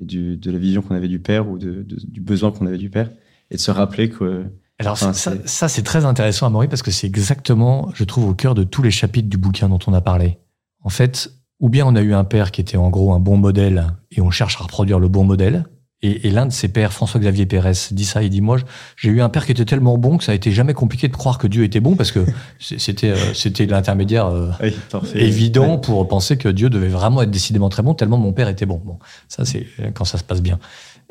et 0.00 0.04
du, 0.04 0.36
de 0.36 0.50
la 0.50 0.58
vision 0.58 0.82
qu'on 0.82 0.94
avait 0.94 1.08
du 1.08 1.18
père 1.18 1.48
ou 1.48 1.58
de- 1.58 1.82
du 1.82 2.20
besoin 2.20 2.52
qu'on 2.52 2.66
avait 2.66 2.78
du 2.78 2.90
père 2.90 3.10
et 3.50 3.56
de 3.56 3.60
se 3.60 3.70
rappeler 3.70 4.08
que 4.10 4.44
Alors 4.80 4.94
Enfin, 4.94 5.12
ça, 5.12 5.32
c'est- 5.32 5.48
ça 5.48 5.68
c'est 5.68 5.82
très 5.82 6.04
intéressant, 6.04 6.46
Amaury, 6.46 6.68
parce 6.68 6.82
que 6.82 6.90
c'est 6.90 7.06
exactement, 7.06 7.90
je 7.94 8.04
trouve, 8.04 8.28
au 8.28 8.34
cœur 8.34 8.54
de 8.54 8.64
tous 8.64 8.82
les 8.82 8.90
chapitres 8.90 9.28
du 9.28 9.36
bouquin 9.36 9.68
dont 9.68 9.78
on 9.86 9.92
a 9.92 10.00
parlé. 10.00 10.38
En 10.82 10.88
fait, 10.88 11.30
ou 11.60 11.68
bien 11.68 11.84
on 11.86 11.94
a 11.94 12.00
eu 12.00 12.14
un 12.14 12.24
père 12.24 12.50
qui 12.50 12.60
était 12.60 12.76
en 12.78 12.88
gros 12.90 13.12
un 13.12 13.20
bon 13.20 13.36
modèle 13.36 13.86
et 14.10 14.20
on 14.20 14.30
cherche 14.30 14.56
à 14.60 14.64
reproduire 14.64 14.98
le 14.98 15.08
bon 15.08 15.24
modèle. 15.24 15.64
Et, 16.02 16.26
et 16.26 16.30
l'un 16.30 16.46
de 16.46 16.50
ses 16.52 16.68
pères, 16.68 16.94
François-Xavier 16.94 17.44
Pérez, 17.44 17.72
dit 17.90 18.06
ça. 18.06 18.22
Il 18.22 18.30
dit 18.30 18.40
moi, 18.40 18.56
j'ai 18.96 19.10
eu 19.10 19.20
un 19.20 19.28
père 19.28 19.44
qui 19.44 19.52
était 19.52 19.66
tellement 19.66 19.98
bon 19.98 20.16
que 20.16 20.24
ça 20.24 20.32
a 20.32 20.34
été 20.34 20.50
jamais 20.50 20.72
compliqué 20.72 21.08
de 21.08 21.12
croire 21.14 21.36
que 21.36 21.46
Dieu 21.46 21.62
était 21.62 21.80
bon 21.80 21.94
parce 21.94 22.10
que 22.10 22.24
c'était 22.58 23.10
euh, 23.10 23.34
c'était 23.34 23.66
l'intermédiaire 23.66 24.28
euh, 24.28 24.48
oui, 24.62 24.74
évident 25.14 25.76
pour 25.76 26.08
penser 26.08 26.38
que 26.38 26.48
Dieu 26.48 26.70
devait 26.70 26.88
vraiment 26.88 27.20
être 27.20 27.30
décidément 27.30 27.68
très 27.68 27.82
bon, 27.82 27.92
tellement 27.92 28.16
mon 28.16 28.32
père 28.32 28.48
était 28.48 28.64
bon. 28.64 28.80
Bon, 28.82 28.98
ça 29.28 29.44
c'est 29.44 29.66
quand 29.92 30.06
ça 30.06 30.16
se 30.16 30.24
passe 30.24 30.40
bien. 30.40 30.58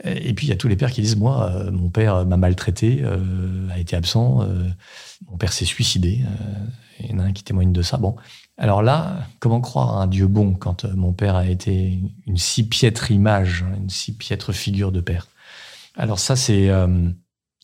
Et 0.04 0.34
puis 0.34 0.48
il 0.48 0.50
y 0.50 0.54
a 0.54 0.56
tous 0.56 0.68
les 0.68 0.76
pères 0.76 0.92
qui 0.92 1.02
disent 1.02 1.18
moi, 1.18 1.52
euh, 1.52 1.72
mon 1.72 1.90
père 1.90 2.26
m'a 2.26 2.38
maltraité, 2.38 3.02
euh, 3.04 3.68
a 3.70 3.80
été 3.80 3.96
absent, 3.96 4.42
euh, 4.42 4.68
mon 5.30 5.38
père 5.38 5.52
s'est 5.52 5.66
suicidé. 5.66 6.22
euh, 6.24 6.66
il 7.02 7.12
y 7.12 7.14
en 7.14 7.20
a 7.20 7.24
un 7.24 7.34
qui 7.34 7.44
témoigne 7.44 7.72
de 7.72 7.82
ça. 7.82 7.98
Bon, 7.98 8.16
alors 8.58 8.82
là, 8.82 9.28
comment 9.40 9.62
croire 9.62 9.98
à 9.98 10.04
un 10.04 10.08
Dieu 10.08 10.28
bon 10.28 10.54
quand 10.54 10.86
euh, 10.86 10.94
mon 10.96 11.14
père 11.14 11.36
a 11.36 11.46
été 11.48 12.00
une 12.28 12.38
si 12.38 12.68
piètre 12.68 13.12
image, 13.12 13.66
une 13.78 13.90
si 13.90 14.14
piètre 14.14 14.54
figure 14.54 14.92
de 14.92 15.02
père? 15.02 15.28
Alors 15.96 16.20
ça 16.20 16.36
c'est 16.36 16.70
euh, 16.70 17.10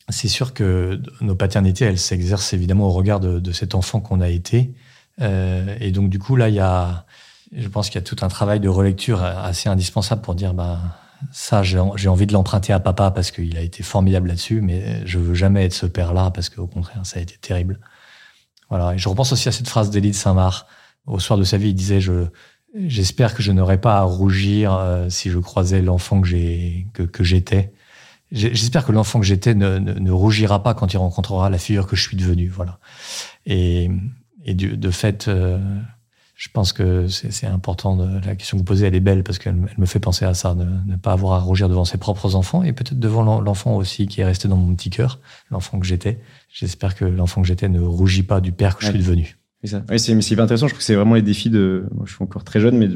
c'est 0.10 0.28
sûr 0.28 0.54
que 0.54 1.02
nos 1.22 1.36
paternités, 1.36 1.86
elles 1.86 2.00
s'exercent 2.00 2.54
évidemment 2.54 2.88
au 2.88 2.92
regard 2.92 3.20
de, 3.20 3.40
de 3.40 3.52
cet 3.52 3.76
enfant 3.76 4.02
qu'on 4.02 4.22
a 4.22 4.30
été. 4.30 4.74
Et 5.18 5.92
donc, 5.92 6.10
du 6.10 6.20
coup, 6.20 6.36
là, 6.36 6.50
il 6.50 6.56
y 6.56 6.60
a, 6.60 7.06
je 7.56 7.68
pense 7.70 7.90
qu'il 7.90 7.96
y 7.96 8.04
a 8.04 8.06
tout 8.06 8.18
un 8.22 8.28
travail 8.28 8.60
de 8.60 8.68
relecture 8.68 9.24
assez 9.24 9.70
indispensable 9.70 10.22
pour 10.22 10.36
dire, 10.36 10.54
bah, 10.54 10.80
ça, 11.32 11.64
j'ai 11.64 11.80
envie 11.80 12.28
de 12.28 12.34
l'emprunter 12.34 12.74
à 12.74 12.80
papa 12.80 13.12
parce 13.12 13.32
qu'il 13.32 13.58
a 13.58 13.62
été 13.62 13.84
formidable 13.84 14.28
là-dessus, 14.28 14.62
mais 14.62 15.06
je 15.06 15.20
veux 15.20 15.34
jamais 15.34 15.66
être 15.66 15.74
ce 15.74 15.86
père-là 15.86 16.32
parce 16.32 16.50
qu'au 16.50 16.68
contraire, 16.68 17.06
ça 17.06 17.20
a 17.20 17.22
été 17.22 17.38
terrible. 17.38 17.80
Voilà. 18.70 18.94
Et 18.94 18.98
je 18.98 19.08
repense 19.10 19.32
aussi 19.32 19.48
à 19.50 19.52
cette 19.52 19.68
phrase 19.68 19.90
d'Élie 19.90 20.12
de 20.12 20.16
Saint-Marc. 20.16 20.68
Au 21.06 21.20
soir 21.20 21.38
de 21.38 21.44
sa 21.44 21.58
vie, 21.58 21.70
il 21.70 21.76
disait, 21.76 22.02
je, 22.02 22.26
J'espère 22.76 23.34
que 23.34 23.42
je 23.42 23.54
n'aurai 23.54 23.80
pas 23.80 24.00
à 24.00 24.02
rougir 24.02 24.74
euh, 24.74 25.10
si 25.10 25.30
je 25.30 25.40
croisais 25.40 25.82
l'enfant 25.82 26.22
que 26.22 27.24
j'étais. 27.24 27.72
J'espère 28.32 28.86
que 28.86 28.92
l'enfant 28.92 29.20
que 29.20 29.26
j'étais 29.26 29.54
ne, 29.54 30.12
rougira 30.12 30.62
pas 30.62 30.74
quand 30.74 30.94
il 30.94 30.98
rencontrera 30.98 31.50
la 31.50 31.58
figure 31.58 31.88
que 31.88 31.96
je 31.96 32.02
suis 32.02 32.18
devenu. 32.18 32.50
Voilà. 32.50 32.80
Et, 33.46 33.90
de 34.46 34.92
fait, 34.92 35.30
euh, 35.30 35.58
je 36.36 36.50
pense 36.50 36.74
que 36.74 37.08
c'est 37.08 37.48
important. 37.48 37.96
De, 37.96 38.26
la 38.26 38.36
question 38.36 38.58
que 38.58 38.60
vous 38.60 38.66
posez, 38.66 38.86
elle 38.86 38.96
est 38.96 39.00
belle 39.00 39.24
parce 39.24 39.40
qu'elle 39.40 39.56
me 39.56 39.86
fait 39.86 40.00
penser 40.00 40.26
à 40.26 40.34
ça, 40.34 40.54
de 40.54 40.66
ne 40.66 40.98
pas 40.98 41.14
avoir 41.14 41.34
à 41.34 41.40
rougir 41.40 41.70
devant 41.70 41.86
ses 41.86 41.98
propres 41.98 42.36
enfants 42.36 42.62
et 42.64 42.74
peut-être 42.74 43.00
devant 43.00 43.40
l'enfant 43.40 43.78
aussi 43.78 44.06
qui 44.06 44.22
est 44.22 44.26
resté 44.26 44.48
dans 44.50 44.58
mon 44.58 44.76
petit 44.76 44.90
cœur, 44.90 45.22
l'enfant 45.50 45.80
que 45.80 45.86
j'étais. 45.86 46.20
J'espère 46.50 46.96
que 46.96 47.06
l'enfant 47.06 47.42
que 47.42 47.48
j'étais 47.48 47.70
ne 47.70 47.80
rougit 47.80 48.24
pas 48.24 48.42
du 48.42 48.52
père 48.52 48.76
que 48.76 48.84
je 48.84 48.90
suis 48.90 49.00
devenu. 49.00 49.38
Oui, 49.90 50.00
c'est 50.00 50.12
hyper 50.14 50.44
intéressant. 50.44 50.68
Je 50.68 50.74
trouve 50.74 50.80
que 50.80 50.84
c'est 50.86 50.96
vraiment 50.96 51.16
les 51.16 51.22
défis 51.22 51.50
de. 51.50 51.88
Moi, 51.94 52.06
je 52.06 52.14
suis 52.14 52.24
encore 52.24 52.44
très 52.44 52.60
jeune, 52.60 52.78
mais 52.78 52.90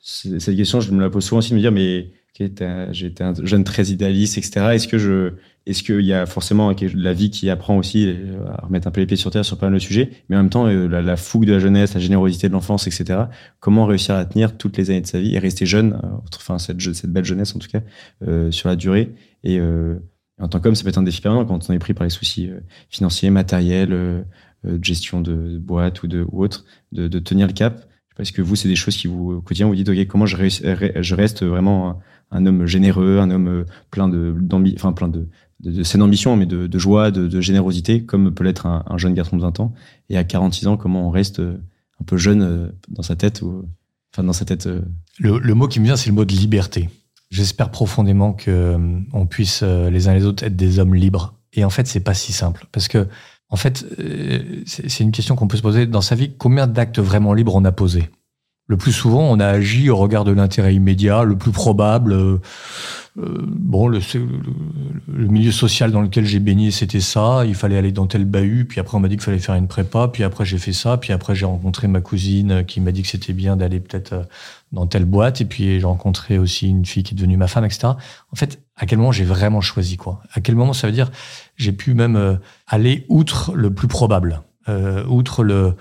cette 0.00 0.56
question, 0.56 0.80
je 0.80 0.92
me 0.92 1.00
la 1.00 1.10
pose 1.10 1.24
souvent 1.24 1.38
aussi 1.38 1.50
de 1.50 1.56
me 1.56 1.60
dire, 1.60 1.72
mais 1.72 2.12
été 2.46 2.64
un 2.64 3.34
jeune 3.42 3.64
très 3.64 3.86
idéaliste, 3.86 4.38
etc. 4.38 4.66
Est-ce 4.72 4.88
que 4.88 4.98
je, 4.98 5.32
est-ce 5.68 5.82
qu'il 5.82 6.00
y 6.00 6.14
a 6.14 6.24
forcément 6.24 6.74
la 6.94 7.12
vie 7.12 7.30
qui 7.30 7.50
apprend 7.50 7.76
aussi 7.76 8.14
à 8.56 8.64
remettre 8.64 8.88
un 8.88 8.90
peu 8.90 9.02
les 9.02 9.06
pieds 9.06 9.18
sur 9.18 9.30
terre 9.30 9.44
sur 9.44 9.58
pas 9.58 9.66
mal 9.66 9.74
de 9.74 9.78
sujets, 9.78 10.10
mais 10.28 10.36
en 10.36 10.38
même 10.38 10.48
temps 10.48 10.66
euh, 10.66 10.88
la, 10.88 11.16
fougue 11.16 11.44
de 11.44 11.52
la 11.52 11.58
jeunesse, 11.58 11.92
la 11.92 12.00
générosité 12.00 12.48
de 12.48 12.54
l'enfance, 12.54 12.86
etc. 12.86 13.24
Comment 13.60 13.84
réussir 13.84 14.14
à 14.14 14.24
tenir 14.24 14.56
toutes 14.56 14.78
les 14.78 14.88
années 14.90 15.02
de 15.02 15.06
sa 15.06 15.20
vie 15.20 15.34
et 15.34 15.38
rester 15.38 15.66
jeune, 15.66 16.00
euh, 16.02 16.08
enfin 16.34 16.58
cette, 16.58 16.80
cette 16.80 17.12
belle 17.12 17.26
jeunesse 17.26 17.54
en 17.54 17.58
tout 17.58 17.68
cas 17.68 17.82
euh, 18.26 18.50
sur 18.50 18.70
la 18.70 18.76
durée 18.76 19.12
et 19.44 19.60
en 20.40 20.46
tant 20.46 20.60
qu'homme, 20.60 20.76
ça 20.76 20.84
peut 20.84 20.88
être 20.88 20.98
un 20.98 21.02
défi 21.02 21.20
permanent 21.20 21.44
quand 21.44 21.68
on 21.68 21.72
est 21.72 21.78
pris 21.80 21.94
par 21.94 22.04
les 22.04 22.10
soucis 22.10 22.48
financiers, 22.90 23.28
matériels, 23.30 23.90
de 23.90 24.84
gestion 24.84 25.20
de 25.20 25.58
boîte 25.58 26.02
ou 26.02 26.06
de 26.06 26.24
ou 26.30 26.44
autre, 26.44 26.64
de, 26.92 27.08
de 27.08 27.18
tenir 27.18 27.46
le 27.48 27.52
cap. 27.52 27.88
Parce 28.16 28.30
que 28.30 28.40
vous, 28.40 28.54
c'est 28.54 28.68
des 28.68 28.76
choses 28.76 28.96
qui 28.96 29.08
vous 29.08 29.32
au 29.32 29.40
quotidien 29.40 29.66
vous 29.66 29.74
dites 29.74 29.88
ok 29.88 30.06
comment 30.06 30.26
je 30.26 30.36
reste 31.14 31.44
vraiment 31.44 32.00
un 32.30 32.46
homme 32.46 32.66
généreux, 32.66 33.18
un 33.18 33.30
homme 33.30 33.64
plein 33.90 34.08
de 34.08 34.34
enfin 34.76 34.92
plein 34.92 35.08
de, 35.08 35.28
de, 35.60 35.70
de 35.70 35.82
saine 35.82 36.02
ambition, 36.02 36.36
mais 36.36 36.46
de, 36.46 36.78
joie, 36.78 37.10
de, 37.10 37.26
de, 37.26 37.40
générosité, 37.40 38.04
comme 38.04 38.32
peut 38.32 38.44
l'être 38.44 38.66
un, 38.66 38.84
un, 38.86 38.98
jeune 38.98 39.14
garçon 39.14 39.36
de 39.36 39.42
20 39.42 39.60
ans. 39.60 39.72
Et 40.08 40.16
à 40.16 40.24
46 40.24 40.66
ans, 40.68 40.76
comment 40.76 41.06
on 41.06 41.10
reste 41.10 41.40
euh, 41.40 41.60
un 42.00 42.04
peu 42.04 42.16
jeune 42.16 42.42
euh, 42.42 42.68
dans 42.88 43.02
sa 43.02 43.16
tête 43.16 43.42
ou 43.42 43.64
enfin 44.12 44.24
dans 44.24 44.32
sa 44.32 44.44
tête. 44.44 44.66
Euh, 44.66 44.82
le, 45.18 45.38
le, 45.38 45.54
mot 45.54 45.68
qui 45.68 45.80
me 45.80 45.84
vient, 45.84 45.96
c'est 45.96 46.10
le 46.10 46.14
mot 46.14 46.24
de 46.24 46.34
liberté. 46.34 46.88
J'espère 47.30 47.70
profondément 47.70 48.32
que 48.32 48.78
on 49.12 49.26
puisse 49.26 49.62
les 49.62 50.08
uns 50.08 50.14
les 50.14 50.24
autres 50.24 50.44
être 50.44 50.56
des 50.56 50.78
hommes 50.78 50.94
libres. 50.94 51.34
Et 51.52 51.62
en 51.62 51.68
fait, 51.68 51.86
c'est 51.86 52.00
pas 52.00 52.14
si 52.14 52.32
simple 52.32 52.66
parce 52.72 52.88
que 52.88 53.06
en 53.50 53.56
fait, 53.56 53.84
c'est 54.64 55.00
une 55.00 55.12
question 55.12 55.36
qu'on 55.36 55.46
peut 55.46 55.58
se 55.58 55.62
poser 55.62 55.86
dans 55.86 56.00
sa 56.00 56.14
vie. 56.14 56.32
Combien 56.38 56.66
d'actes 56.66 57.00
vraiment 57.00 57.34
libres 57.34 57.54
on 57.54 57.66
a 57.66 57.72
posé 57.72 58.08
le 58.68 58.76
plus 58.76 58.92
souvent, 58.92 59.22
on 59.22 59.40
a 59.40 59.46
agi 59.46 59.88
au 59.88 59.96
regard 59.96 60.24
de 60.24 60.30
l'intérêt 60.30 60.74
immédiat, 60.74 61.24
le 61.24 61.36
plus 61.36 61.52
probable. 61.52 62.12
Euh, 62.12 62.36
euh 63.18 63.38
bon, 63.46 63.88
le, 63.88 63.98
milieu 65.08 65.50
social 65.50 65.90
dans 65.90 66.02
lequel 66.02 66.26
j'ai 66.26 66.38
baigné, 66.38 66.70
c'était 66.70 67.00
ça. 67.00 67.44
Il 67.46 67.54
fallait 67.54 67.78
aller 67.78 67.92
dans 67.92 68.06
tel 68.06 68.26
bahut. 68.26 68.66
Puis 68.66 68.78
après, 68.78 68.98
on 68.98 69.00
m'a 69.00 69.08
dit 69.08 69.16
qu'il 69.16 69.24
fallait 69.24 69.38
faire 69.38 69.54
une 69.54 69.68
prépa. 69.68 70.08
Puis 70.08 70.22
après, 70.22 70.44
j'ai 70.44 70.58
fait 70.58 70.74
ça. 70.74 70.98
Puis 70.98 71.14
après, 71.14 71.34
j'ai 71.34 71.46
rencontré 71.46 71.88
ma 71.88 72.02
cousine 72.02 72.62
qui 72.66 72.82
m'a 72.82 72.92
dit 72.92 73.00
que 73.00 73.08
c'était 73.08 73.32
bien 73.32 73.56
d'aller 73.56 73.80
peut-être 73.80 74.12
euh, 74.12 74.22
dans 74.72 74.86
telle 74.86 75.06
boîte. 75.06 75.40
Et 75.40 75.46
puis, 75.46 75.80
j'ai 75.80 75.86
rencontré 75.86 76.38
aussi 76.38 76.68
une 76.68 76.84
fille 76.84 77.02
qui 77.02 77.14
est 77.14 77.16
devenue 77.16 77.38
ma 77.38 77.48
femme, 77.48 77.64
etc. 77.64 77.88
En 78.32 78.36
fait, 78.36 78.60
à 78.76 78.84
quel 78.84 78.98
moment 78.98 79.12
j'ai 79.12 79.24
vraiment 79.24 79.62
choisi 79.62 79.96
quoi? 79.96 80.22
À 80.34 80.42
quel 80.42 80.54
moment 80.56 80.74
ça 80.74 80.86
veut 80.86 80.92
dire 80.92 81.10
j'ai 81.56 81.72
pu 81.72 81.94
même 81.94 82.16
euh, 82.16 82.34
aller 82.66 83.06
outre 83.08 83.52
le 83.54 83.72
plus 83.72 83.88
probable, 83.88 84.42
euh, 84.68 85.04
outre 85.06 85.42
le 85.42 85.74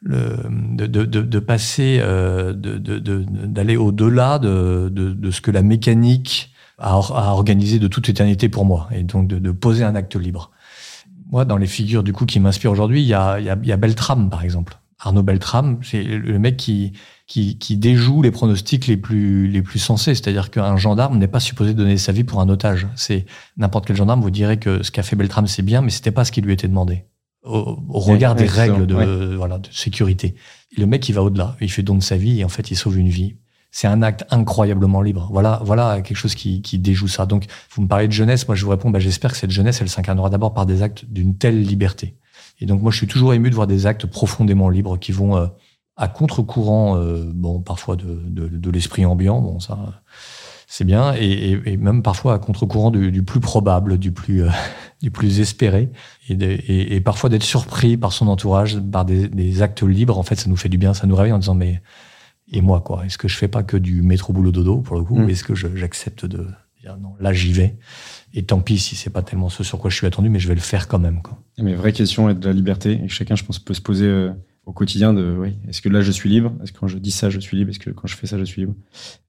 le, 0.00 0.36
de, 0.76 0.86
de, 0.86 1.04
de, 1.04 1.38
passer, 1.38 1.98
euh, 2.00 2.52
d'aller 2.54 3.76
au-delà 3.76 4.38
de, 4.38 4.88
de, 4.90 5.30
ce 5.30 5.40
que 5.40 5.50
la 5.50 5.62
mécanique 5.62 6.52
a, 6.78 6.94
a, 6.94 7.32
organisé 7.32 7.78
de 7.78 7.88
toute 7.88 8.08
éternité 8.08 8.48
pour 8.48 8.64
moi, 8.64 8.88
et 8.92 9.02
donc 9.02 9.28
de, 9.28 9.50
poser 9.50 9.84
un 9.84 9.94
acte 9.94 10.16
libre. 10.16 10.50
Moi, 11.30 11.44
dans 11.44 11.58
les 11.58 11.66
figures 11.66 12.02
du 12.02 12.12
coup 12.12 12.26
qui 12.26 12.40
m'inspirent 12.40 12.72
aujourd'hui, 12.72 13.02
il 13.02 13.08
y 13.08 13.14
a, 13.14 13.38
y, 13.40 13.50
a, 13.50 13.58
y 13.62 13.72
a 13.72 13.76
Beltram, 13.76 14.30
par 14.30 14.42
exemple. 14.42 14.78
Arnaud 15.02 15.22
Beltram, 15.22 15.78
c'est 15.82 16.02
le 16.02 16.38
mec 16.38 16.56
qui, 16.56 16.92
qui, 17.26 17.56
qui, 17.56 17.78
déjoue 17.78 18.20
les 18.20 18.30
pronostics 18.30 18.86
les 18.86 18.98
plus, 18.98 19.48
les 19.48 19.62
plus 19.62 19.78
sensés. 19.78 20.14
C'est-à-dire 20.14 20.50
qu'un 20.50 20.76
gendarme 20.76 21.16
n'est 21.16 21.28
pas 21.28 21.40
supposé 21.40 21.72
donner 21.72 21.96
sa 21.96 22.12
vie 22.12 22.24
pour 22.24 22.40
un 22.40 22.48
otage. 22.50 22.86
C'est 22.96 23.24
n'importe 23.56 23.86
quel 23.86 23.96
gendarme 23.96 24.20
vous 24.20 24.30
dirait 24.30 24.58
que 24.58 24.82
ce 24.82 24.90
qu'a 24.90 25.02
fait 25.02 25.16
Beltram, 25.16 25.46
c'est 25.46 25.62
bien, 25.62 25.80
mais 25.80 25.90
c'était 25.90 26.10
pas 26.10 26.26
ce 26.26 26.32
qui 26.32 26.42
lui 26.42 26.52
était 26.52 26.68
demandé 26.68 27.04
au, 27.42 27.76
regard 27.88 28.34
des 28.34 28.46
règles 28.46 28.86
de, 28.86 29.34
voilà, 29.36 29.58
de 29.58 29.68
sécurité. 29.70 30.34
le 30.76 30.86
mec, 30.86 31.08
il 31.08 31.12
va 31.12 31.22
au-delà. 31.22 31.56
Il 31.60 31.70
fait 31.70 31.82
don 31.82 31.96
de 31.96 32.02
sa 32.02 32.16
vie 32.16 32.40
et 32.40 32.44
en 32.44 32.48
fait, 32.48 32.70
il 32.70 32.76
sauve 32.76 32.98
une 32.98 33.08
vie. 33.08 33.36
C'est 33.72 33.86
un 33.86 34.02
acte 34.02 34.24
incroyablement 34.30 35.00
libre. 35.00 35.28
Voilà, 35.30 35.60
voilà 35.64 36.02
quelque 36.02 36.16
chose 36.16 36.34
qui, 36.34 36.60
qui 36.60 36.78
déjoue 36.78 37.06
ça. 37.06 37.24
Donc, 37.24 37.46
vous 37.74 37.82
me 37.82 37.88
parlez 37.88 38.08
de 38.08 38.12
jeunesse. 38.12 38.48
Moi, 38.48 38.56
je 38.56 38.64
vous 38.64 38.70
réponds, 38.70 38.90
bah, 38.90 38.98
j'espère 38.98 39.30
que 39.30 39.36
cette 39.36 39.52
jeunesse, 39.52 39.80
elle 39.80 39.88
s'incarnera 39.88 40.28
d'abord 40.28 40.54
par 40.54 40.66
des 40.66 40.82
actes 40.82 41.04
d'une 41.04 41.36
telle 41.36 41.62
liberté. 41.62 42.16
Et 42.58 42.66
donc, 42.66 42.82
moi, 42.82 42.90
je 42.90 42.96
suis 42.96 43.06
toujours 43.06 43.32
ému 43.32 43.48
de 43.48 43.54
voir 43.54 43.68
des 43.68 43.86
actes 43.86 44.06
profondément 44.06 44.68
libres 44.68 44.98
qui 44.98 45.12
vont 45.12 45.36
euh, 45.36 45.46
à 45.96 46.08
contre-courant, 46.08 46.96
euh, 46.96 47.30
bon, 47.32 47.60
parfois 47.60 47.94
de, 47.94 48.20
de, 48.26 48.48
de 48.48 48.70
l'esprit 48.70 49.06
ambiant. 49.06 49.40
Bon, 49.40 49.60
ça, 49.60 50.02
c'est 50.72 50.84
bien, 50.84 51.14
et, 51.16 51.60
et, 51.66 51.76
même 51.76 52.00
parfois 52.00 52.34
à 52.34 52.38
contre-courant 52.38 52.92
du, 52.92 53.10
du, 53.10 53.24
plus 53.24 53.40
probable, 53.40 53.98
du 53.98 54.12
plus, 54.12 54.44
euh, 54.44 54.50
du 55.02 55.10
plus 55.10 55.40
espéré, 55.40 55.90
et, 56.28 56.94
et 56.94 57.00
parfois 57.00 57.28
d'être 57.28 57.42
surpris 57.42 57.96
par 57.96 58.12
son 58.12 58.28
entourage, 58.28 58.78
par 58.78 59.04
des, 59.04 59.26
des, 59.26 59.62
actes 59.62 59.82
libres. 59.82 60.16
En 60.16 60.22
fait, 60.22 60.36
ça 60.36 60.48
nous 60.48 60.54
fait 60.54 60.68
du 60.68 60.78
bien, 60.78 60.94
ça 60.94 61.08
nous 61.08 61.16
réveille 61.16 61.32
en 61.32 61.40
disant 61.40 61.56
mais 61.56 61.82
et 62.52 62.60
moi 62.60 62.82
quoi 62.82 63.04
Est-ce 63.04 63.18
que 63.18 63.26
je 63.26 63.36
fais 63.36 63.48
pas 63.48 63.64
que 63.64 63.76
du 63.76 64.02
métro 64.02 64.32
boulot 64.32 64.52
dodo 64.52 64.76
pour 64.76 64.96
le 64.96 65.02
coup 65.02 65.18
mm. 65.18 65.30
Est-ce 65.30 65.42
que 65.42 65.56
j'accepte 65.56 66.24
de 66.24 66.46
dire 66.80 66.96
non 66.98 67.14
Là, 67.18 67.32
j'y 67.32 67.52
vais. 67.52 67.76
Et 68.32 68.44
tant 68.44 68.60
pis 68.60 68.78
si 68.78 68.94
c'est 68.94 69.10
pas 69.10 69.22
tellement 69.22 69.48
ce 69.48 69.64
sur 69.64 69.80
quoi 69.80 69.90
je 69.90 69.96
suis 69.96 70.06
attendu, 70.06 70.28
mais 70.28 70.38
je 70.38 70.46
vais 70.46 70.54
le 70.54 70.60
faire 70.60 70.86
quand 70.86 71.00
même. 71.00 71.20
Quoi. 71.20 71.36
Mais 71.58 71.74
vraie 71.74 71.92
question 71.92 72.30
est 72.30 72.34
de 72.34 72.46
la 72.46 72.54
liberté, 72.54 73.00
et 73.02 73.08
chacun, 73.08 73.34
je 73.34 73.42
pense, 73.42 73.58
peut 73.58 73.74
se 73.74 73.80
poser. 73.80 74.06
Euh, 74.06 74.30
au 74.66 74.72
quotidien 74.72 75.12
de 75.12 75.36
oui, 75.38 75.56
est-ce 75.68 75.80
que 75.80 75.88
là 75.88 76.00
je 76.00 76.12
suis 76.12 76.28
libre? 76.28 76.52
Est-ce 76.62 76.72
que 76.72 76.78
quand 76.78 76.86
je 76.86 76.98
dis 76.98 77.10
ça 77.10 77.30
je 77.30 77.40
suis 77.40 77.56
libre? 77.56 77.70
Est-ce 77.70 77.78
que 77.78 77.90
quand 77.90 78.06
je 78.06 78.16
fais 78.16 78.26
ça 78.26 78.38
je 78.38 78.44
suis 78.44 78.62
libre? 78.62 78.74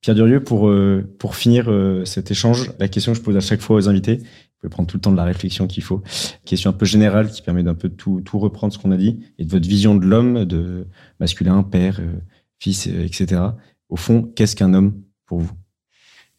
Pierre 0.01 0.15
Durieux, 0.15 0.43
pour, 0.43 0.67
euh, 0.67 1.03
pour 1.19 1.35
finir 1.35 1.65
euh, 1.69 2.05
cet 2.05 2.31
échange, 2.31 2.71
la 2.79 2.87
question 2.87 3.13
que 3.13 3.17
je 3.17 3.23
pose 3.23 3.37
à 3.37 3.41
chaque 3.41 3.61
fois 3.61 3.77
aux 3.77 3.89
invités, 3.89 4.17
vous 4.17 4.23
pouvez 4.59 4.69
prendre 4.69 4.89
tout 4.89 4.97
le 4.97 5.01
temps 5.01 5.11
de 5.11 5.17
la 5.17 5.23
réflexion 5.23 5.67
qu'il 5.67 5.83
faut, 5.83 6.03
question 6.45 6.69
un 6.69 6.73
peu 6.73 6.85
générale 6.85 7.31
qui 7.31 7.41
permet 7.41 7.63
d'un 7.63 7.73
peu 7.73 7.89
tout, 7.89 8.21
tout 8.21 8.39
reprendre 8.39 8.73
ce 8.73 8.77
qu'on 8.77 8.91
a 8.91 8.97
dit 8.97 9.19
et 9.39 9.45
de 9.45 9.49
votre 9.49 9.67
vision 9.67 9.95
de 9.95 10.05
l'homme, 10.05 10.45
de 10.45 10.87
masculin, 11.19 11.63
père, 11.63 11.99
euh, 11.99 12.19
fils, 12.59 12.87
etc. 12.87 13.41
Au 13.89 13.95
fond, 13.95 14.23
qu'est-ce 14.35 14.55
qu'un 14.55 14.73
homme 14.73 15.01
pour 15.25 15.39
vous? 15.39 15.51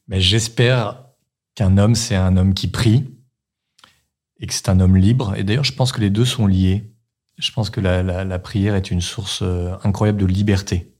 Mais 0.06 0.20
J'espère 0.20 1.06
qu'un 1.54 1.78
homme, 1.78 1.94
c'est 1.94 2.14
un 2.14 2.36
homme 2.36 2.54
qui 2.54 2.68
prie 2.68 3.04
et 4.38 4.46
que 4.46 4.54
c'est 4.54 4.68
un 4.68 4.80
homme 4.80 4.96
libre. 4.96 5.34
Et 5.36 5.44
d'ailleurs, 5.44 5.64
je 5.64 5.72
pense 5.72 5.92
que 5.92 6.00
les 6.00 6.10
deux 6.10 6.24
sont 6.24 6.46
liés 6.46 6.91
je 7.42 7.52
pense 7.52 7.70
que 7.70 7.80
la, 7.80 8.02
la, 8.02 8.24
la, 8.24 8.38
prière 8.38 8.74
est 8.74 8.90
une 8.90 9.00
source 9.00 9.40
euh, 9.42 9.74
incroyable 9.82 10.20
de 10.20 10.26
liberté. 10.26 10.92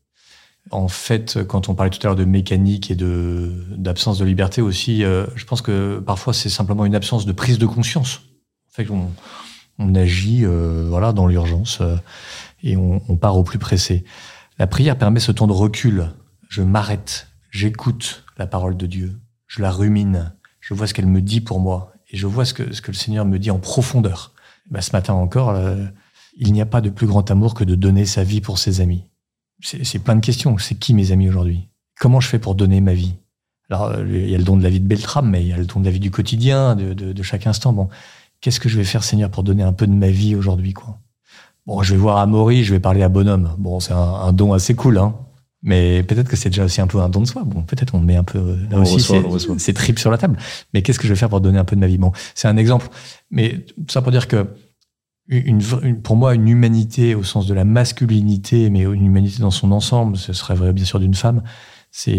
En 0.70 0.88
fait, 0.88 1.43
quand 1.45 1.68
on 1.68 1.74
parlait 1.74 1.90
tout 1.90 1.99
à 2.03 2.07
l'heure 2.07 2.16
de 2.16 2.24
mécanique 2.24 2.90
et 2.90 2.95
de 2.95 3.64
d'absence 3.76 4.18
de 4.18 4.24
liberté 4.24 4.62
aussi, 4.62 5.05
euh, 5.05 5.26
je 5.34 5.45
pense 5.45 5.62
que 5.62 5.99
parfois 5.99 6.32
c'est 6.32 6.49
simplement 6.49 6.84
une 6.84 6.95
absence 6.95 7.26
de 7.26 7.32
prise 7.32 7.59
de 7.59 7.66
conscience. 7.66 8.22
En 8.70 8.74
fait, 8.74 8.90
on, 8.90 9.11
on 9.78 9.95
agit 9.95 10.45
euh, 10.45 10.86
voilà 10.88 11.12
dans 11.12 11.26
l'urgence 11.26 11.80
euh, 11.80 11.97
et 12.62 12.76
on, 12.76 13.03
on, 13.09 13.16
part 13.16 13.36
au 13.36 13.43
plus 13.43 13.59
pressé. 13.59 14.05
La 14.59 14.66
prière 14.66 14.97
permet 14.97 15.20
ce 15.20 15.32
temps 15.32 15.49
de 15.49 15.53
recul. 15.53 16.11
Je 16.49 16.62
m'arrête, 16.62 17.28
j'écoute 17.51 18.24
la 18.36 18.47
parole 18.47 18.76
de 18.76 18.86
Dieu, 18.86 19.20
je 19.49 19.62
la 19.62 19.70
rumine, 19.70 20.34
je 20.61 20.74
vois 20.74 20.86
ce 20.86 20.95
qu'elle 20.95 21.07
me 21.07 21.22
dit 21.22 21.40
pour 21.40 21.59
moi 21.61 21.93
et 22.11 22.16
je 22.16 22.26
vois 22.26 22.45
ce 22.45 22.55
que 22.55 22.72
ce 22.72 22.82
que 22.82 22.93
le 22.93 22.97
Seigneur 22.97 23.24
me 23.24 23.38
dit 23.38 23.51
en 23.51 23.59
profondeur. 23.59 24.32
Bah, 24.70 24.80
ce 24.80 24.93
matin 24.93 25.14
encore 25.14 25.57
il 26.36 26.52
n'y 26.52 26.60
a 26.60 26.66
pas 26.66 26.80
de 26.80 26.90
plus 26.90 27.06
grand 27.06 27.30
amour 27.30 27.54
que 27.54 27.64
de 27.64 27.74
donner 27.74 28.06
sa 28.06 28.24
vie 28.24 28.40
pour 28.40 28.58
ses 28.58 28.80
amis. 28.80 29.04
C'est 29.62 30.00
plein 30.00 30.16
de 30.16 30.24
questions. 30.24 30.58
C'est 30.58 30.74
qui 30.74 30.92
mes 30.94 31.12
amis 31.12 31.28
aujourd'hui? 31.28 31.68
Comment 32.00 32.20
je 32.20 32.28
fais 32.28 32.38
pour 32.38 32.54
donner 32.54 32.80
ma 32.80 32.94
vie? 32.94 33.14
Alors, 33.70 33.94
il 34.00 34.28
y 34.28 34.34
a 34.34 34.38
le 34.38 34.44
don 34.44 34.56
de 34.56 34.62
la 34.62 34.70
vie 34.70 34.80
de 34.80 34.86
Beltram, 34.86 35.28
mais 35.30 35.42
il 35.42 35.48
y 35.48 35.52
a 35.52 35.56
le 35.56 35.64
don 35.64 35.80
de 35.80 35.84
la 35.84 35.90
vie 35.90 36.00
du 36.00 36.10
quotidien, 36.10 36.74
de, 36.74 36.94
de, 36.94 37.12
de 37.12 37.22
chaque 37.22 37.46
instant. 37.46 37.72
Bon, 37.72 37.88
qu'est-ce 38.40 38.60
que 38.60 38.68
je 38.68 38.76
vais 38.76 38.84
faire, 38.84 39.04
Seigneur, 39.04 39.30
pour 39.30 39.44
donner 39.44 39.62
un 39.62 39.72
peu 39.72 39.86
de 39.86 39.92
ma 39.92 40.08
vie 40.08 40.34
aujourd'hui, 40.34 40.72
quoi? 40.72 40.98
Bon, 41.64 41.82
je 41.82 41.94
vais 41.94 42.00
voir 42.00 42.18
Amaury, 42.18 42.64
je 42.64 42.74
vais 42.74 42.80
parler 42.80 43.02
à 43.02 43.08
Bonhomme. 43.08 43.54
Bon, 43.58 43.78
c'est 43.78 43.92
un, 43.92 43.96
un, 43.96 44.32
don 44.32 44.52
assez 44.52 44.74
cool, 44.74 44.98
hein. 44.98 45.14
Mais 45.62 46.02
peut-être 46.02 46.28
que 46.28 46.34
c'est 46.34 46.48
déjà 46.50 46.64
aussi 46.64 46.80
un 46.80 46.88
peu 46.88 46.98
un 47.00 47.08
don 47.08 47.20
de 47.20 47.26
soi. 47.26 47.44
Bon, 47.44 47.62
peut-être 47.62 47.94
on 47.94 48.00
met 48.00 48.16
un 48.16 48.24
peu 48.24 48.38
euh, 48.38 48.56
là 48.68 48.78
on 48.78 48.82
aussi 48.82 49.14
c'est 49.58 49.72
tripes 49.72 50.00
sur 50.00 50.10
la 50.10 50.18
table. 50.18 50.36
Mais 50.74 50.82
qu'est-ce 50.82 50.98
que 50.98 51.06
je 51.06 51.12
vais 51.12 51.18
faire 51.18 51.28
pour 51.28 51.40
donner 51.40 51.58
un 51.58 51.64
peu 51.64 51.76
de 51.76 51.80
ma 51.80 51.86
vie? 51.86 51.98
Bon, 51.98 52.10
c'est 52.34 52.48
un 52.48 52.56
exemple. 52.56 52.88
Mais 53.30 53.64
tout 53.76 53.84
ça 53.92 54.02
pour 54.02 54.10
dire 54.10 54.26
que 54.26 54.48
pour 56.02 56.16
moi, 56.16 56.34
une 56.34 56.48
humanité 56.48 57.14
au 57.14 57.22
sens 57.22 57.46
de 57.46 57.54
la 57.54 57.64
masculinité, 57.64 58.70
mais 58.70 58.82
une 58.82 59.06
humanité 59.06 59.40
dans 59.40 59.50
son 59.50 59.72
ensemble, 59.72 60.16
ce 60.16 60.32
serait 60.32 60.54
vrai 60.54 60.72
bien 60.72 60.84
sûr 60.84 60.98
d'une 61.00 61.14
femme, 61.14 61.42
c'est 61.90 62.12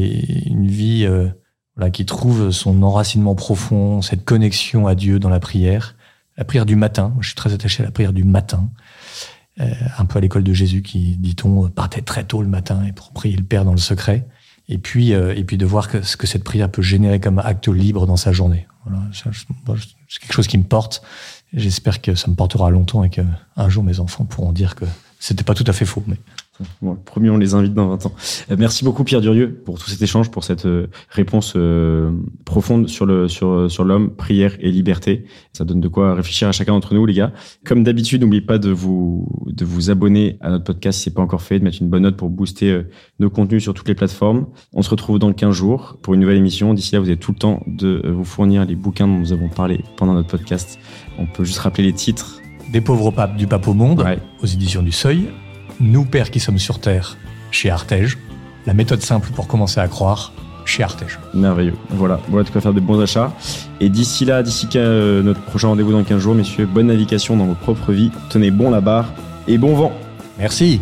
une 0.45 0.67
vie 0.67 1.05
euh, 1.05 1.29
voilà, 1.75 1.91
qui 1.91 2.05
trouve 2.05 2.51
son 2.51 2.81
enracinement 2.81 3.35
profond, 3.35 4.01
cette 4.01 4.23
connexion 4.23 4.87
à 4.87 4.95
Dieu 4.95 5.19
dans 5.19 5.29
la 5.29 5.39
prière. 5.39 5.95
La 6.37 6.45
prière 6.45 6.65
du 6.65 6.75
matin, 6.75 7.13
je 7.19 7.27
suis 7.27 7.35
très 7.35 7.53
attaché 7.53 7.83
à 7.83 7.85
la 7.85 7.91
prière 7.91 8.13
du 8.13 8.23
matin. 8.23 8.69
un 9.57 10.05
peu 10.05 10.17
à 10.17 10.21
l'école 10.21 10.43
de 10.43 10.53
Jésus 10.53 10.81
qui, 10.81 11.17
dit-on, 11.17 11.69
partait 11.69 12.01
très 12.01 12.23
tôt 12.23 12.41
le 12.41 12.47
matin 12.47 12.83
et 12.85 12.91
pour 12.91 13.11
prier 13.11 13.35
le 13.35 13.43
Père 13.43 13.65
dans 13.65 13.71
le 13.71 13.77
secret. 13.77 14.27
Et 14.69 14.77
puis, 14.77 15.11
et 15.11 15.43
puis 15.43 15.57
de 15.57 15.65
voir 15.65 15.89
ce 16.03 16.17
que 16.17 16.25
cette 16.25 16.43
prière 16.43 16.71
peut 16.71 16.81
générer 16.81 17.19
comme 17.19 17.37
acte 17.37 17.67
libre 17.67 18.07
dans 18.07 18.17
sa 18.17 18.31
journée. 18.31 18.65
Voilà, 18.85 19.01
c'est 19.13 20.19
quelque 20.19 20.33
chose 20.33 20.47
qui 20.47 20.57
me 20.57 20.63
porte. 20.63 21.03
J'espère 21.53 22.01
que 22.01 22.15
ça 22.15 22.29
me 22.29 22.35
portera 22.35 22.69
longtemps 22.71 23.03
et 23.03 23.09
qu'un 23.09 23.69
jour 23.69 23.83
mes 23.83 23.99
enfants 23.99 24.25
pourront 24.25 24.51
dire 24.51 24.75
que 24.75 24.85
c'était 25.19 25.43
pas 25.43 25.53
tout 25.53 25.65
à 25.67 25.73
fait 25.73 25.85
faux. 25.85 26.03
Bon, 26.83 26.95
promis, 26.95 27.31
on 27.31 27.37
les 27.37 27.55
invite 27.55 27.73
dans 27.73 27.87
20 27.87 28.05
ans. 28.05 28.11
Euh, 28.51 28.55
merci 28.59 28.83
beaucoup 28.83 29.03
Pierre 29.03 29.21
Durieux 29.21 29.61
pour 29.65 29.79
tout 29.79 29.89
cet 29.89 30.01
échange, 30.01 30.29
pour 30.29 30.43
cette 30.43 30.67
euh, 30.67 30.85
réponse 31.09 31.53
euh, 31.55 32.11
profonde 32.45 32.87
sur 32.87 33.07
le 33.07 33.27
sur 33.27 33.71
sur 33.71 33.83
l'homme, 33.83 34.11
prière 34.15 34.55
et 34.59 34.69
liberté. 34.69 35.25
Ça 35.51 35.65
donne 35.65 35.81
de 35.81 35.87
quoi 35.87 36.13
réfléchir 36.13 36.47
à 36.47 36.51
chacun 36.51 36.73
d'entre 36.73 36.93
nous, 36.93 37.07
les 37.07 37.15
gars. 37.15 37.33
Comme 37.65 37.83
d'habitude, 37.83 38.21
n'oubliez 38.21 38.41
pas 38.41 38.59
de 38.59 38.69
vous 38.69 39.27
de 39.47 39.65
vous 39.65 39.89
abonner 39.89 40.37
à 40.41 40.51
notre 40.51 40.63
podcast 40.63 40.99
si 40.99 41.05
c'est 41.05 41.13
pas 41.13 41.23
encore 41.23 41.41
fait, 41.41 41.57
de 41.57 41.63
mettre 41.63 41.81
une 41.81 41.89
bonne 41.89 42.03
note 42.03 42.17
pour 42.17 42.29
booster 42.29 42.83
nos 43.19 43.31
contenus 43.31 43.63
sur 43.63 43.73
toutes 43.73 43.87
les 43.87 43.95
plateformes. 43.95 44.45
On 44.73 44.83
se 44.83 44.91
retrouve 44.91 45.17
dans 45.17 45.33
15 45.33 45.55
jours 45.55 45.97
pour 46.03 46.13
une 46.13 46.19
nouvelle 46.19 46.37
émission. 46.37 46.75
D'ici 46.75 46.93
là, 46.93 46.99
vous 46.99 47.07
avez 47.07 47.17
tout 47.17 47.31
le 47.31 47.37
temps 47.39 47.63
de 47.65 48.01
vous 48.07 48.25
fournir 48.25 48.65
les 48.65 48.75
bouquins 48.75 49.07
dont 49.07 49.17
nous 49.17 49.33
avons 49.33 49.49
parlé 49.49 49.81
pendant 49.97 50.13
notre 50.13 50.29
podcast. 50.29 50.77
On 51.17 51.25
peut 51.25 51.45
juste 51.45 51.59
rappeler 51.59 51.85
les 51.85 51.93
titres. 51.93 52.41
Des 52.71 52.81
pauvres 52.81 53.09
papes 53.09 53.37
du 53.37 53.47
pape 53.47 53.67
au 53.67 53.73
monde, 53.73 54.05
aux 54.41 54.45
éditions 54.45 54.83
du 54.83 54.91
Seuil. 54.91 55.29
Nous, 55.83 56.05
pères 56.05 56.31
qui 56.31 56.39
sommes 56.39 56.59
sur 56.59 56.79
Terre, 56.79 57.17
chez 57.51 57.69
Artege. 57.69 58.17
La 58.65 58.73
méthode 58.73 59.01
simple 59.01 59.31
pour 59.35 59.47
commencer 59.47 59.81
à 59.81 59.87
croire, 59.89 60.31
chez 60.63 60.81
Artege. 60.81 61.19
Merveilleux. 61.33 61.73
Voilà, 61.89 62.21
voilà 62.29 62.45
de 62.45 62.49
quoi 62.49 62.61
faire 62.61 62.73
des 62.73 62.79
bons 62.79 63.01
achats. 63.01 63.33
Et 63.81 63.89
d'ici 63.89 64.23
là, 64.23 64.43
d'ici 64.43 64.69
euh, 64.77 65.21
notre 65.21 65.41
prochain 65.41 65.67
rendez-vous 65.67 65.91
dans 65.91 66.05
15 66.05 66.21
jours, 66.21 66.35
messieurs, 66.35 66.65
bonne 66.65 66.87
navigation 66.87 67.35
dans 67.35 67.45
vos 67.45 67.53
propres 67.53 67.91
vies. 67.91 68.11
Tenez 68.29 68.49
bon 68.49 68.71
la 68.71 68.79
barre 68.79 69.11
et 69.45 69.57
bon 69.57 69.75
vent. 69.75 69.91
Merci. 70.39 70.79